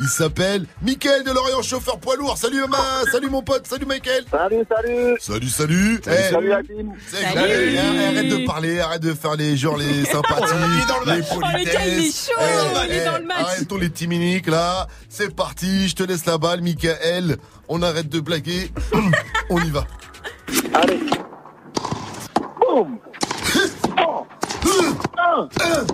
[0.00, 2.36] Il s'appelle Mickaël de Lorient, chauffeur poids lourd.
[2.38, 2.78] Salut ma,
[3.10, 4.24] salut mon pote, salut Michael.
[4.30, 6.00] Salut, salut Salut, salut.
[6.06, 7.40] Eh, Salut la team c'est- Salut.
[7.48, 11.06] eh, eh, Arrête de parler, arrête de faire les genres, les sympathies, les Oh, le
[11.06, 12.26] gars, il est politesses.
[12.30, 13.38] chaud, Eh, il est eh, dans le match.
[13.40, 14.86] Arrêtons les timiniques là.
[15.08, 17.36] C'est parti, je te laisse la balle, Michael.
[17.68, 18.70] On arrête de blaguer.
[19.50, 19.84] on y va.
[20.74, 21.00] Allez
[22.60, 22.98] Boum
[25.18, 25.86] Un Un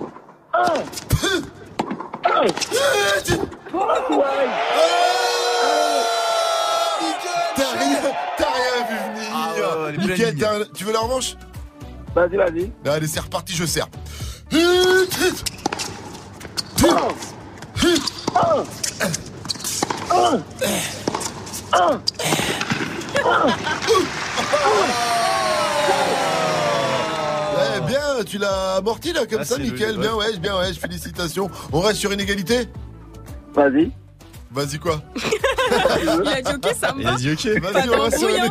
[7.55, 7.99] T'as rien,
[8.37, 9.29] rien vu venir.
[9.33, 9.53] Ah
[10.73, 11.35] tu veux la revanche
[12.15, 12.71] Vas-y, vas-y.
[12.85, 13.87] Allez, c'est reparti, je sers.
[27.89, 29.97] Bien, tu l'as amorti là comme ça, Mickaël.
[29.97, 31.49] Bien ouais, bien ouais, félicitations.
[31.73, 32.67] On reste sur une égalité?
[33.53, 33.91] Vas-y.
[34.51, 35.01] Vas-y quoi
[36.01, 37.15] Il a dit ok, ça me va.
[37.19, 37.61] Il a dit ok.
[37.61, 38.49] Vas-y, on reste sur la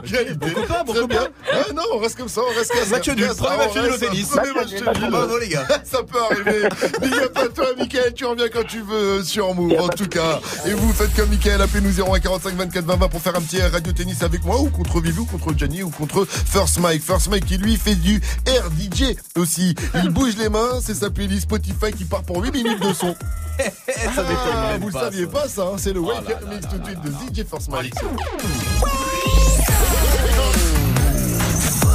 [0.66, 1.28] pas Très bien.
[1.52, 2.90] Ah non, on reste comme ça, on reste comme ça.
[2.90, 5.10] Match nul, premier match tennis.
[5.10, 5.66] Bravo les gars.
[5.84, 6.68] Ça peut arriver.
[7.00, 8.14] Big up à toi, Mickaël.
[8.14, 10.40] Tu reviens quand tu veux sur Move, en tout cas.
[10.66, 11.60] Et vous, faites comme Mickaël.
[11.60, 15.24] Appelez-nous 0145 24 20 pour faire un petit radio tennis avec moi ou contre Vivou,
[15.24, 17.02] contre Gianni ou contre First Mike.
[17.02, 19.74] First Mike qui lui fait du air DJ aussi.
[20.02, 23.14] Il bouge les mains, c'est sa playlist Spotify qui part pour 8 minutes de son.
[24.80, 25.78] vous le saviez pas ça, hein.
[25.88, 27.94] c'est le Wake Up Mix tout de suite de DJ First Mike.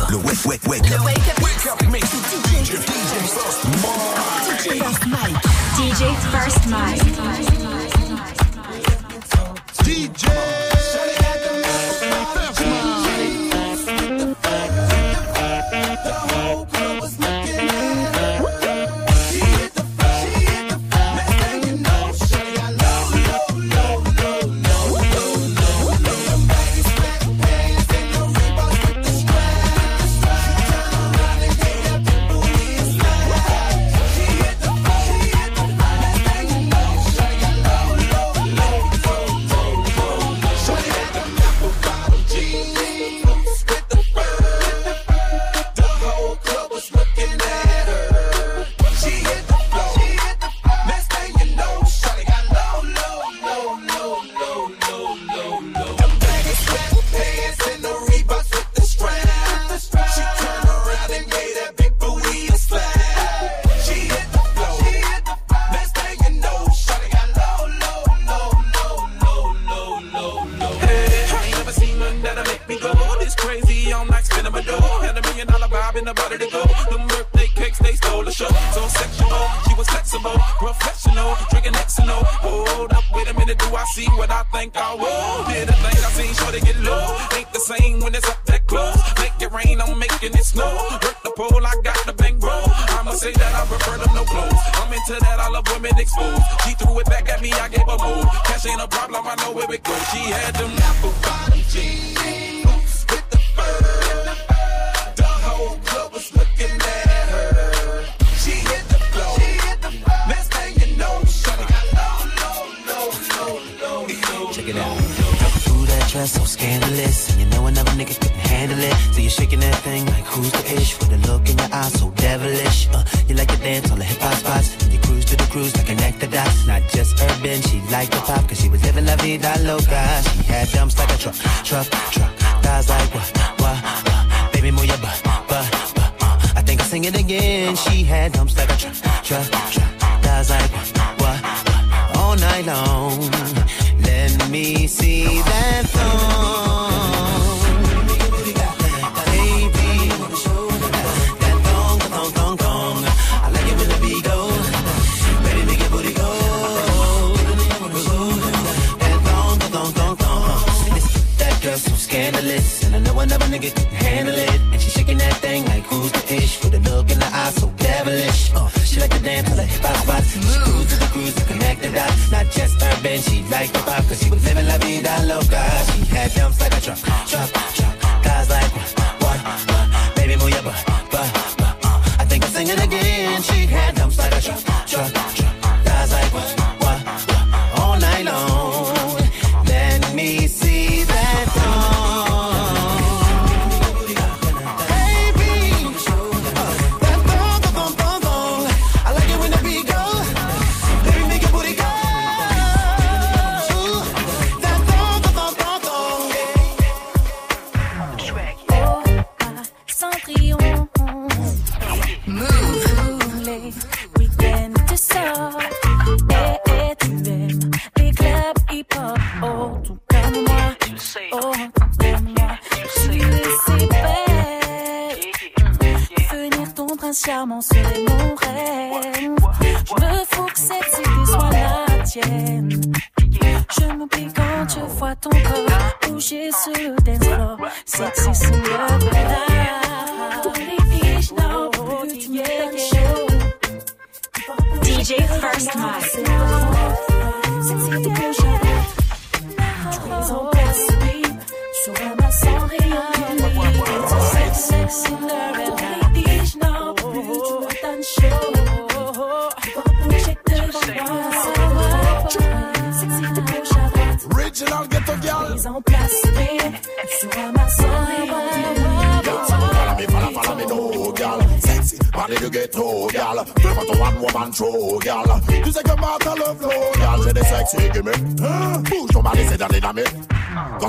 [0.10, 1.02] Le Wake Wake Wake Up.
[1.06, 2.72] Wake Up Mix DJ
[3.28, 4.10] First Mike.
[4.58, 5.38] DJ First Mike.
[5.84, 7.04] DJ First Mike.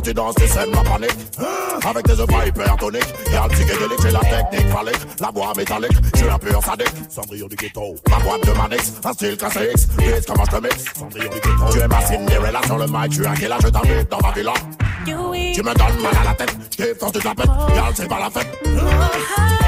[0.05, 1.16] Tu danses, tu sèmes la panique.
[1.85, 3.14] Avec des œufs pas hypertoniques.
[3.31, 5.01] Girl, psychédélique, j'ai la technique phallique.
[5.20, 6.94] La voix métallique, je suis un pur sadique.
[7.09, 7.94] Cendrillon du ghetto.
[8.10, 9.89] Ma boîte de Manix, un style classique.
[9.98, 10.85] Dis comment je te mixe.
[10.98, 11.72] Cendrillon du ghetto.
[11.72, 14.32] Tu es ma Cinderella sur le mic, tu es un killer, je t'invite dans ma
[14.32, 14.55] villa.
[15.05, 17.51] Tu me donnes mal à la tête, je kiffe quand tu t'appelles.
[17.74, 19.64] Girl, c'est pas la fête.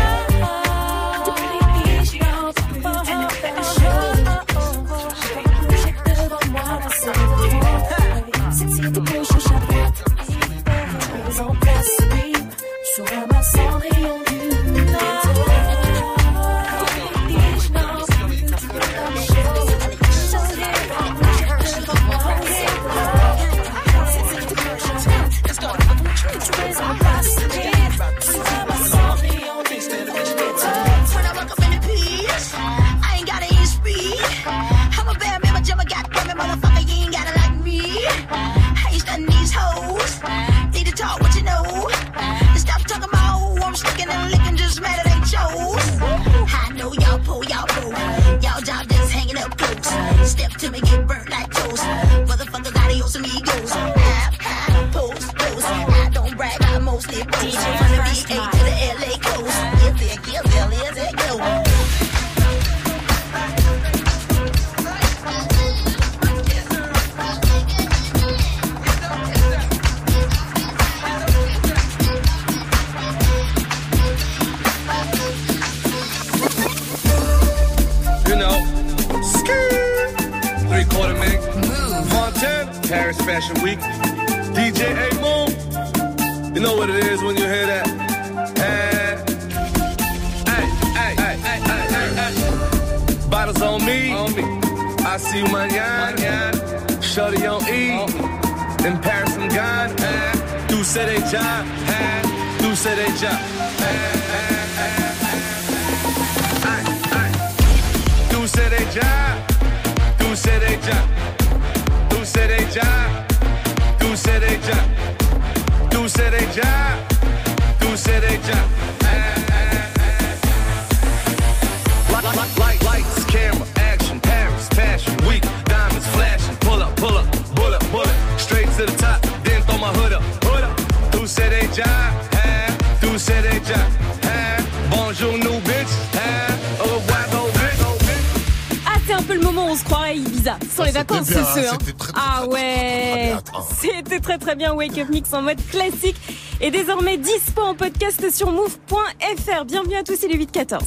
[144.56, 144.72] Bien.
[144.74, 146.16] Wake Up Mix en mode classique.
[146.60, 149.64] Et désormais dispo en podcast sur move.fr.
[149.66, 150.80] Bienvenue à tous, il est 8-14.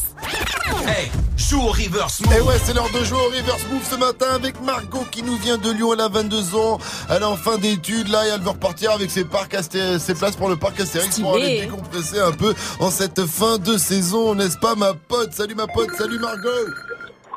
[0.87, 2.33] Hey, joue au reverse move.
[2.35, 5.35] Et ouais, c'est l'heure de jouer au reverse move ce matin avec Margot qui nous
[5.37, 5.93] vient de Lyon.
[5.93, 6.79] Elle a 22 ans.
[7.09, 10.15] Elle est en fin d'études là et elle veut repartir avec ses parcs Asté- ses
[10.15, 14.33] places pour le parc Astérix pour aller décompresser un peu en cette fin de saison,
[14.35, 15.33] n'est-ce pas ma pote?
[15.33, 16.49] Salut ma pote, salut Margot.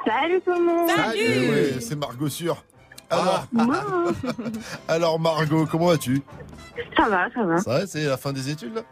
[0.07, 2.57] Salut tout le monde Eh ouais, c'est Margot sûr.
[3.13, 3.47] Alors,
[4.89, 6.23] alors Margot, comment vas-tu?
[6.97, 7.59] Ça va, ça va.
[7.59, 8.83] Ça va, c'est la fin des études là?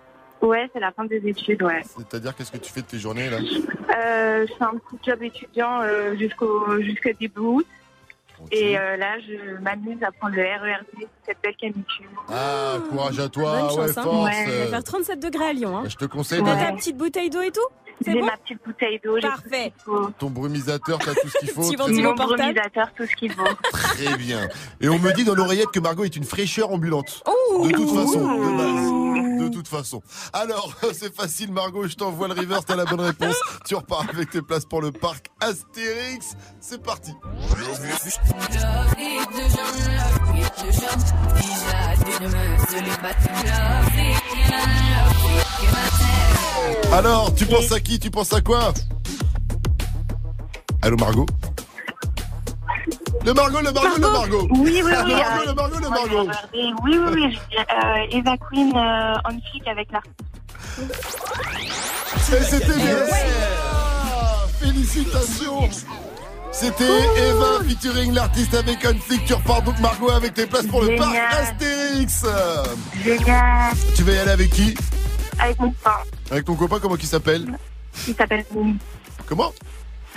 [0.42, 1.82] Ouais, c'est la fin des études, ouais.
[1.97, 3.38] C'est-à-dire qu'est-ce que tu fais de tes journées là?
[3.38, 7.66] Euh, je fais un petit job étudiant euh, jusqu'au jusqu'au début août.
[8.51, 10.86] Et euh, là, je m'amuse à prendre le RERD,
[11.26, 12.06] cette belle canicule.
[12.30, 14.02] Ah, courage à toi, Bonne ouais, chance, hein.
[14.02, 14.30] force.
[14.47, 15.76] Il va faire 37 degrés à Lyon.
[15.76, 15.82] Hein.
[15.88, 17.60] Je te conseille T'as de- ta petite bouteille d'eau et tout?
[18.05, 19.72] J'ai bon ma petite bouteille d'eau, Parfait.
[20.18, 21.62] ton brumisateur, t'as tout ce qu'il faut.
[22.02, 23.44] Mon brumisateur, tout ce qu'il faut.
[23.72, 24.48] Très bien.
[24.81, 27.22] Et on me dit dans l'oreillette que Margot est une fraîcheur ambulante.
[27.27, 27.66] Oh.
[27.66, 29.40] De toute façon, de base.
[29.40, 30.02] De toute façon.
[30.32, 33.36] Alors, c'est facile, Margot, je t'envoie le reverse, t'as la bonne réponse.
[33.66, 36.36] Tu repars avec tes places pour le parc Astérix.
[36.60, 37.12] C'est parti.
[46.93, 48.73] Alors, tu penses à qui Tu penses à quoi?
[50.82, 51.27] Allô, Margot?
[53.24, 54.49] Le Margot, le Margot, le Margot?
[54.51, 54.93] Oui, oui, oui.
[54.93, 56.31] Le Margot, le Margot, le Margot.
[56.55, 57.39] Oui, oui, oui.
[57.59, 60.15] euh, Eva Queen euh, en flic avec l'artiste.
[62.32, 62.97] Et c'était bien.
[64.61, 65.69] Félicitations.
[66.53, 69.24] C'était Eva featuring l'artiste avec un flic.
[69.27, 71.14] Tu repars donc Margot avec tes places pour le parc.
[71.14, 72.24] Astérix.
[73.05, 73.72] Génial.
[73.95, 74.74] Tu vas y aller avec qui?
[75.40, 76.04] Avec mon frère.
[76.30, 77.59] Avec ton copain, comment il s'appelle?
[78.06, 78.78] Il s'appelle Amine.
[79.27, 79.52] Comment?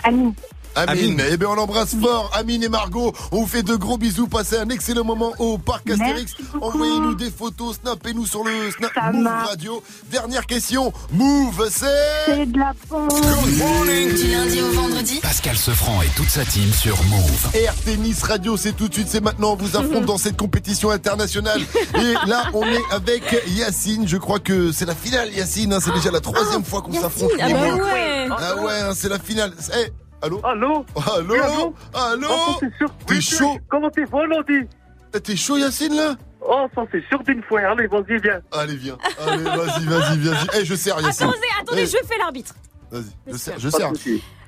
[0.03, 0.33] Amine.
[0.75, 1.21] Amine.
[1.31, 2.31] Eh bien, on l'embrasse fort.
[2.33, 4.27] Amine et Margot, on vous fait de gros bisous.
[4.27, 6.33] Passez un excellent moment au parc Astérix.
[6.61, 9.83] Envoyez-nous des photos, snappez-nous sur le Snap Move Radio.
[10.11, 10.91] Dernière question.
[11.11, 11.85] Move, c'est.
[12.25, 13.09] C'est de la bombe.
[13.09, 14.13] Good morning.
[14.15, 17.49] Du lundi au vendredi Pascal Sefranc et toute sa team sur Move.
[17.53, 19.53] Air Tennis Radio, c'est tout de suite, c'est maintenant.
[19.53, 21.61] On vous affronte dans cette compétition internationale.
[21.95, 24.07] Et là, on est avec Yacine.
[24.07, 25.73] Je crois que c'est la finale, Yacine.
[25.73, 25.79] hein.
[25.83, 27.31] C'est déjà la troisième fois qu'on s'affronte.
[27.39, 28.27] ah les bah ouais.
[28.31, 29.53] Ah ouais, hein, c'est la finale.
[29.79, 29.91] Eh,
[30.23, 30.85] allô Allô
[31.15, 32.89] Allô Oui, allô Allô Oh, ça, c'est sûr.
[33.05, 34.67] T'es Oui, chaud Comment t'es volonté
[35.13, 37.61] Eh, T'es chaud, Yacine, là Oh, ça c'est sûr d'une fois.
[37.61, 38.41] Allez, vas-y, viens.
[38.51, 38.97] Allez, viens.
[39.25, 40.47] Allez, vas-y, vas-y, vas-y.
[40.61, 41.27] Eh, je sers, Yacine.
[41.29, 42.53] Attendez, attendez, Eh, je fais l'arbitre.
[42.91, 43.91] Vas-y, je sers, je sers.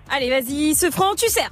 [0.09, 1.49] Allez, vas-y, ce franc, tu sers.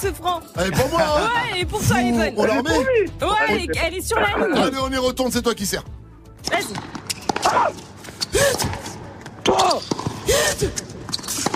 [0.00, 0.40] Ce franc.
[0.56, 2.34] Elle est pour moi, hein Ouais, et pour toi, elle est bonne.
[2.36, 2.84] On la remet Ouais,
[3.48, 4.56] elle est, elle est sur la ligne.
[4.58, 5.82] Allez, on y retourne, c'est toi qui sers.
[6.50, 6.74] Vas-y.
[9.44, 9.80] Toi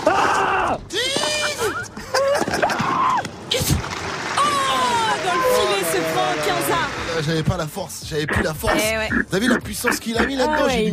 [0.05, 0.77] Ah
[4.37, 8.41] Oh, dans le filet ce franc, 15 a Euh, J'avais pas la force, j'avais plus
[8.43, 8.73] la force.
[8.75, 9.09] Eh ouais.
[9.29, 10.91] T'as vu la puissance qu'il a mis là-dedans Ah ouais,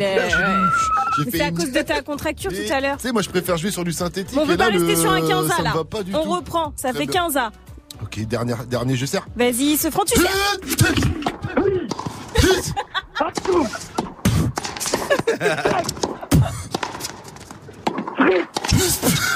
[1.18, 2.96] J'ai fait c'est à une- cause de ta contracture Et, tout à l'heure.
[2.98, 4.34] Tu sais, moi je préfère jouer sur du synthétique.
[4.34, 5.72] Bon, on et veut là, pas rester le- sur un 15 ça a me là.
[5.76, 6.30] On tout.
[6.30, 7.22] reprend, ça fait bien.
[7.22, 7.50] 15 a.
[8.02, 9.26] Ok, dernier, dernier, je sers.
[9.36, 10.30] Vas-y, ce franc, tu sers.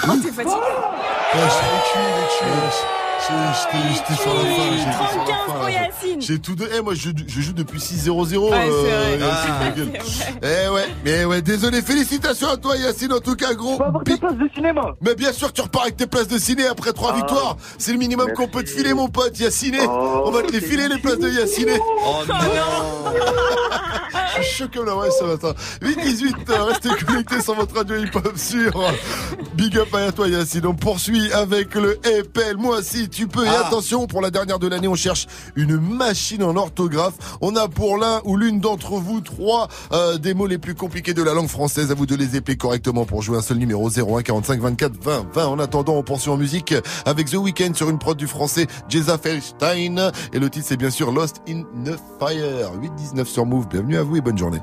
[0.06, 0.54] Oh, t'es fatigué.
[0.54, 3.03] Ouais, je l'ai tué, je tué.
[3.26, 4.46] Je- J'étais j'étais sur la fin.
[4.76, 6.20] j'étais sur la 35 fin, pour j'ai- Yacine.
[6.20, 6.68] J'ai tout de.
[6.76, 8.50] Eh, moi, je, je joue depuis 6-0-0.
[8.50, 10.38] Ouais, euh, Yacine, Ah.
[10.42, 13.78] Eh ouais, mais ouais, désolé, félicitations à toi Yacine, en tout cas gros.
[14.04, 14.82] tes places de cinéma.
[15.00, 17.16] Mais bien sûr, tu repars avec tes places de ciné après trois Ah.
[17.16, 17.56] victoires.
[17.78, 19.76] C'est le minimum qu'on peut te filer mon pote Yacine.
[19.88, 21.68] On va te les filer les places de Yacine.
[22.06, 22.34] Oh non
[24.38, 25.54] Je suis chaud comme la ouais ce matin.
[25.82, 28.92] 8-18, euh, restez connectés sur votre radio hip-hop sur
[29.54, 30.66] Big Up à toi Yacine.
[30.66, 32.56] On poursuit avec le Epel.
[32.56, 33.44] Moi si tu peux.
[33.44, 33.66] Et Ah.
[33.66, 37.14] attention, pour la dernière de l'année, on cherche une machine en orthographe.
[37.40, 41.14] On a pour l'un ou l'une d'entre vous trois euh, des mots les plus compliqués
[41.14, 41.90] de la langue française.
[41.90, 45.26] À vous de les épeler correctement pour jouer un seul numéro 01 45 24 20
[45.32, 45.46] 20.
[45.46, 46.74] En attendant, on poursuit en musique
[47.06, 50.10] avec The Weeknd sur une prod du français Jeza Felstein.
[50.32, 52.72] Et le titre c'est bien sûr Lost in the Fire.
[53.14, 53.68] 8-19 sur Move.
[53.68, 54.62] Bienvenue à vous et bonne journée.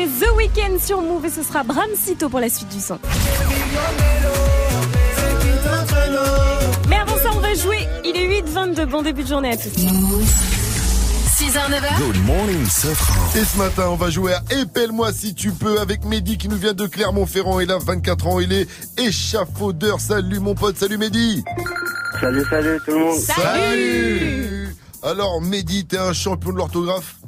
[0.00, 2.98] C'était The Weeknd sur Move et ce sera Bram Sito pour la suite du son.
[6.88, 7.86] Mais avant ça, on va jouer.
[8.04, 8.86] Il est 8h22.
[8.86, 9.68] Bon début de journée à tous.
[9.68, 11.98] 6h, 9h.
[11.98, 16.38] Good morning, Et ce matin, on va jouer à Épelle-moi si tu peux avec Mehdi
[16.38, 17.60] qui nous vient de Clermont-Ferrand.
[17.60, 20.00] Il a 24 ans, il est échafaudeur.
[20.00, 21.42] Salut mon pote, salut Mehdi.
[22.20, 23.18] Salut, salut tout le monde.
[23.18, 27.19] Salut Alors Mehdi, t'es un champion de l'orthographe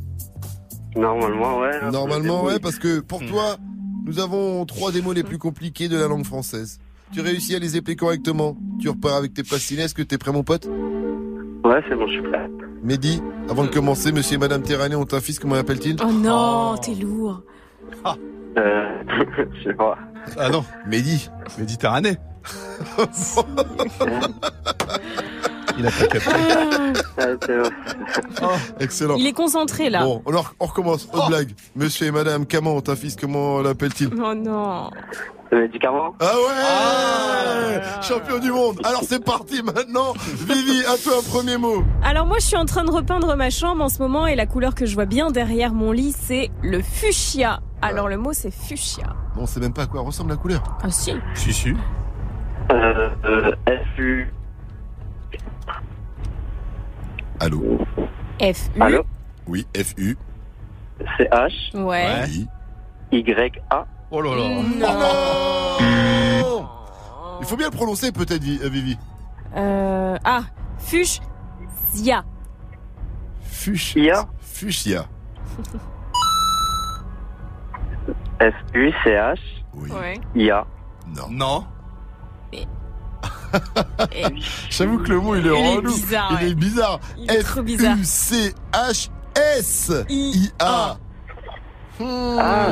[0.96, 1.90] Normalement, ouais.
[1.90, 3.56] Normalement, ouais, parce que pour toi,
[4.04, 6.78] nous avons trois des mots les plus compliqués de la langue française.
[7.12, 8.56] Tu réussis à les épeler correctement.
[8.80, 9.82] Tu repars avec tes passinets.
[9.82, 10.66] Est-ce que t'es prêt, mon pote?
[10.66, 12.48] Ouais, c'est bon, je suis prêt.
[12.82, 15.96] Mehdi, avant de commencer, monsieur et madame Terrané ont un fils, comment l'appelle-t-il?
[16.02, 17.42] Oh non, t'es lourd.
[18.58, 19.02] Euh,
[19.54, 19.96] je sais pas.
[20.36, 20.64] Ah non.
[20.86, 21.30] Mehdi.
[21.58, 22.16] Méditerranée.
[25.78, 26.30] Il a pas capté.
[28.80, 29.16] Excellent.
[29.16, 30.04] Il est concentré là.
[30.04, 31.08] Bon, alors on recommence.
[31.12, 31.52] Autre blague.
[31.76, 34.90] Monsieur et madame Caman ont un fils, comment l'appelle-t-il Oh non.
[35.52, 40.14] Médicament Ah ouais Champion du monde Alors c'est parti maintenant
[40.48, 43.50] Vivi, à toi un premier mot Alors moi je suis en train de repeindre ma
[43.50, 46.50] chambre en ce moment et la couleur que je vois bien derrière mon lit c'est
[46.62, 47.60] le fuchsia.
[47.82, 49.14] Alors le mot c'est fuchsia.
[49.36, 50.62] Bon, on sait même pas à quoi ressemble la couleur.
[50.82, 51.12] Ah si.
[51.34, 51.74] Si, si.
[52.70, 53.52] Euh, euh,
[53.94, 54.32] FU.
[57.42, 57.76] Allô
[58.40, 58.80] F U.
[58.80, 59.02] Allô
[59.48, 60.16] Oui, FU.
[61.18, 61.74] CH.
[61.74, 62.24] Ouais.
[62.28, 62.46] Oui.
[63.10, 63.84] YA.
[64.12, 64.48] Oh là là.
[66.38, 66.68] Non
[67.40, 68.96] Il faut bien le prononcer peut-être, euh, Vivi.
[69.56, 70.42] Euh, ah,
[70.78, 72.24] fuchsia.
[73.42, 74.28] Fuchsia.
[74.40, 75.06] Fuchsia.
[78.38, 79.40] F-U-C-H.
[79.74, 80.20] Ouais.
[80.36, 80.64] IA.
[81.08, 81.28] Non.
[81.28, 81.66] Non.
[84.70, 85.94] J'avoue que le mot il est Il est relou.
[85.94, 86.50] bizarre, Il ouais.
[86.50, 87.00] est bizarre.
[87.18, 87.96] Il est trop bizarre.
[87.96, 90.96] F-U-C-H-S-I-A.
[92.00, 92.36] Hmm.
[92.40, 92.68] Ah,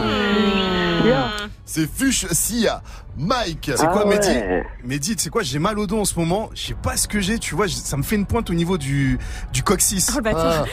[1.65, 2.83] C'est Fuchsia.
[3.17, 3.71] Mike.
[3.77, 4.67] C'est quoi, Ah Mehdi ouais.
[4.83, 6.51] Mehdi, tu sais quoi, j'ai mal au dos en ce moment.
[6.55, 8.79] Je sais pas ce que j'ai, tu vois, ça me fait une pointe au niveau
[8.79, 9.19] du,
[9.53, 10.09] du coccyx.
[10.13, 10.65] Oh le bâtard.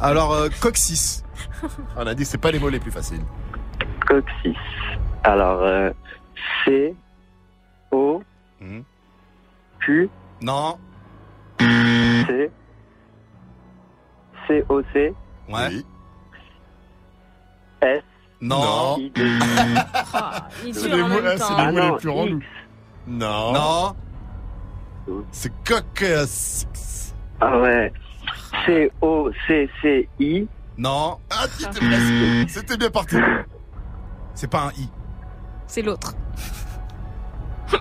[0.00, 1.24] Alors, euh, coccyx.
[1.96, 3.22] On a dit que c'est pas les mots les plus faciles.
[4.06, 4.58] Coccyx.
[5.24, 5.90] Alors, euh,
[6.64, 6.94] C.
[7.90, 8.22] O.
[9.88, 10.10] Q.
[10.42, 10.76] Non.
[11.58, 12.50] C.
[14.46, 14.64] C.
[14.68, 14.82] O.
[14.92, 15.14] C.
[15.48, 15.68] Ouais.
[15.70, 15.86] Oui.
[17.80, 18.02] S.
[18.42, 18.98] Non.
[18.98, 19.10] I.
[19.10, 19.22] D.
[20.12, 21.56] Ah, il C'est les en mots, même c'est temps.
[21.56, 22.40] les Ah mots non, les plus relous.
[23.06, 23.52] Non.
[23.52, 23.96] Non.
[25.32, 27.14] C'est coccyx.
[27.40, 27.90] Ah ouais.
[28.66, 28.92] C.
[29.00, 29.30] O.
[29.46, 29.70] C.
[29.80, 30.08] C.
[30.20, 30.46] I.
[30.76, 31.16] Non.
[31.30, 32.50] Ah, presque.
[32.50, 33.16] C'était bien parti.
[34.34, 34.88] C'est pas un I.
[35.66, 36.14] C'est l'autre.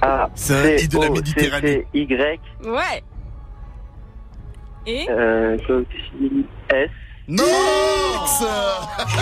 [0.01, 0.29] A.
[0.35, 0.83] C'est.
[0.83, 1.09] I de la.
[1.09, 1.87] Méditerranée.
[1.93, 2.39] Y.
[2.65, 3.03] Ouais.
[4.85, 5.57] Et Euh.
[6.73, 6.89] S.
[7.27, 7.43] Non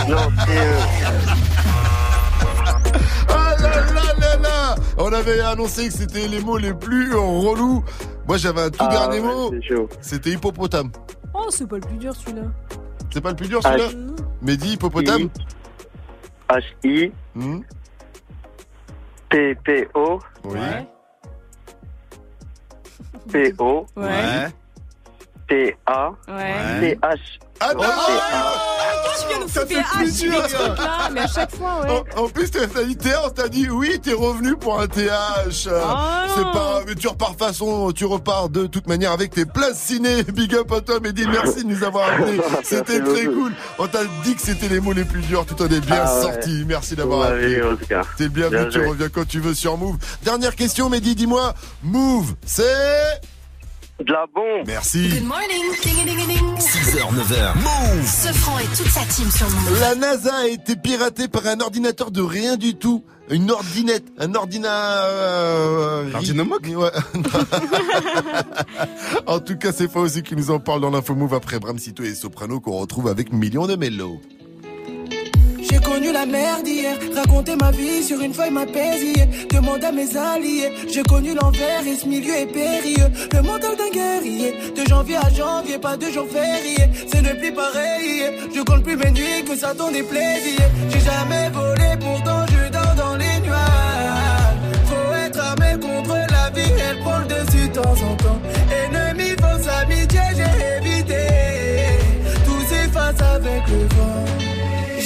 [0.08, 0.58] Non, c'est.
[0.58, 0.80] Euh,
[3.28, 7.84] Ah là là là là On avait annoncé que c'était les mots les plus relous.
[8.28, 9.52] Moi j'avais un tout ah, dernier ouais, mot.
[10.00, 10.90] C'était hippopotame.
[11.34, 12.42] oh, c'est pas le plus dur celui-là.
[13.10, 15.28] C'est pas le plus dur Ah, celui-là Mehdi, hippopotame
[16.48, 17.10] H.
[19.36, 19.54] I.
[19.54, 19.54] Hmm P.
[19.62, 19.88] P.
[19.94, 20.18] O.
[20.44, 20.58] Oui.
[23.30, 23.52] P.
[23.58, 23.86] O.
[23.96, 24.48] Ouais.
[25.48, 25.76] T.
[25.86, 26.10] A.
[26.28, 26.80] Ouais.
[26.80, 26.98] T.
[27.02, 27.18] H.
[27.60, 27.80] Ah non
[29.18, 31.80] Tu viens nous Ça fait haches, plus des dur, trucs là, mais à chaque fois,
[31.82, 32.04] ouais.
[32.16, 32.68] En, en plus, TH,
[33.24, 35.08] on t'a dit oui, t'es revenu pour un TH.
[35.08, 35.70] Oh c'est
[36.42, 36.52] non.
[36.52, 40.22] pas, mais tu repars façon, tu repars de toute manière avec tes places ciné.
[40.24, 42.40] Big up à toi, Mehdi, merci de nous avoir appelés.
[42.62, 43.44] C'était très beaucoup.
[43.44, 43.52] cool.
[43.78, 46.14] On t'a dit que c'était les mots les plus durs, tu t'en es bien Ah
[46.16, 46.22] ouais.
[46.22, 46.64] sorti.
[46.66, 47.62] Merci d'avoir appelé.
[48.18, 49.96] T'es le bienvenu, Bien tu reviens quand tu veux sur Move.
[50.24, 52.64] Dernière question, Mehdi, dis-moi, Move, c'est...
[53.98, 54.66] De la bombe.
[54.66, 55.08] Merci.
[55.08, 55.64] Good morning.
[55.82, 56.56] Ding, ding, ding.
[56.58, 57.54] 6h, 9h.
[57.56, 59.80] Move Ce franc et toute sa team sur Move.
[59.80, 63.02] La NASA a été piratée par un ordinateur de rien du tout.
[63.30, 64.68] Une ordinette, un ordina...
[65.04, 66.10] Euh,
[66.76, 66.90] Ouais.
[69.26, 72.02] en tout cas, c'est aussi qui nous en parle dans l'info Move après Bram Cito
[72.04, 74.20] et Soprano qu'on retrouve avec Millions de Mello.
[75.76, 79.12] J'ai connu la merde hier, raconter ma vie sur une feuille m'a pesé.
[79.50, 83.10] Demande à mes alliés, j'ai connu l'envers et ce milieu est périlleux.
[83.30, 86.78] Le mental d'un guerrier, de janvier à janvier, pas de jour férié.
[87.12, 88.22] C'est ne plus pareil,
[88.54, 90.70] je compte plus mes nuits que ça donne des plaisirs.
[90.88, 94.56] J'ai jamais volé, pourtant je dors dans les nuages.
[94.86, 98.40] Faut être armé contre la vie, elle prend le dessus de temps en temps.
[98.72, 101.26] Ennemi, fausse amitié, j'ai évité.
[102.46, 104.45] Tout s'efface avec le vent.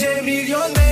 [0.00, 0.89] J'ai millions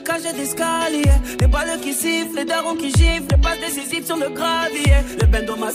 [0.00, 1.04] les cages d'escalier.
[1.40, 4.96] Les balles qui sifflent, les darons qui giflent, les passes décisives sur le gravier.
[5.20, 5.70] Le bendo m'a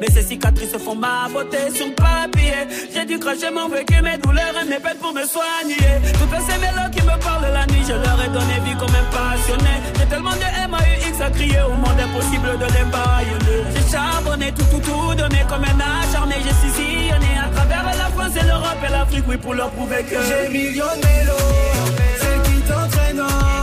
[0.00, 2.66] mais ces cicatrices font ma beauté sur papier.
[2.92, 5.92] J'ai dû cracher mon vécu, mes douleurs et mes peines pour me soigner.
[6.18, 9.06] Toutes ces mélos qui me parlent la nuit, je leur ai donné vie comme un
[9.10, 9.74] passionné.
[9.98, 13.60] J'ai tellement de MAUX à crier au monde impossible de les baïonner.
[13.74, 16.36] J'ai charbonné, tout, tout, tout donné comme un acharné.
[16.44, 20.16] J'ai sillonné à travers la France et l'Europe et l'Afrique, oui, pour leur prouver que
[20.28, 22.01] J'ai millions de
[23.12, 23.61] mélos,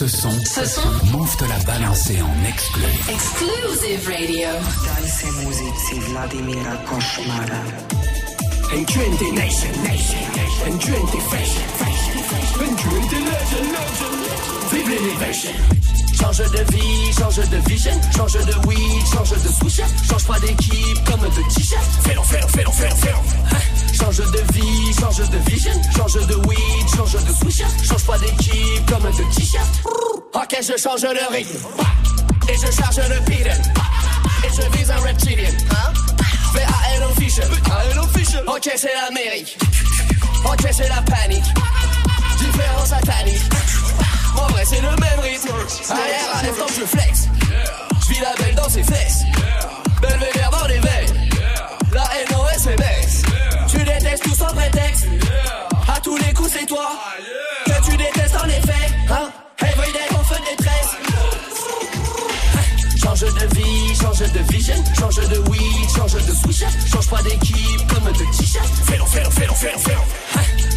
[0.00, 0.80] Ce son, Ce son.
[1.12, 2.84] Move te l'a balancé en exclu.
[3.06, 4.48] Exclusive Radio.
[4.86, 5.26] Dance
[5.86, 7.60] si Vladimira Košmara.
[8.72, 10.18] En 20 nation, nation,
[10.66, 12.18] en 20 fashion, fashion,
[12.56, 14.72] 20 legend, legend.
[14.72, 15.99] Vive l'élévation.
[16.20, 21.04] Change de vie, change de vision, change de weed, change de switch, change pas d'équipe
[21.04, 21.82] comme de t-shirt.
[22.04, 23.16] Fais-le, fais-le, fais-le, fais-le, fais-le.
[23.16, 23.60] Hein?
[23.92, 28.86] Change de vie, change de vision, change de weed, change de switch, change pas d'équipe
[28.86, 29.66] comme de t-shirt.
[30.34, 31.58] Ok, je change le rythme.
[32.48, 33.50] Et je charge le pidon.
[34.44, 35.50] Et je vise un reptilien.
[36.54, 37.48] VAL official.
[38.02, 38.44] official.
[38.46, 39.58] Ok, c'est l'Amérique.
[40.44, 41.44] Ok, c'est la panique.
[42.38, 43.42] Différence satanique.
[44.36, 45.48] En vrai, c'est le même rythme.
[45.90, 47.28] Arrière à l'instant, je flex.
[48.02, 49.22] Je vis la belle dans ses fesses.
[50.00, 51.28] Belvédère dans les veines.
[51.92, 53.22] La NOS baisse.
[53.68, 55.06] Tu détestes tout sans prétexte.
[55.88, 56.90] À tous les coups, c'est toi.
[57.66, 58.92] Que tu détestes en effet.
[59.10, 59.30] Hein?
[59.60, 60.96] Everyday, en feu de détresse.
[63.02, 67.92] Change de vie, change de vision, change de weed, change de switch, change pas d'équipe
[67.92, 68.66] comme de t-shirt.
[68.86, 70.59] Fais-le, fais-le, fais-le, fais-le, fais-le.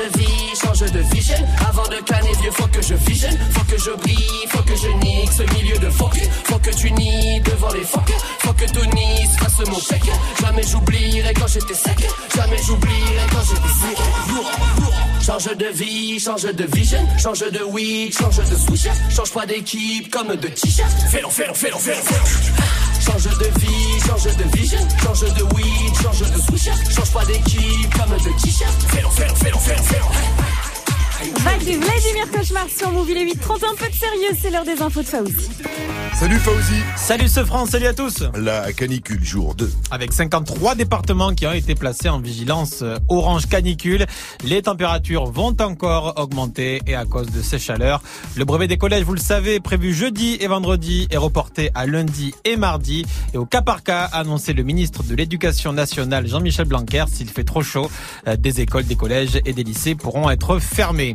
[0.00, 1.36] De vie, change de vision.
[1.68, 3.36] Avant de canner vieux, faut que je visionne.
[3.52, 6.16] Faut que je brille, faut que je nique ce milieu de fuck.
[6.44, 8.10] Faut que tu nies devant les fuck.
[8.40, 10.10] Faut que Tony se fasse mon chèque.
[10.40, 11.98] Jamais j'oublierai quand j'étais sec.
[12.34, 13.98] Jamais j'oublierai quand j'étais sec.
[15.26, 17.06] Change de vie, change de vision.
[17.18, 18.88] Change de weed, change de switch.
[19.14, 20.90] Change pas d'équipe comme de t-shirt.
[21.10, 22.89] Fais-le, fais-le, fais-le, fais-le.
[23.00, 24.78] Change de vie, change de vision.
[25.02, 26.70] Change de weed, change de switch.
[26.94, 28.82] Change pas d'équipe comme de t-shirt.
[28.88, 30.69] Fais-le, fais-le, fais-le, fais-le, fais-le.
[31.20, 34.80] Vladimir Cauchemar sur Move, il est 8 30 un peu de sérieux, c'est l'heure des
[34.80, 35.50] infos de Faouzi.
[36.14, 36.80] Salut Fauzi.
[36.96, 38.24] Salut ce France, salut à tous.
[38.34, 39.70] La canicule jour 2.
[39.90, 44.06] Avec 53 départements qui ont été placés en vigilance euh, orange canicule,
[44.44, 48.02] les températures vont encore augmenter et à cause de ces chaleurs,
[48.36, 52.34] le brevet des collèges, vous le savez, prévu jeudi et vendredi est reporté à lundi
[52.44, 56.66] et mardi et au cas par cas, a annoncé le ministre de l'Éducation nationale Jean-Michel
[56.66, 57.90] Blanquer, s'il fait trop chaud,
[58.26, 61.09] euh, des écoles, des collèges et des lycées pourront être fermés.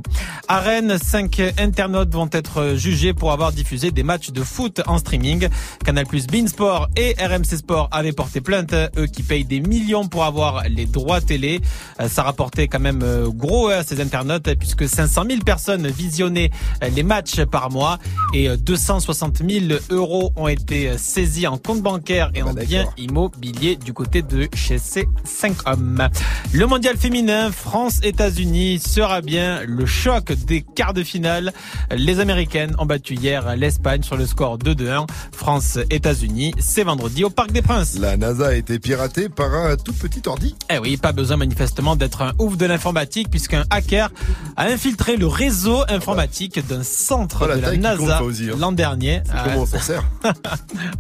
[0.48, 4.98] À Rennes, cinq internautes vont être jugés pour avoir diffusé des matchs de foot en
[4.98, 5.48] streaming.
[5.84, 10.64] Canal+, Beansport et RMC Sport avaient porté plainte, eux qui payent des millions pour avoir
[10.70, 11.62] les droits télé.
[12.00, 16.50] Euh, Ça rapportait quand même euh, gros à ces internautes puisque 500 000 personnes visionnaient
[16.84, 17.98] euh, les matchs par mois
[18.34, 22.86] et euh, 260 000 euros ont été euh, saisis en compte bancaire et en biens
[22.98, 26.08] immobiliers du côté de chez ces 5 hommes.
[26.54, 31.54] Le mondial féminin France-États-Unis sera bien le choc des quarts de finale.
[31.92, 35.08] Les Américaines ont battu hier l'Espagne sur le score 2-2-1.
[35.32, 37.98] France-États-Unis, c'est vendredi au Parc des Princes.
[38.00, 40.56] La NASA a été piratée par un tout petit ordi.
[40.74, 44.10] Eh oui, pas besoin manifestement d'être un ouf de l'informatique puisqu'un hacker
[44.58, 48.56] a infiltré le réseau informatique d'un centre Oh, de la NASA hein.
[48.58, 49.22] l'an dernier.
[49.26, 50.04] C'est comment on s'en sert?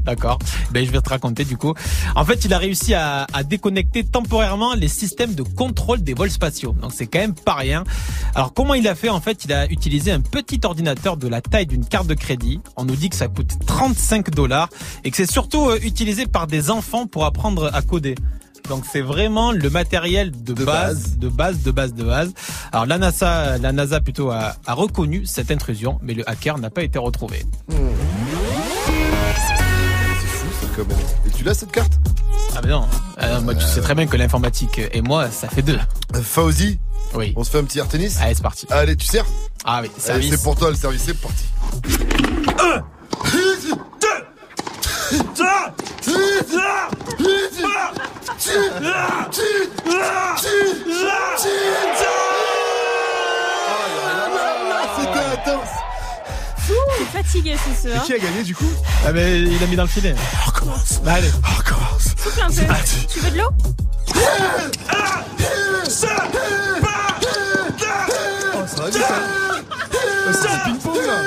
[0.05, 0.37] D'accord.
[0.71, 1.73] Ben, je vais te raconter du coup.
[2.15, 6.29] En fait, il a réussi à, à déconnecter temporairement les systèmes de contrôle des vols
[6.31, 6.75] spatiaux.
[6.81, 7.83] Donc c'est quand même pas rien.
[8.35, 11.41] Alors comment il a fait en fait il a utilisé un petit ordinateur de la
[11.41, 12.59] taille d'une carte de crédit.
[12.77, 14.69] On nous dit que ça coûte 35 dollars
[15.03, 18.15] et que c'est surtout euh, utilisé par des enfants pour apprendre à coder.
[18.69, 22.33] Donc c'est vraiment le matériel de, base, de base, de base, de base.
[22.71, 26.69] Alors la NASA, la NASA plutôt a, a reconnu cette intrusion, mais le hacker n'a
[26.69, 27.45] pas été retrouvé.
[27.69, 29.14] C'est
[31.25, 31.93] Et tu l'as cette carte
[32.55, 32.87] Ah mais non,
[33.21, 35.79] Euh, moi tu sais très bien que l'informatique et moi ça fait deux.
[36.15, 36.79] Euh, Fauzi
[37.13, 37.33] Oui.
[37.35, 38.67] On se fait un petit air tennis Allez c'est parti.
[38.69, 39.25] Allez, tu sers
[39.63, 40.29] Ah oui, Allez, service.
[40.31, 41.45] c'est pour toi le service, c'est parti.
[54.97, 55.69] C'était intense
[57.13, 58.03] Fatigué ce Et soir.
[58.05, 58.69] qui a gagné du coup
[59.05, 60.15] Ah mais il a mis dans le filet.
[60.45, 61.01] On recommence.
[61.03, 61.29] Bah, allez.
[61.43, 62.15] On recommence.
[62.17, 62.73] Souffle un peu.
[63.11, 63.49] Tu veux de l'eau
[67.37, 69.03] Oh, ça va vite,
[70.31, 71.21] C'est du ping-pong là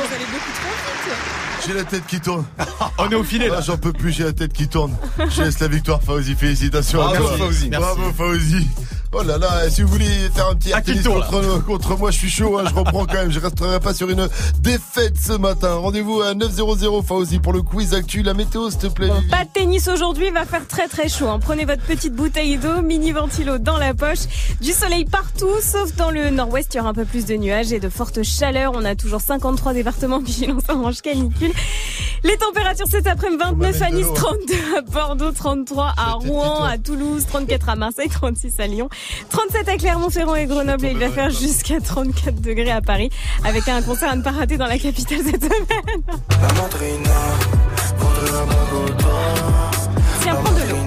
[0.00, 1.66] Vous allez beaucoup trop vite.
[1.66, 2.44] J'ai la tête qui tourne.
[2.98, 3.60] On est au filet Ah, là.
[3.60, 4.96] J'en peux plus, j'ai la tête qui tourne.
[5.18, 6.34] Je laisse la victoire, Fauzi.
[6.34, 7.46] Félicitations à Bravo, toi.
[7.46, 7.68] Fauzi.
[7.70, 8.66] Bravo, Fauzi.
[9.12, 12.28] Oh là là, si vous voulez faire un petit À contre, contre moi, je suis
[12.30, 13.30] chaud, hein, je reprends quand même.
[13.30, 14.28] Je resterai pas sur une
[14.60, 15.74] défaite ce matin.
[15.76, 18.22] Rendez-vous à 900 Fauzi pour le quiz actu.
[18.22, 19.08] La météo, s'il te plaît.
[19.08, 21.28] Bon, pas de tennis aujourd'hui, il va faire très très chaud.
[21.28, 21.38] hein.
[21.40, 24.24] Prenez votre petite bouteille d'eau, mini ventilo dans la poche.
[24.60, 27.72] Du soleil partout, sauf dans le nord-ouest, il y aura un peu plus de nuages
[27.72, 28.72] et de fortes chaleurs.
[28.74, 31.52] On a toujours 53 départements vigilance orange canicule.
[32.24, 36.76] Les températures cet après-midi, 29 à Nice, l'eau, 32 à Bordeaux, 33 à Rouen, à
[36.76, 38.88] Toulouse, 34 à Marseille, 36 à Lyon,
[39.30, 43.10] 37 à Clermont-Ferrand et Grenoble et il va faire jusqu'à 34 degrés à Paris
[43.44, 46.02] avec un concert à ne pas rater dans la capitale cette semaine.
[46.30, 47.10] La madrina
[47.98, 48.56] voudrait la bague
[50.22, 50.86] Tiens, prends de l'eau.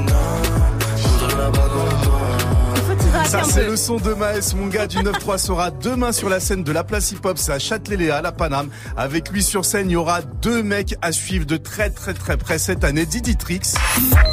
[3.25, 6.63] Ça c'est le son de Maes, mon gars du 9-3 sera demain sur la scène
[6.63, 8.69] de la place hip-hop, c'est à Châtelet-Léa, à la Paname.
[8.97, 12.37] Avec lui sur scène, il y aura deux mecs à suivre de très très très
[12.37, 13.75] près cette année, Didi Trix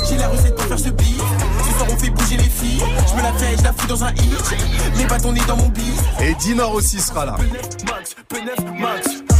[0.08, 1.22] J'ai la recette pour faire ce beat.
[1.96, 2.82] On fait bouger les filles.
[3.08, 4.54] Je me la fais, je la fous dans un hit.
[4.98, 5.98] Mes bâtons nés dans mon bif.
[6.20, 7.36] et Dinor aussi sera là.
[7.86, 9.35] Max, P9 Max.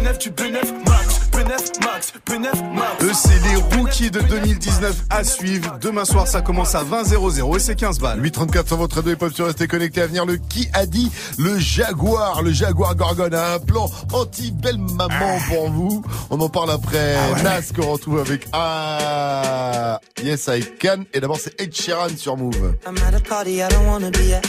[0.00, 0.54] P9, tu P9
[0.86, 1.20] Max.
[1.30, 3.04] P9 Max, P9 Max.
[3.04, 5.78] Eux c'est les rookies de 2019 à suivre.
[5.78, 8.22] Demain soir ça commence à 20 00 et c'est 15 balles.
[8.22, 10.24] 834 sur votre radio hip-hop sur Restez Connecté à venir.
[10.24, 12.42] Le qui a dit Le Jaguar.
[12.42, 16.02] Le Jaguar Gorgon a un plan anti-belle maman pour vous.
[16.30, 17.16] On en parle après.
[17.42, 21.04] Nas qu'on retrouve avec Ah Yes I Can.
[21.12, 22.74] Et d'abord c'est Ed Sheeran sur Move.
[22.86, 24.46] I'm at a party I don't wanna be at.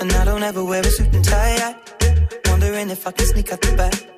[0.00, 1.56] And I don't ever wear a suit and tie.
[1.56, 1.74] I
[2.48, 4.17] wondering if I can sneak out the back.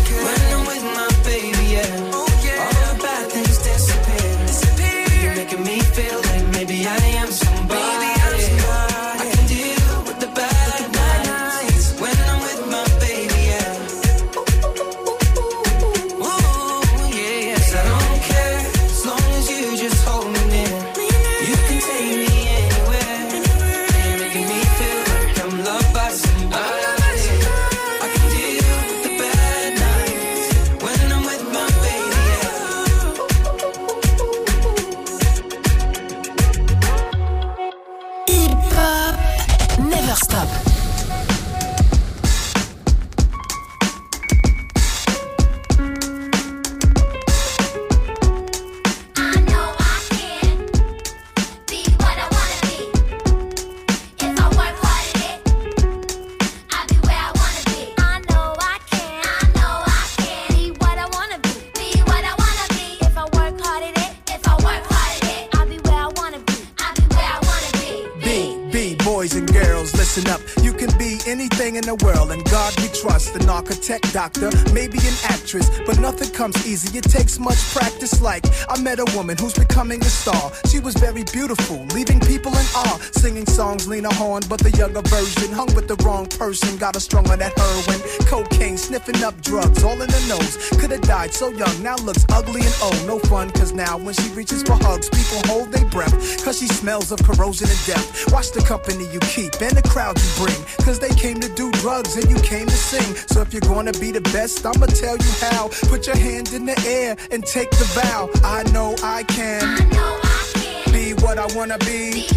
[74.21, 76.97] doctor, maybe an actress, but nothing comes easy.
[76.97, 78.19] It takes much practice.
[78.19, 80.51] Like, I met a woman who's becoming a star.
[80.65, 82.97] She was very beautiful, leaving people in awe.
[83.11, 85.51] Singing songs, Lena Horne, but the younger version.
[85.53, 88.01] Hung with the wrong person, got her strung on that heroin.
[88.25, 90.57] Cocaine, sniffing up drugs, all in the nose.
[90.81, 93.05] Could've died so young, now looks ugly and old.
[93.05, 96.43] No fun, cause now when she reaches for hugs, people hold their breath.
[96.43, 98.33] Cause she smells of corrosion and death.
[98.33, 100.61] Watch the company you keep and the crowd you bring.
[100.85, 103.15] Cause they came to do drugs and you came to sing.
[103.27, 105.69] So if you're gonna be the best, I'ma tell you how.
[105.93, 108.29] Put your hand in the air and take the vow.
[108.43, 109.63] I know I can.
[109.63, 110.93] I know I can.
[110.93, 112.11] Be what I wanna be.
[112.13, 112.27] be,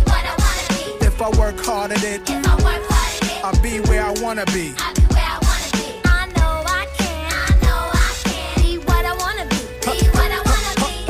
[1.09, 2.23] If I work hard at it.
[3.47, 4.67] I'll be where I wanna be.
[4.79, 5.71] I'll be where I wanna
[6.39, 8.63] know I can.
[8.63, 9.59] Be what I wanna be.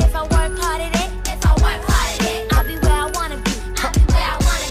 [0.05, 1.09] If I work hard at it.
[1.33, 2.53] If I work hard at it.
[2.53, 3.53] I'll be where I wanna be.
[3.83, 4.69] I'll be where I wanna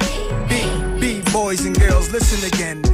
[0.50, 1.00] be.
[1.00, 2.93] Be, be boys and girls, listen again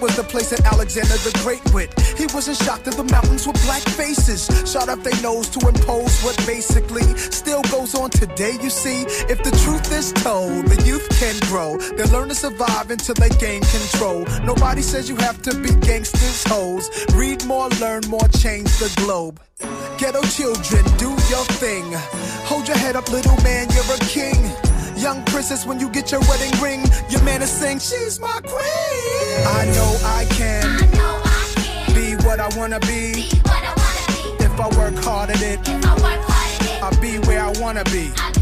[0.00, 1.92] was the place that Alexander the Great went.
[2.18, 4.48] He wasn't shocked that the mountains were black faces.
[4.70, 9.02] Shot up their nose to impose what basically still goes on today, you see.
[9.28, 11.76] If the truth is told, the youth can grow.
[11.76, 14.24] They learn to survive until they gain control.
[14.44, 16.90] Nobody says you have to be gangsters, hoes.
[17.14, 19.40] Read more, learn more, change the globe.
[19.98, 21.84] Ghetto children, do your thing.
[22.48, 24.69] Hold your head up, little man, you're a king.
[25.00, 29.46] Young princess, when you get your wedding ring, your man is saying, She's my queen.
[29.46, 30.62] I know I can.
[30.66, 33.14] I know I can Be what I wanna be.
[33.14, 34.44] be, what I wanna be.
[34.44, 35.58] If I work hard at it,
[36.82, 38.10] I'll be where I wanna be.
[38.10, 38.39] Save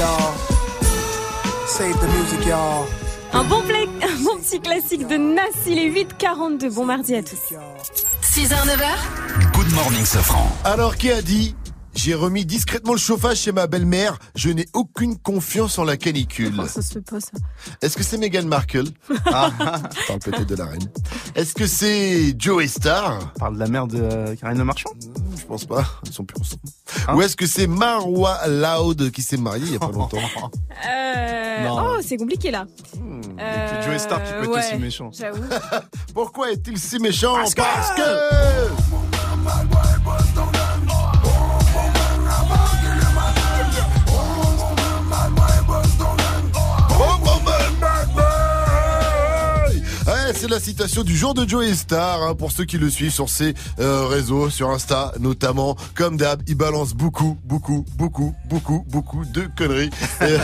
[0.00, 0.34] y'all.
[1.66, 2.86] Save the music, y'all.
[3.32, 6.74] Un bon, play, un bon petit classique de Nas, il est 8h42.
[6.74, 7.54] Bon mardi à tous.
[8.22, 9.52] 6h, 9h.
[9.52, 10.50] Good morning, Safran.
[10.64, 11.54] Alors, qui a dit
[12.02, 14.18] j'ai remis discrètement le chauffage chez ma belle-mère.
[14.34, 16.54] Je n'ai aucune confiance en la canicule.
[16.58, 17.32] Oh, ça se fait pas, ça.
[17.82, 18.86] Est-ce que c'est Meghan Markle
[19.26, 19.50] ah,
[20.08, 20.88] Parle peut-être de la reine.
[21.34, 24.90] Est-ce que c'est Joey Star Parle de la mère de euh, Karine Le Marchand?
[25.38, 25.84] Je pense pas.
[26.06, 27.18] Ils sont plus ensemble.
[27.18, 30.16] Ou est-ce que c'est Marwa Loud qui s'est mariée il y a pas longtemps?
[30.88, 31.76] Euh, Non.
[31.84, 32.64] oh, c'est compliqué là.
[32.94, 35.10] puis Joey Starr qui peut être ouais, aussi méchant.
[35.12, 35.42] J'avoue.
[36.14, 37.34] Pourquoi est-il si méchant?
[37.34, 38.70] Parce que- Parce que...
[50.40, 53.28] c'est la citation du jour de Joey Star, hein, pour ceux qui le suivent sur
[53.28, 55.76] ses euh, réseaux, sur Insta notamment.
[55.94, 59.90] Comme d'hab, il balance beaucoup, beaucoup, beaucoup, beaucoup, beaucoup de conneries
[60.22, 60.36] et,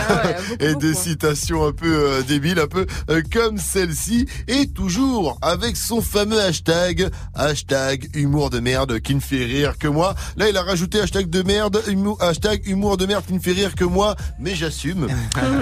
[0.67, 5.79] et des citations un peu euh, débiles, un peu euh, comme celle-ci, et toujours avec
[5.79, 10.15] son fameux hashtag, hashtag humour de merde qui ne fait rire que moi.
[10.37, 13.53] Là, il a rajouté hashtag de merde, humour, hashtag humour de merde qui ne fait
[13.53, 15.07] rire que moi, mais j'assume.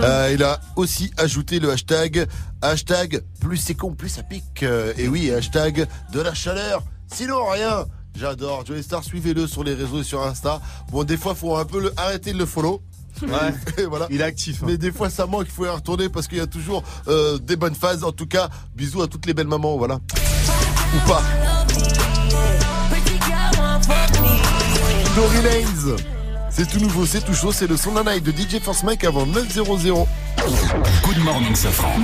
[0.04, 2.26] Euh, il a aussi ajouté le hashtag,
[2.62, 4.62] hashtag plus c'est con, plus ça pique.
[4.62, 6.82] Euh, et oui, hashtag de la chaleur.
[7.12, 7.84] Sinon, rien.
[8.16, 8.64] J'adore.
[8.64, 10.60] Joey Star, suivez-le sur les réseaux et sur Insta.
[10.90, 12.82] Bon, des fois, faut un peu le, arrêter de le follow.
[13.22, 13.28] Ouais.
[13.88, 14.06] Voilà.
[14.10, 14.62] Il est actif.
[14.62, 14.66] hein.
[14.68, 17.38] Mais des fois, ça manque, il faut y retourner parce qu'il y a toujours euh,
[17.38, 18.04] des bonnes phases.
[18.04, 19.96] En tout cas, bisous à toutes les belles mamans, voilà.
[19.96, 21.22] Ou pas.
[25.16, 25.96] Dory Lanes.
[26.50, 29.26] C'est tout nouveau, c'est tout chaud, c'est le son d'un de DJ Force Mike avant
[29.26, 30.06] 9.00.
[31.04, 31.98] Good morning, Safran.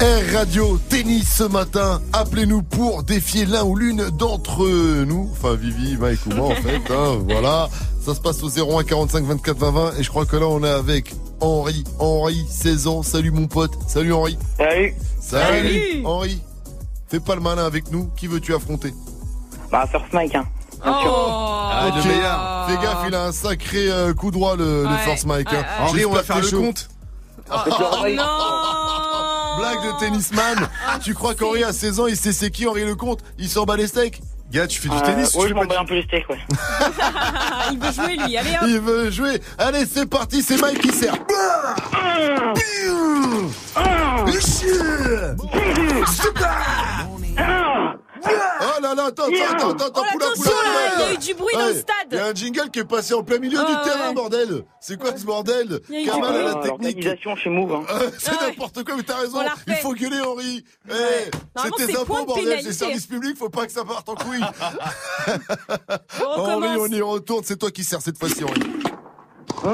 [0.00, 2.00] Air Radio Tennis ce matin.
[2.12, 4.66] Appelez-nous pour défier l'un ou l'une d'entre
[5.04, 5.28] nous.
[5.32, 6.80] Enfin, Vivi, Mike ou moi, en fait.
[6.92, 7.68] hein, voilà.
[8.04, 9.92] Ça se passe au 01 45 24 20 20.
[9.98, 11.84] Et je crois que là, on est avec Henri.
[11.98, 13.02] Henri, 16 ans.
[13.02, 13.72] Salut, mon pote.
[13.86, 14.36] Salut, Henri.
[14.58, 14.94] Salut.
[15.20, 15.68] Salut.
[15.68, 16.02] Salut.
[16.04, 16.40] Henri.
[17.08, 18.10] Fais pas le malin avec nous.
[18.16, 18.92] Qui veux-tu affronter?
[19.70, 20.44] Bah, First Mike, hein.
[20.82, 21.70] Sûr.
[21.72, 22.66] Ah, le meilleur.
[22.68, 24.96] Fais gaffe, il a un sacré euh, coup droit, le, le.
[25.04, 25.48] Force Mike.
[25.50, 25.52] hein.
[25.52, 25.88] Ouais, ouais.
[25.88, 26.60] Henri, on va faire le t'es chaud.
[26.60, 26.88] compte.
[29.64, 30.68] Blague de tennisman.
[31.02, 33.76] tu crois qu'Henri a 16 ans, il sait c'est qui Henri Lecomte Il s'en bat
[33.76, 34.20] les steaks
[34.50, 36.38] Gars, tu fais Euh, ouais, je m'en bats un peu les steaks, ouais.
[37.72, 38.66] il veut jouer lui, allez hop.
[38.68, 39.40] Il veut jouer.
[39.58, 41.14] Allez, c'est parti, c'est Mike qui sert.
[48.26, 50.94] Oh là là, attends, attends, attends, attends, Oh, poula, attention, poula, là, poula.
[50.96, 51.94] il y a eu du bruit dans le stade.
[52.10, 54.14] Il y a un jingle qui est passé en plein milieu Ah, du terrain, ouais.
[54.14, 54.64] bordel.
[54.80, 57.08] C'est quoi ce bordel Il y a eu du Kamal à la Euh, technique.
[57.36, 57.82] Chez Move, hein.
[58.18, 58.50] C'est Ah ouais.
[58.50, 59.38] n'importe quoi, mais t'as raison.
[59.66, 60.64] Il faut gueuler, Henri.
[60.88, 60.92] Eh,
[61.56, 62.60] c'est tes c'est impôts, de bordel.
[62.62, 64.40] C'est service public, faut pas que ça parte en couille.
[66.36, 67.44] Henri, on y retourne.
[67.44, 68.62] C'est toi qui sers cette fois-ci, Henri.
[69.66, 69.70] Oh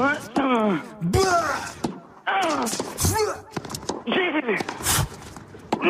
[5.83, 5.87] Oh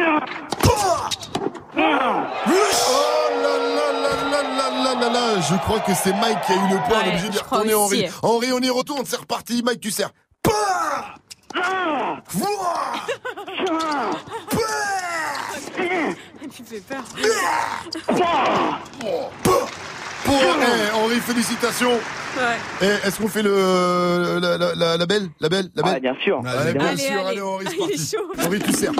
[4.99, 7.29] là là, je crois que c'est Mike qui a eu le point, on est obligé
[7.29, 8.05] de retourner Henri.
[8.23, 10.09] Henri, on y retourne, c'est reparti, Mike, tu sers.
[16.53, 17.03] Tu fais peur.
[20.27, 21.91] Eh, Henri, félicitations.
[22.37, 22.57] Ouais.
[22.81, 25.93] Eh, Est-ce qu'on fait le la, la, la, la belle, la belle, la belle?
[25.95, 26.41] Ah, Bien sûr.
[26.45, 27.25] Allez, bien, sûr.
[27.27, 28.15] Allez, Henri, c'est parti.
[28.45, 28.91] Henri, tu sers.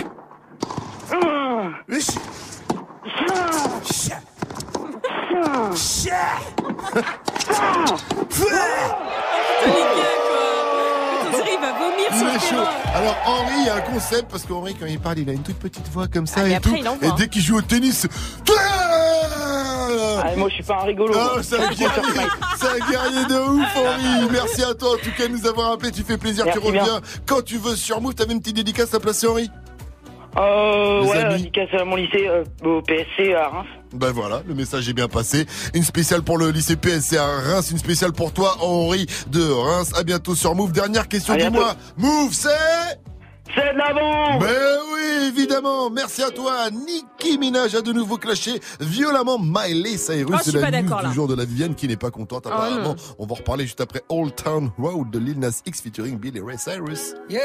[12.39, 12.39] Chaud.
[12.49, 12.69] terrain.
[12.93, 15.43] Alors Henri, il y a un concept parce qu'Henri, quand il parle, il a une
[15.43, 16.85] toute petite voix comme ça Ah, et après, tout.
[17.01, 17.15] et hein.
[17.17, 18.07] dès qu'il joue au tennis,
[20.23, 21.13] Ah, moi, je suis pas un rigolo.
[21.17, 22.27] Ah, c'est un guerrier,
[22.59, 24.29] c'est un guerrier de ouf, Henri.
[24.31, 25.91] Merci à toi, en tout cas, de nous avoir appelé.
[25.91, 27.01] Tu fais plaisir, Merci tu reviens bien.
[27.25, 28.13] quand tu veux sur Move.
[28.13, 29.49] T'avais une petite dédicace à placer, Henri?
[30.37, 31.37] Euh, ouais, amis.
[31.43, 33.67] dédicace à mon lycée, euh, au PSC à Reims.
[33.93, 35.45] Ben voilà, le message est bien passé.
[35.73, 39.91] Une spéciale pour le lycée PSC à Reims, une spéciale pour toi, Henri de Reims.
[39.95, 40.71] À bientôt sur Move.
[40.71, 41.57] Dernière question À du bientôt.
[41.59, 41.75] mois.
[41.97, 42.49] Move, c'est
[43.55, 44.47] C'est de l'avant Mais
[44.93, 45.89] oui, évidemment.
[45.89, 46.69] Merci à toi.
[46.71, 50.35] Nicki Minaj a de nouveau clashé violemment Miley Cyrus.
[50.35, 52.81] Oh, C'est la d'accord, du jour de la Vivienne qui n'est pas contente Oh, apparemment.
[52.89, 52.95] non.
[53.19, 56.39] On va en reparler juste après Old Town Road de Lil Nas X featuring Billy
[56.39, 57.13] Ray Cyrus.
[57.29, 57.39] Yeah,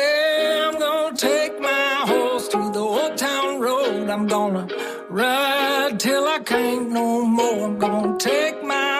[0.70, 4.08] I'm gonna take my horse to the old town road.
[4.08, 4.66] I'm gonna
[5.10, 7.64] ride till I can't no more.
[7.66, 8.95] I'm gonna take my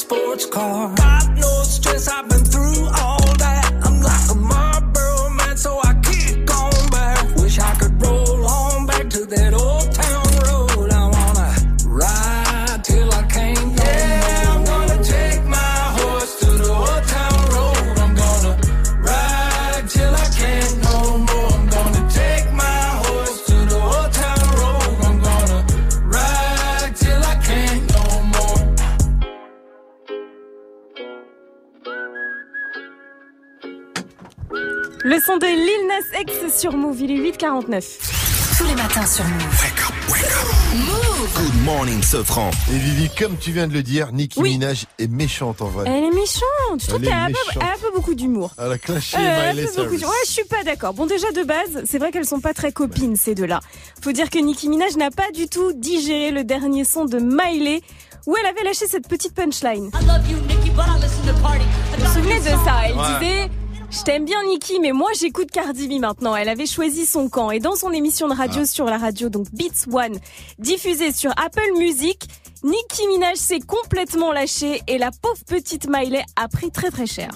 [0.00, 0.99] sports car.
[36.60, 37.82] Sur Move, il est 8h49.
[38.58, 39.40] Tous les matins sur Move.
[41.34, 42.50] Good morning, Sofran.
[42.70, 45.84] Et Vivi, comme tu viens de le dire, Nicki Minaj est méchante en vrai.
[45.88, 46.82] Elle est méchante.
[46.82, 47.56] Je trouve qu'elle a, un peu- méchante.
[47.56, 48.50] elle a un peu beaucoup d'humour.
[48.58, 50.02] Elle a clashé Euh, elle Miley Cyrus.
[50.02, 50.92] Ouais, je suis pas d'accord.
[50.92, 53.60] Bon, déjà de base, c'est vrai qu'elles sont pas très copines ces deux-là.
[54.02, 57.80] Faut dire que Nicki Minaj n'a pas du tout digéré le dernier son de Miley
[58.26, 59.90] où elle avait lâché cette petite punchline.
[59.92, 59.98] Vous
[62.04, 62.80] vous souvenez de ça?
[62.84, 63.04] Elle Ouais.
[63.20, 63.50] disait.
[63.90, 66.36] Je t'aime bien Nicki, mais moi j'écoute Cardi B maintenant.
[66.36, 67.50] Elle avait choisi son camp.
[67.50, 70.16] Et dans son émission de radio sur la radio, donc Beats One,
[70.58, 72.22] diffusée sur Apple Music,
[72.62, 77.30] Nicki Minaj s'est complètement lâchée et la pauvre petite Miley a pris très très cher.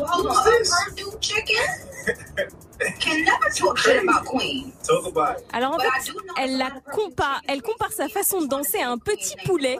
[5.52, 9.34] Alors en fait, elle la compare, elle compare sa façon de danser à un petit
[9.44, 9.78] poulet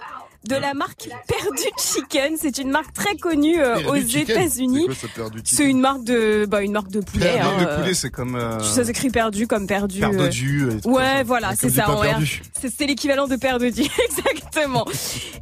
[0.49, 2.37] de la marque Perdu Chicken.
[2.41, 4.87] C'est une marque très connue euh, Perdu aux États-Unis.
[4.99, 7.33] C'est Perdu une marque de, bah, une marque de poulet.
[7.35, 8.35] Perdu hein, de euh, poulet, c'est comme.
[8.37, 10.03] euh, Ça s'écrit perdu comme perdu.
[10.05, 10.79] Euh.
[10.83, 11.23] tout Ouais, ça.
[11.25, 11.85] voilà, c'est ça.
[11.85, 12.43] pain en perdu.
[12.63, 12.69] R.
[12.77, 13.37] C'est l'équivalent de
[13.71, 14.85] Dieu, exactement.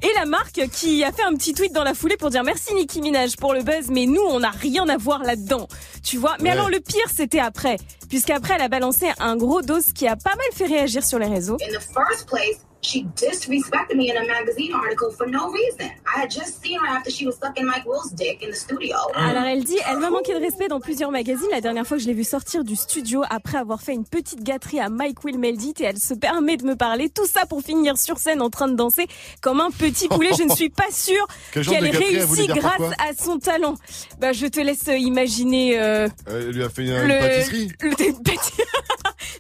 [0.03, 2.75] Et la marque qui a fait un petit tweet dans la foulée pour dire merci
[2.75, 5.69] Nicki Minaj pour le buzz, mais nous on n'a rien à voir là-dedans,
[6.03, 6.37] tu vois.
[6.41, 6.51] Mais Ouais.
[6.51, 7.77] alors le pire c'était après,
[8.09, 11.27] puisqu'après elle a balancé un gros dos qui a pas mal fait réagir sur les
[11.27, 11.57] réseaux.
[11.63, 15.91] In the first place, she disrespected me in a magazine article for no reason.
[16.07, 18.97] I had just seen her after she was sucking Mike Will's dick in the studio.
[19.15, 21.47] Alors elle dit, elle m'a manqué de respect dans plusieurs magazines.
[21.53, 24.43] La dernière fois que je l'ai vue sortir du studio après avoir fait une petite
[24.43, 27.09] gâterie à Mike Will Meldit et elle se permet de me parler.
[27.09, 29.07] Tout ça pour finir sur scène en train de danser
[29.41, 30.31] comme un petit poulet.
[30.37, 32.27] Je ne suis pas sûre qu'elle dire
[32.61, 33.75] par grâce à son talent.
[34.19, 37.73] Bah je te laisse imaginer euh, Elle lui a fait une, une le, pâtisserie.
[37.81, 37.91] le-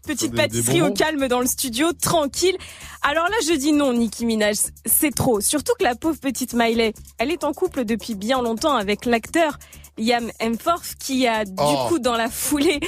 [0.03, 2.57] petite, pâtisserie au calme dans le studio, tranquille.
[3.03, 5.41] Alors là, je dis non, Nicki Minaj, c'est trop.
[5.41, 9.59] Surtout que la pauvre petite Miley, elle est en couple depuis bien longtemps avec l'acteur
[10.03, 11.87] Liam Hemsworth qui a du Oh.
[11.89, 12.81] coup dans la foulée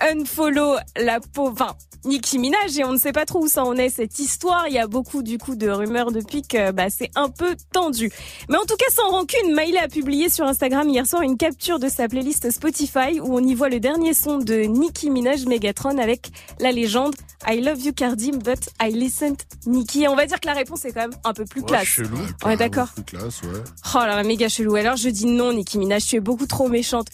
[0.00, 1.74] unfollow la pauvre, enfin,
[2.04, 4.68] Nicki Minaj et on ne sait pas trop où ça en est cette histoire.
[4.68, 8.10] Il y a beaucoup du coup de rumeurs depuis que bah, c'est un peu tendu.
[8.48, 11.78] Mais en tout cas, sans rancune, Miley a publié sur Instagram hier soir une capture
[11.80, 15.98] de sa playlist Spotify où on y voit le dernier son de Nicki Minaj Megatron
[15.98, 16.28] avec
[16.60, 17.14] la légende
[17.48, 20.04] I love you Cardi but I listened Nicki.
[20.04, 21.84] Et on va dire que la réponse est quand même un peu plus classe.
[21.84, 22.18] chelou.
[22.44, 23.60] On est d'accord Plus classe, ouais.
[23.94, 24.76] Oh là là, méga chelou.
[24.76, 27.06] Alors je dis non, Nicki Minaj, tu es beaucoup trop méchante.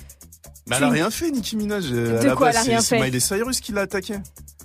[0.66, 1.90] Mais elle a rien fait, Nicki Minaj.
[1.90, 4.14] De la quoi base, elle a rien c'est- c'est fait Miley Cyrus qui l'a attaqué.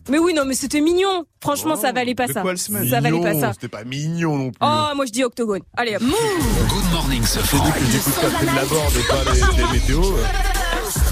[0.10, 1.26] Mais oui, non, mais c'était mignon.
[1.44, 2.42] Franchement, ça valait pas de ça.
[2.42, 3.54] quoi elle se met Ça valait pas Mignon, ça.
[3.54, 4.58] C'était pas mignon non plus.
[4.62, 5.62] Oh, moi je dis octogone.
[5.76, 6.02] Allez hop.
[6.04, 7.70] Good morning, Sofran.
[7.72, 10.16] que j'écoute Catherine Laborde et pas les, les météos.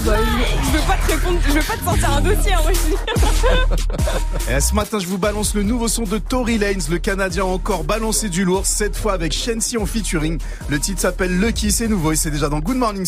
[0.04, 2.60] Bah, je, je veux pas te répondre, je veux pas te sortir un dossier, hein,
[2.62, 4.50] moi je dis.
[4.56, 6.84] Et ce matin, je vous balance le nouveau son de Tory Lanez.
[6.90, 10.38] Le Canadien encore balancé du lourd, cette fois avec Shensi en featuring.
[10.68, 13.04] Le titre s'appelle Lucky, c'est nouveau et c'est déjà dans Good Morning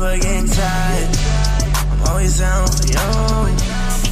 [0.00, 1.16] never tired.
[1.90, 3.52] I'm always down for you.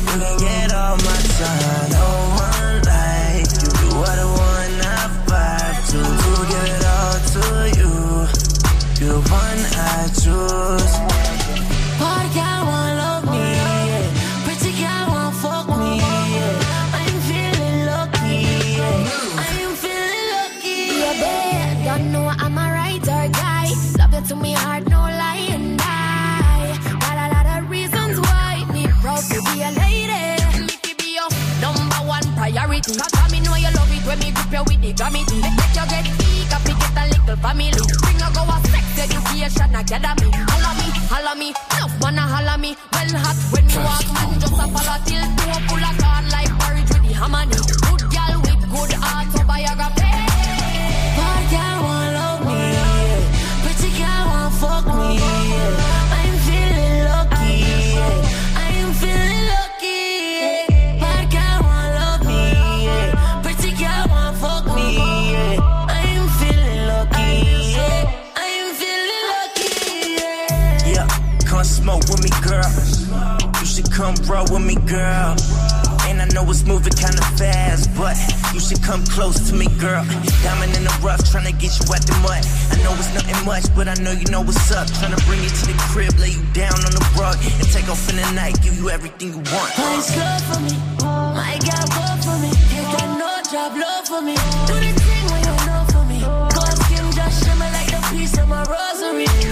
[0.09, 3.71] You can get all my No one like you.
[3.85, 5.99] You are the one I vibe to.
[6.03, 7.43] To give it all to
[7.79, 7.93] you.
[8.99, 11.08] You're the one I choose.
[34.09, 35.39] When me grip you with the gravity.
[35.45, 37.83] Make you get big, up, get a little family.
[38.01, 40.29] Bring a go a sex education academy.
[40.49, 42.73] Holla me, holla me, enough man a holla me.
[42.93, 46.53] Well hot when me walk, man just a follow till two full of card like
[46.57, 47.61] porridge with the harmony.
[47.85, 49.89] Good girl with good heart autobiography.
[49.89, 49.98] Bad
[74.47, 75.35] girl.
[76.07, 78.17] And I know it's moving kinda fast, but
[78.55, 80.05] you should come close to me, girl.
[80.43, 82.43] Diamond in the rough, tryna get you out the mud.
[82.73, 84.87] I know it's nothing much, but I know you know what's up.
[84.89, 88.09] Tryna bring you to the crib, lay you down on the rug, and take off
[88.09, 89.71] in the night, give you everything you want.
[89.79, 90.75] Mine's good for me.
[91.03, 92.51] My girl, good for me.
[92.73, 94.37] Hit that no drop low for me.
[94.67, 96.21] Do the thing when you know for me.
[96.55, 99.48] Gold skin just shimmer like the piece of my rosary.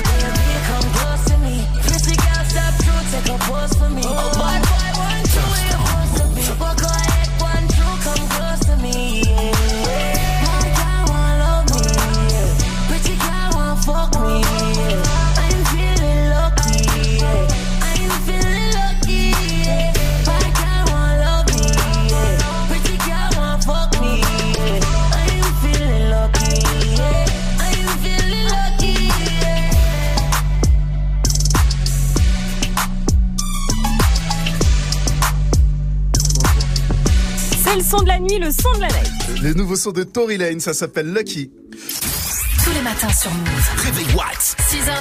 [37.88, 39.42] Son de la nuit, le son de la night.
[39.42, 41.50] Les nouveaux sons de Tory Lane, ça s'appelle Lucky.
[41.70, 43.70] Tous les matins sur Move.
[43.84, 44.05] Réveil Watts.
[44.05, 44.05] 6h, 9h.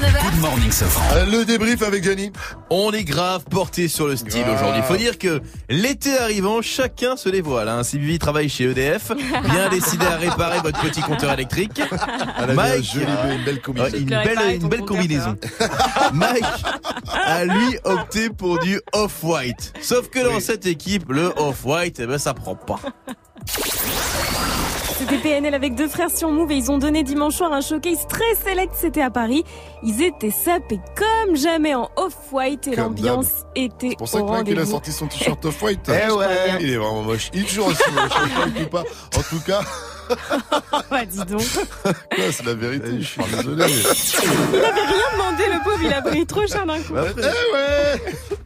[0.02, 1.04] Good morning, Sofran.
[1.16, 2.32] Euh, Le débrief avec Gianni.
[2.70, 4.54] On est grave porté sur le style Ah.
[4.54, 4.82] aujourd'hui.
[4.84, 7.70] Faut dire que l'été arrivant, chacun se dévoile.
[7.70, 7.84] Hein.
[7.84, 9.12] Si Vivi travaille chez EDF,
[9.50, 11.80] bien décidé à réparer votre petit compteur électrique.
[12.40, 13.06] Elle a mis un joli-
[13.38, 13.94] une belle combinaison.
[13.96, 15.36] Ouais, une Le réparer belle, ton une belle compteur, combinaison.
[16.14, 16.44] Mike
[17.14, 19.74] a lui opté pour du off-white.
[19.82, 20.42] Sauf que dans Oui.
[20.42, 22.80] cette équipe, le off-white, eh ben, ça prend pas.
[24.98, 28.08] C'était PNL avec deux frères sur Move et ils ont donné dimanche soir un showcase
[28.08, 29.44] très select, c'était à Paris.
[29.84, 34.32] Ils étaient sapés comme jamais en off-white et l'ambiance était C'est pour ça au que
[34.32, 35.90] Mike, il a sorti son t-shirt off-white.
[35.90, 36.26] Eh ouais.
[36.62, 37.30] Il est vraiment moche.
[37.34, 38.68] Il est toujours aussi moche.
[38.72, 38.84] pas.
[39.18, 39.62] En tout cas,
[40.92, 41.42] Bah, dis donc.
[42.32, 42.98] c'est la vérité.
[43.00, 43.64] Je suis désolé.
[44.54, 46.94] Il avait rien demandé, le pauvre, il a pris trop cher d'un coup.
[46.96, 48.02] Eh ouais.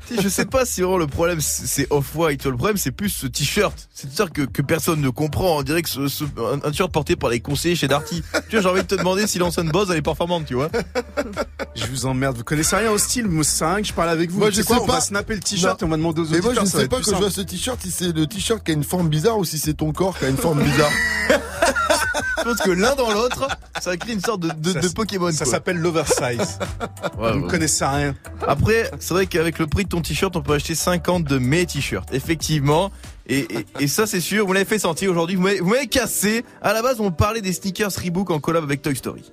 [0.08, 2.46] Tu sais, Je sais pas si vraiment le problème c'est off-white.
[2.46, 3.76] Le problème c'est plus ce t-shirt.
[3.94, 5.58] C'est t-shirt que, que personne ne comprend.
[5.58, 8.24] On dirait que ce, ce- un, un t-shirt porté par les conseillers chez Darty.
[8.48, 10.70] tu vois, j'ai envie de te demander si l'ancienne boss elle est performante, tu vois.
[11.76, 14.30] Je vous emmerde, vous connaissez rien au style, moi c'est rien que je parle avec
[14.32, 14.40] vous.
[14.40, 14.94] Moi, je sais quoi, sais on pas.
[14.94, 16.54] va snapper le t-shirt et on va demander aux Mais auditeurs.
[16.54, 18.64] moi, je ça va sais pas quand je vois ce t-shirt si c'est le t-shirt
[18.64, 20.92] qui a une forme bizarre ou si c'est ton corps qui a une forme bizarre.
[22.38, 23.48] Je pense que l'un dans l'autre,
[23.80, 25.32] ça crée une sorte de, de, Ça de Pokémon.
[25.32, 25.54] Ça quoi.
[25.54, 26.60] s'appelle l'oversize.
[27.18, 28.16] Ouais, vous ne connaissez rien.
[28.48, 31.66] Après, c'est vrai qu'avec le prix de ton t-shirt, on peut acheter 50 de mes
[31.66, 32.14] t-shirts.
[32.14, 32.92] Effectivement.
[33.28, 35.36] Et, et, et ça, c'est sûr, vous l'avez fait sentir aujourd'hui.
[35.36, 36.44] Vous m'avez vous m'avez cassé.
[36.62, 39.32] À la base, on parlait des sneakers Reebok en collab avec Toy Story.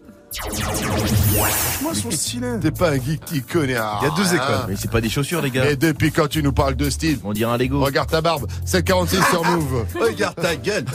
[1.82, 2.58] Moi, son stylé.
[2.60, 3.72] T'es pas un geek qui connaît.
[3.72, 3.76] Il y
[4.10, 4.64] a deux écoles.
[4.68, 5.70] Mais c'est pas des chaussures, les gars.
[5.70, 7.82] Et depuis quand tu nous parles de style On dirait un Lego.
[7.84, 9.86] Regarde ta barbe, c'est 46 sur Move.
[10.00, 10.84] Regarde ta gueule.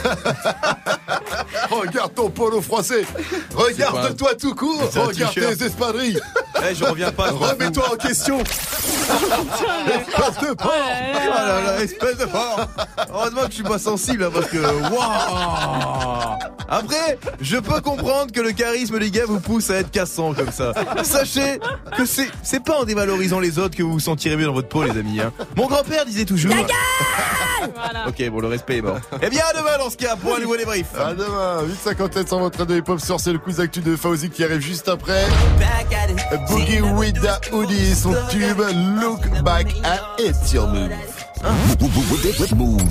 [1.70, 3.06] Regarde ton polo français.
[3.56, 4.90] Regarde-toi tout court.
[4.96, 6.20] Regarde tes espadrilles.
[6.70, 7.32] Eh, je reviens pas.
[7.32, 8.40] Remets-toi en question.
[8.42, 10.72] Espèce de porc.
[10.74, 12.68] Ah là là, espèce de porc
[13.10, 14.58] Heureusement que je suis pas sensible, hein, parce que...
[14.58, 16.38] Waouh
[16.70, 20.52] Après, je peux comprendre que le charisme des gars vous pousse à être cassant comme
[20.52, 20.74] ça.
[21.04, 21.60] Sachez
[21.98, 24.68] que c'est c'est pas en dévalorisant les autres que vous vous sentirez mieux dans votre
[24.70, 25.20] peau, les amis.
[25.20, 25.32] hein.
[25.56, 26.54] Mon grand-père disait toujours...
[27.76, 28.08] Voilà.
[28.08, 29.00] Ok, bon, le respect est mort.
[29.22, 30.88] Eh bien, à demain dans ce cas, pour un nouveau débrief.
[31.00, 34.44] À demain, 8h57 sur votre radio hip-hop sur c'est le quiz actu de Fauzi qui
[34.44, 35.24] arrive juste après.
[36.50, 38.60] Boogie with the hoodie, son tube
[39.02, 40.90] Look Back at It sur Move.
[42.56, 42.82] Move.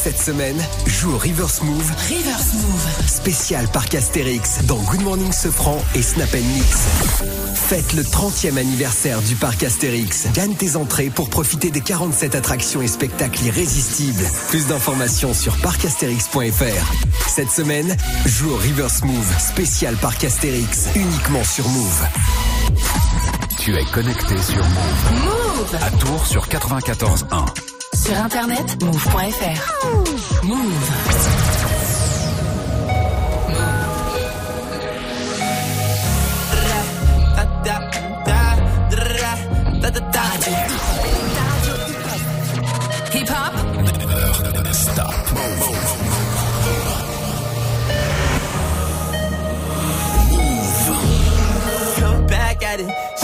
[0.00, 1.90] Cette semaine, joue au Reverse Move.
[2.08, 3.08] Reverse Move.
[3.08, 6.78] Spécial Parc Astérix dans Good Morning Sofran et Snap Mix.
[7.56, 10.28] Faites le 30e anniversaire du Parc Astérix.
[10.34, 14.24] Gagne tes entrées pour profiter des 47 attractions et spectacles irrésistibles.
[14.50, 17.28] Plus d'informations sur parcastérix.fr.
[17.28, 19.32] Cette semaine, joue au Reverse Move.
[19.40, 20.86] Spécial Parc Astérix.
[20.94, 22.06] Uniquement sur Move.
[23.58, 25.24] Tu es connecté sur Move.
[25.24, 25.47] Move.
[25.58, 27.44] À Tours sur 94.1.
[27.92, 30.44] Sur internet, move.fr.
[30.44, 30.56] Move.
[43.12, 43.52] Hip hop.
[44.72, 45.14] Stop.
[51.98, 53.17] Come back at it.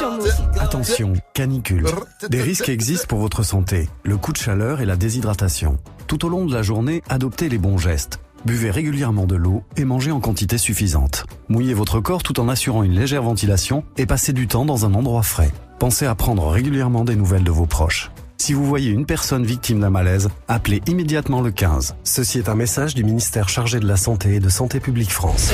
[0.00, 0.32] Move.
[0.58, 1.84] Attention, canicule.
[2.30, 3.88] Des risques existent pour votre santé.
[4.02, 5.76] Le coup de chaleur et la déshydratation.
[6.06, 8.20] Tout au long de la journée, adoptez les bons gestes.
[8.46, 11.26] Buvez régulièrement de l'eau et mangez en quantité suffisante.
[11.50, 14.94] Mouillez votre corps tout en assurant une légère ventilation et passez du temps dans un
[14.94, 15.52] endroit frais.
[15.78, 18.10] Pensez à prendre régulièrement des nouvelles de vos proches.
[18.38, 21.96] Si vous voyez une personne victime d'un malaise, appelez immédiatement le 15.
[22.04, 25.52] Ceci est un message du ministère chargé de la Santé et de Santé publique France.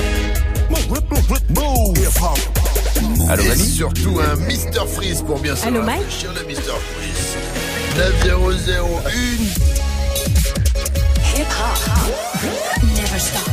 [3.29, 7.37] Allô, Et surtout un Mr Freeze pour bien se Allô, Mike le Mr Freeze.
[7.97, 8.77] 9001.
[11.37, 12.83] Hip hop.
[12.83, 13.51] Never stop.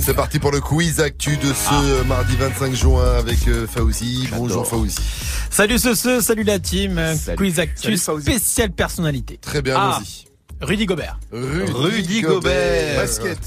[0.00, 4.28] C'est parti pour le quiz actu de ce euh, mardi 25 juin avec euh, Fauzi.
[4.34, 4.96] Bonjour Fauzi.
[5.50, 7.00] Salut ce, ce, salut la team.
[7.36, 9.38] Quiz Actu spéciale personnalité.
[9.42, 10.26] Très bien, Ah, vas-y.
[10.60, 11.18] Rudy Gobert.
[11.32, 12.96] Rudy Gobert.
[13.00, 13.38] Basket.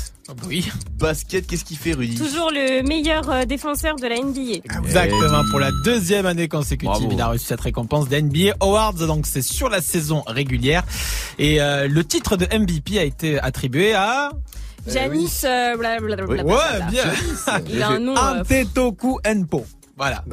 [0.48, 0.69] Oui.
[1.00, 4.61] Basket, qu'est-ce qu'il fait, Rudy Toujours le meilleur euh, défenseur de la NBA.
[4.85, 7.10] Exactement, pour la deuxième année consécutive, Bravo.
[7.11, 10.84] il a reçu cette récompense des NBA Awards, donc c'est sur la saison régulière.
[11.40, 14.32] Et euh, le titre de MVP a été attribué à...
[14.88, 16.43] Janice, euh, blablabla.
[16.43, 16.56] Ouais,
[16.90, 17.03] bien.
[17.69, 18.16] Il a un nom.
[18.18, 19.66] euh, Antetokounmpo Npo.
[20.02, 20.24] Voilà,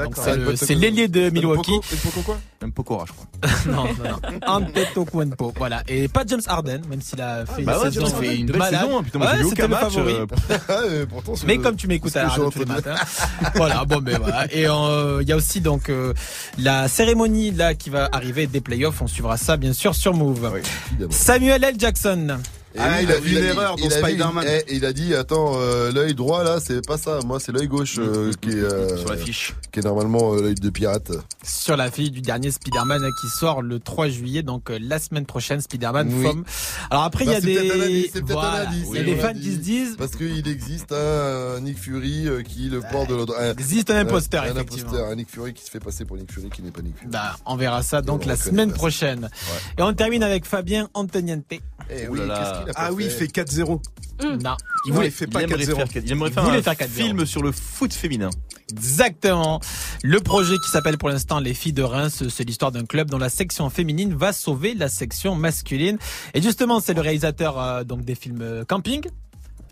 [0.57, 1.79] c'est l'ailier de Milwaukee.
[2.03, 3.27] Pourquoi quoi Même Pokora, je crois.
[3.67, 4.39] non, non, non.
[4.47, 5.83] Antetokounmpo, voilà.
[5.89, 8.53] Et pas James Harden, même s'il a fait bah une ouais, saison fait une de
[8.53, 8.81] belle malade.
[8.81, 9.03] saison, hein.
[9.03, 10.27] Putain, moi, j'ai Ouais, vu aucun match, euh,
[10.71, 12.95] Ah, euh, pourtant, Mais comme tu m'écoutes c'est à la radio tous les matins.
[13.57, 14.47] voilà, bon, ben voilà.
[14.55, 16.15] Et euh, il y a aussi donc euh,
[16.57, 19.03] la cérémonie là qui va arriver des playoffs.
[19.03, 20.51] On suivra ça bien sûr sur Move.
[20.93, 21.13] évidemment.
[21.13, 21.75] Samuel L.
[21.79, 22.39] Jackson.
[22.75, 24.45] Et Ah, lui, il a vu une erreur dans Spider-Man.
[24.47, 27.51] une- eh, il a dit attends euh, l'œil droit là c'est pas ça moi c'est
[27.51, 29.55] l'œil gauche euh, qui est euh, Sur l'affiche.
[29.73, 31.11] qui est normalement euh, l'œil de pirate
[31.43, 34.99] sur la fille du dernier Spider-Man euh, qui sort le 3 juillet, donc euh, la
[34.99, 36.23] semaine prochaine, Spider-Man Oui.
[36.25, 36.45] From.
[36.91, 38.65] Alors après, il y Bah, a un des, un Voilà.
[38.65, 42.69] y a un fans qui se disent, parce qu'il existe un Nick Fury euh, qui
[42.69, 44.89] le porte de l'autre un- il existe un imposteur, un effectivement.
[44.91, 46.97] imposteur un Nick Fury qui se fait passer pour Nick Fury qui n'est pas Nick
[46.99, 49.31] Fury Bah, on verra ça donc on la semaine prochaine.
[49.79, 51.45] Et on termine avec Fabien Antoniente.
[51.91, 53.67] Eh oui qu'est-ce Ah oui, il fait 4-0.
[53.67, 53.81] Non,
[54.21, 54.57] il Non,
[54.97, 55.77] voulait il pas aimerait 4-0.
[55.77, 56.89] faire, il aimerait faire voulait un faire 4-0.
[56.89, 58.31] film sur le foot féminin.
[58.71, 59.61] Exactement.
[60.03, 63.19] Le projet qui s'appelle pour l'instant Les filles de Reims, c'est l'histoire d'un club dont
[63.19, 65.99] la section féminine va sauver la section masculine.
[66.35, 69.07] Et justement, c'est le réalisateur euh, donc des films euh, Camping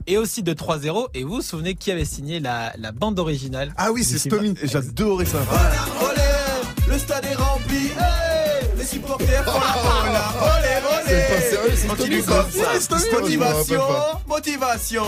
[0.07, 1.09] et aussi de 3-0.
[1.15, 4.55] Et vous vous souvenez qui avait signé la, la bande originale Ah oui, c'est Stomy.
[4.63, 5.39] J'adorais ça.
[6.03, 6.23] Olé,
[6.93, 7.77] le stade est rempli.
[7.99, 8.36] Hey,
[8.87, 9.61] supporters font
[10.13, 10.33] la.
[10.43, 11.05] Olé, olé.
[11.07, 12.99] C'est pas sérieux, c'est Continue comme ça.
[12.99, 13.83] C'est Motivation,
[14.29, 15.03] motivation.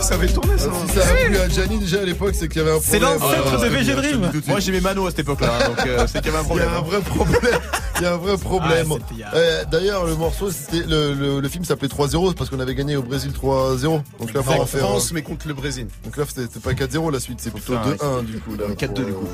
[0.00, 0.68] Ça avait tourné ça.
[0.88, 2.98] si ça a plu à Gianni déjà à l'époque c'est qu'il y avait un C'est
[2.98, 4.30] problème l'ancêtre Ah, de c'est VG Dream.
[4.46, 6.44] Moi j'aimais Mano à cette époque-là, hein, donc euh, c'est qu'il y avait un il
[6.44, 6.68] y problème.
[6.68, 6.82] a un hein.
[6.82, 7.58] vrai problème.
[7.96, 8.86] Il y a un vrai problème.
[8.92, 12.34] Ah, il y a- Euh, D'ailleurs, le morceau, c'était le, le, le film s'appelait 3-0
[12.34, 13.80] parce qu'on avait gagné au Brésil 3-0.
[14.18, 14.42] Donc là.
[14.42, 15.86] France, mais contre le Brésil.
[16.04, 18.54] Donc là, c'était pas 4-0 la suite, c'est plutôt faire un 2-1 du coup.
[18.56, 19.28] Là, 4-2 pour, du coup.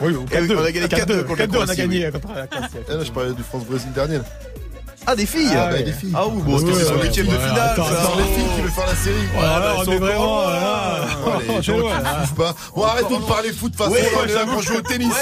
[0.00, 0.24] Oui, on
[0.64, 2.74] a gagné 4-2 contre la 4-2, on a Croatie, gagné contre la Croatie.
[2.88, 4.18] eh, là, je parlais du France-Brésil dernier.
[4.18, 4.24] là.
[5.08, 6.12] Ah, des filles Ah, bah, des filles.
[6.16, 7.58] Ah oui, bon, parce que c'est son Ouais, huitième de finale.
[7.70, 7.92] attends, ça.
[8.02, 9.26] attends, les filles qui veulent faire la série.
[9.34, 11.06] Voilà, elles on est vraiment, là.
[11.62, 11.76] Gens
[12.26, 12.54] qui pas.
[12.74, 13.92] Bon, arrêtons de parler foot de façon.
[13.92, 15.14] Ouais, là, on est là j'avoue pour jouer au tennis.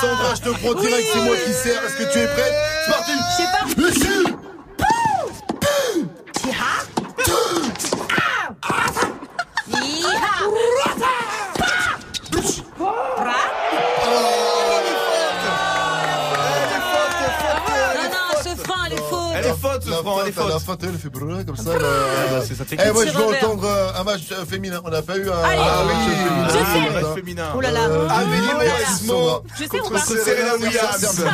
[0.00, 1.82] Sandra, je te prends direct, c'est moi qui sers.
[1.84, 2.54] Est-ce que tu es prête?
[2.86, 4.76] C'est parti Je sais pas.
[20.06, 20.58] Elle à la
[20.98, 21.72] fait brrr, comme ça.
[21.72, 21.78] là.
[21.78, 21.86] bah.
[22.72, 24.80] Eh, moi, je veux entendre euh, un match euh, féminin.
[24.84, 25.32] On n'a pas eu un.
[25.32, 25.84] Ah ah,
[26.92, 27.52] match féminin.
[27.56, 27.86] Oh là là.
[27.88, 29.42] Euh, Amélie Mauresmo.
[29.54, 31.06] Je sais contre pas Serena Williams.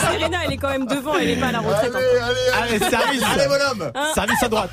[0.00, 1.92] Serena, elle est quand même devant, elle est pas à la retraite.
[1.94, 2.50] Allez, allez, allez.
[2.74, 3.22] Allez, service.
[3.22, 4.70] Allez, bonhomme Service à droite.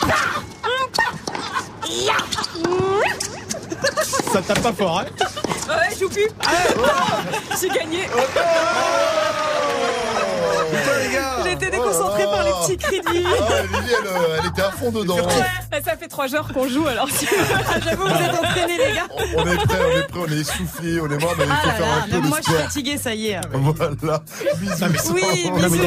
[4.32, 5.06] Ça tape pas fort, hein
[5.70, 6.28] Ouais, joue plus.
[7.60, 8.08] J'ai gagné.
[10.70, 13.24] Putain, les gars J'étais déconcentrée par les petits Vivi.
[13.26, 15.16] Ah, elle, euh, elle était à fond dedans.
[15.16, 17.26] Ouais, Ça fait trois jours qu'on joue, alors si-
[17.84, 19.06] j'avoue, vous êtes entraînés, les gars.
[19.36, 21.56] On est prêt, on est prêt, on est essoufflé, on est mort, mais il Ah
[21.62, 22.64] faut là faire là, un peu même de moi je suis sport.
[22.66, 23.40] fatiguée, ça y est.
[23.52, 24.22] Voilà.
[24.58, 25.12] Bisous.
[25.14, 25.82] Oui, bisous.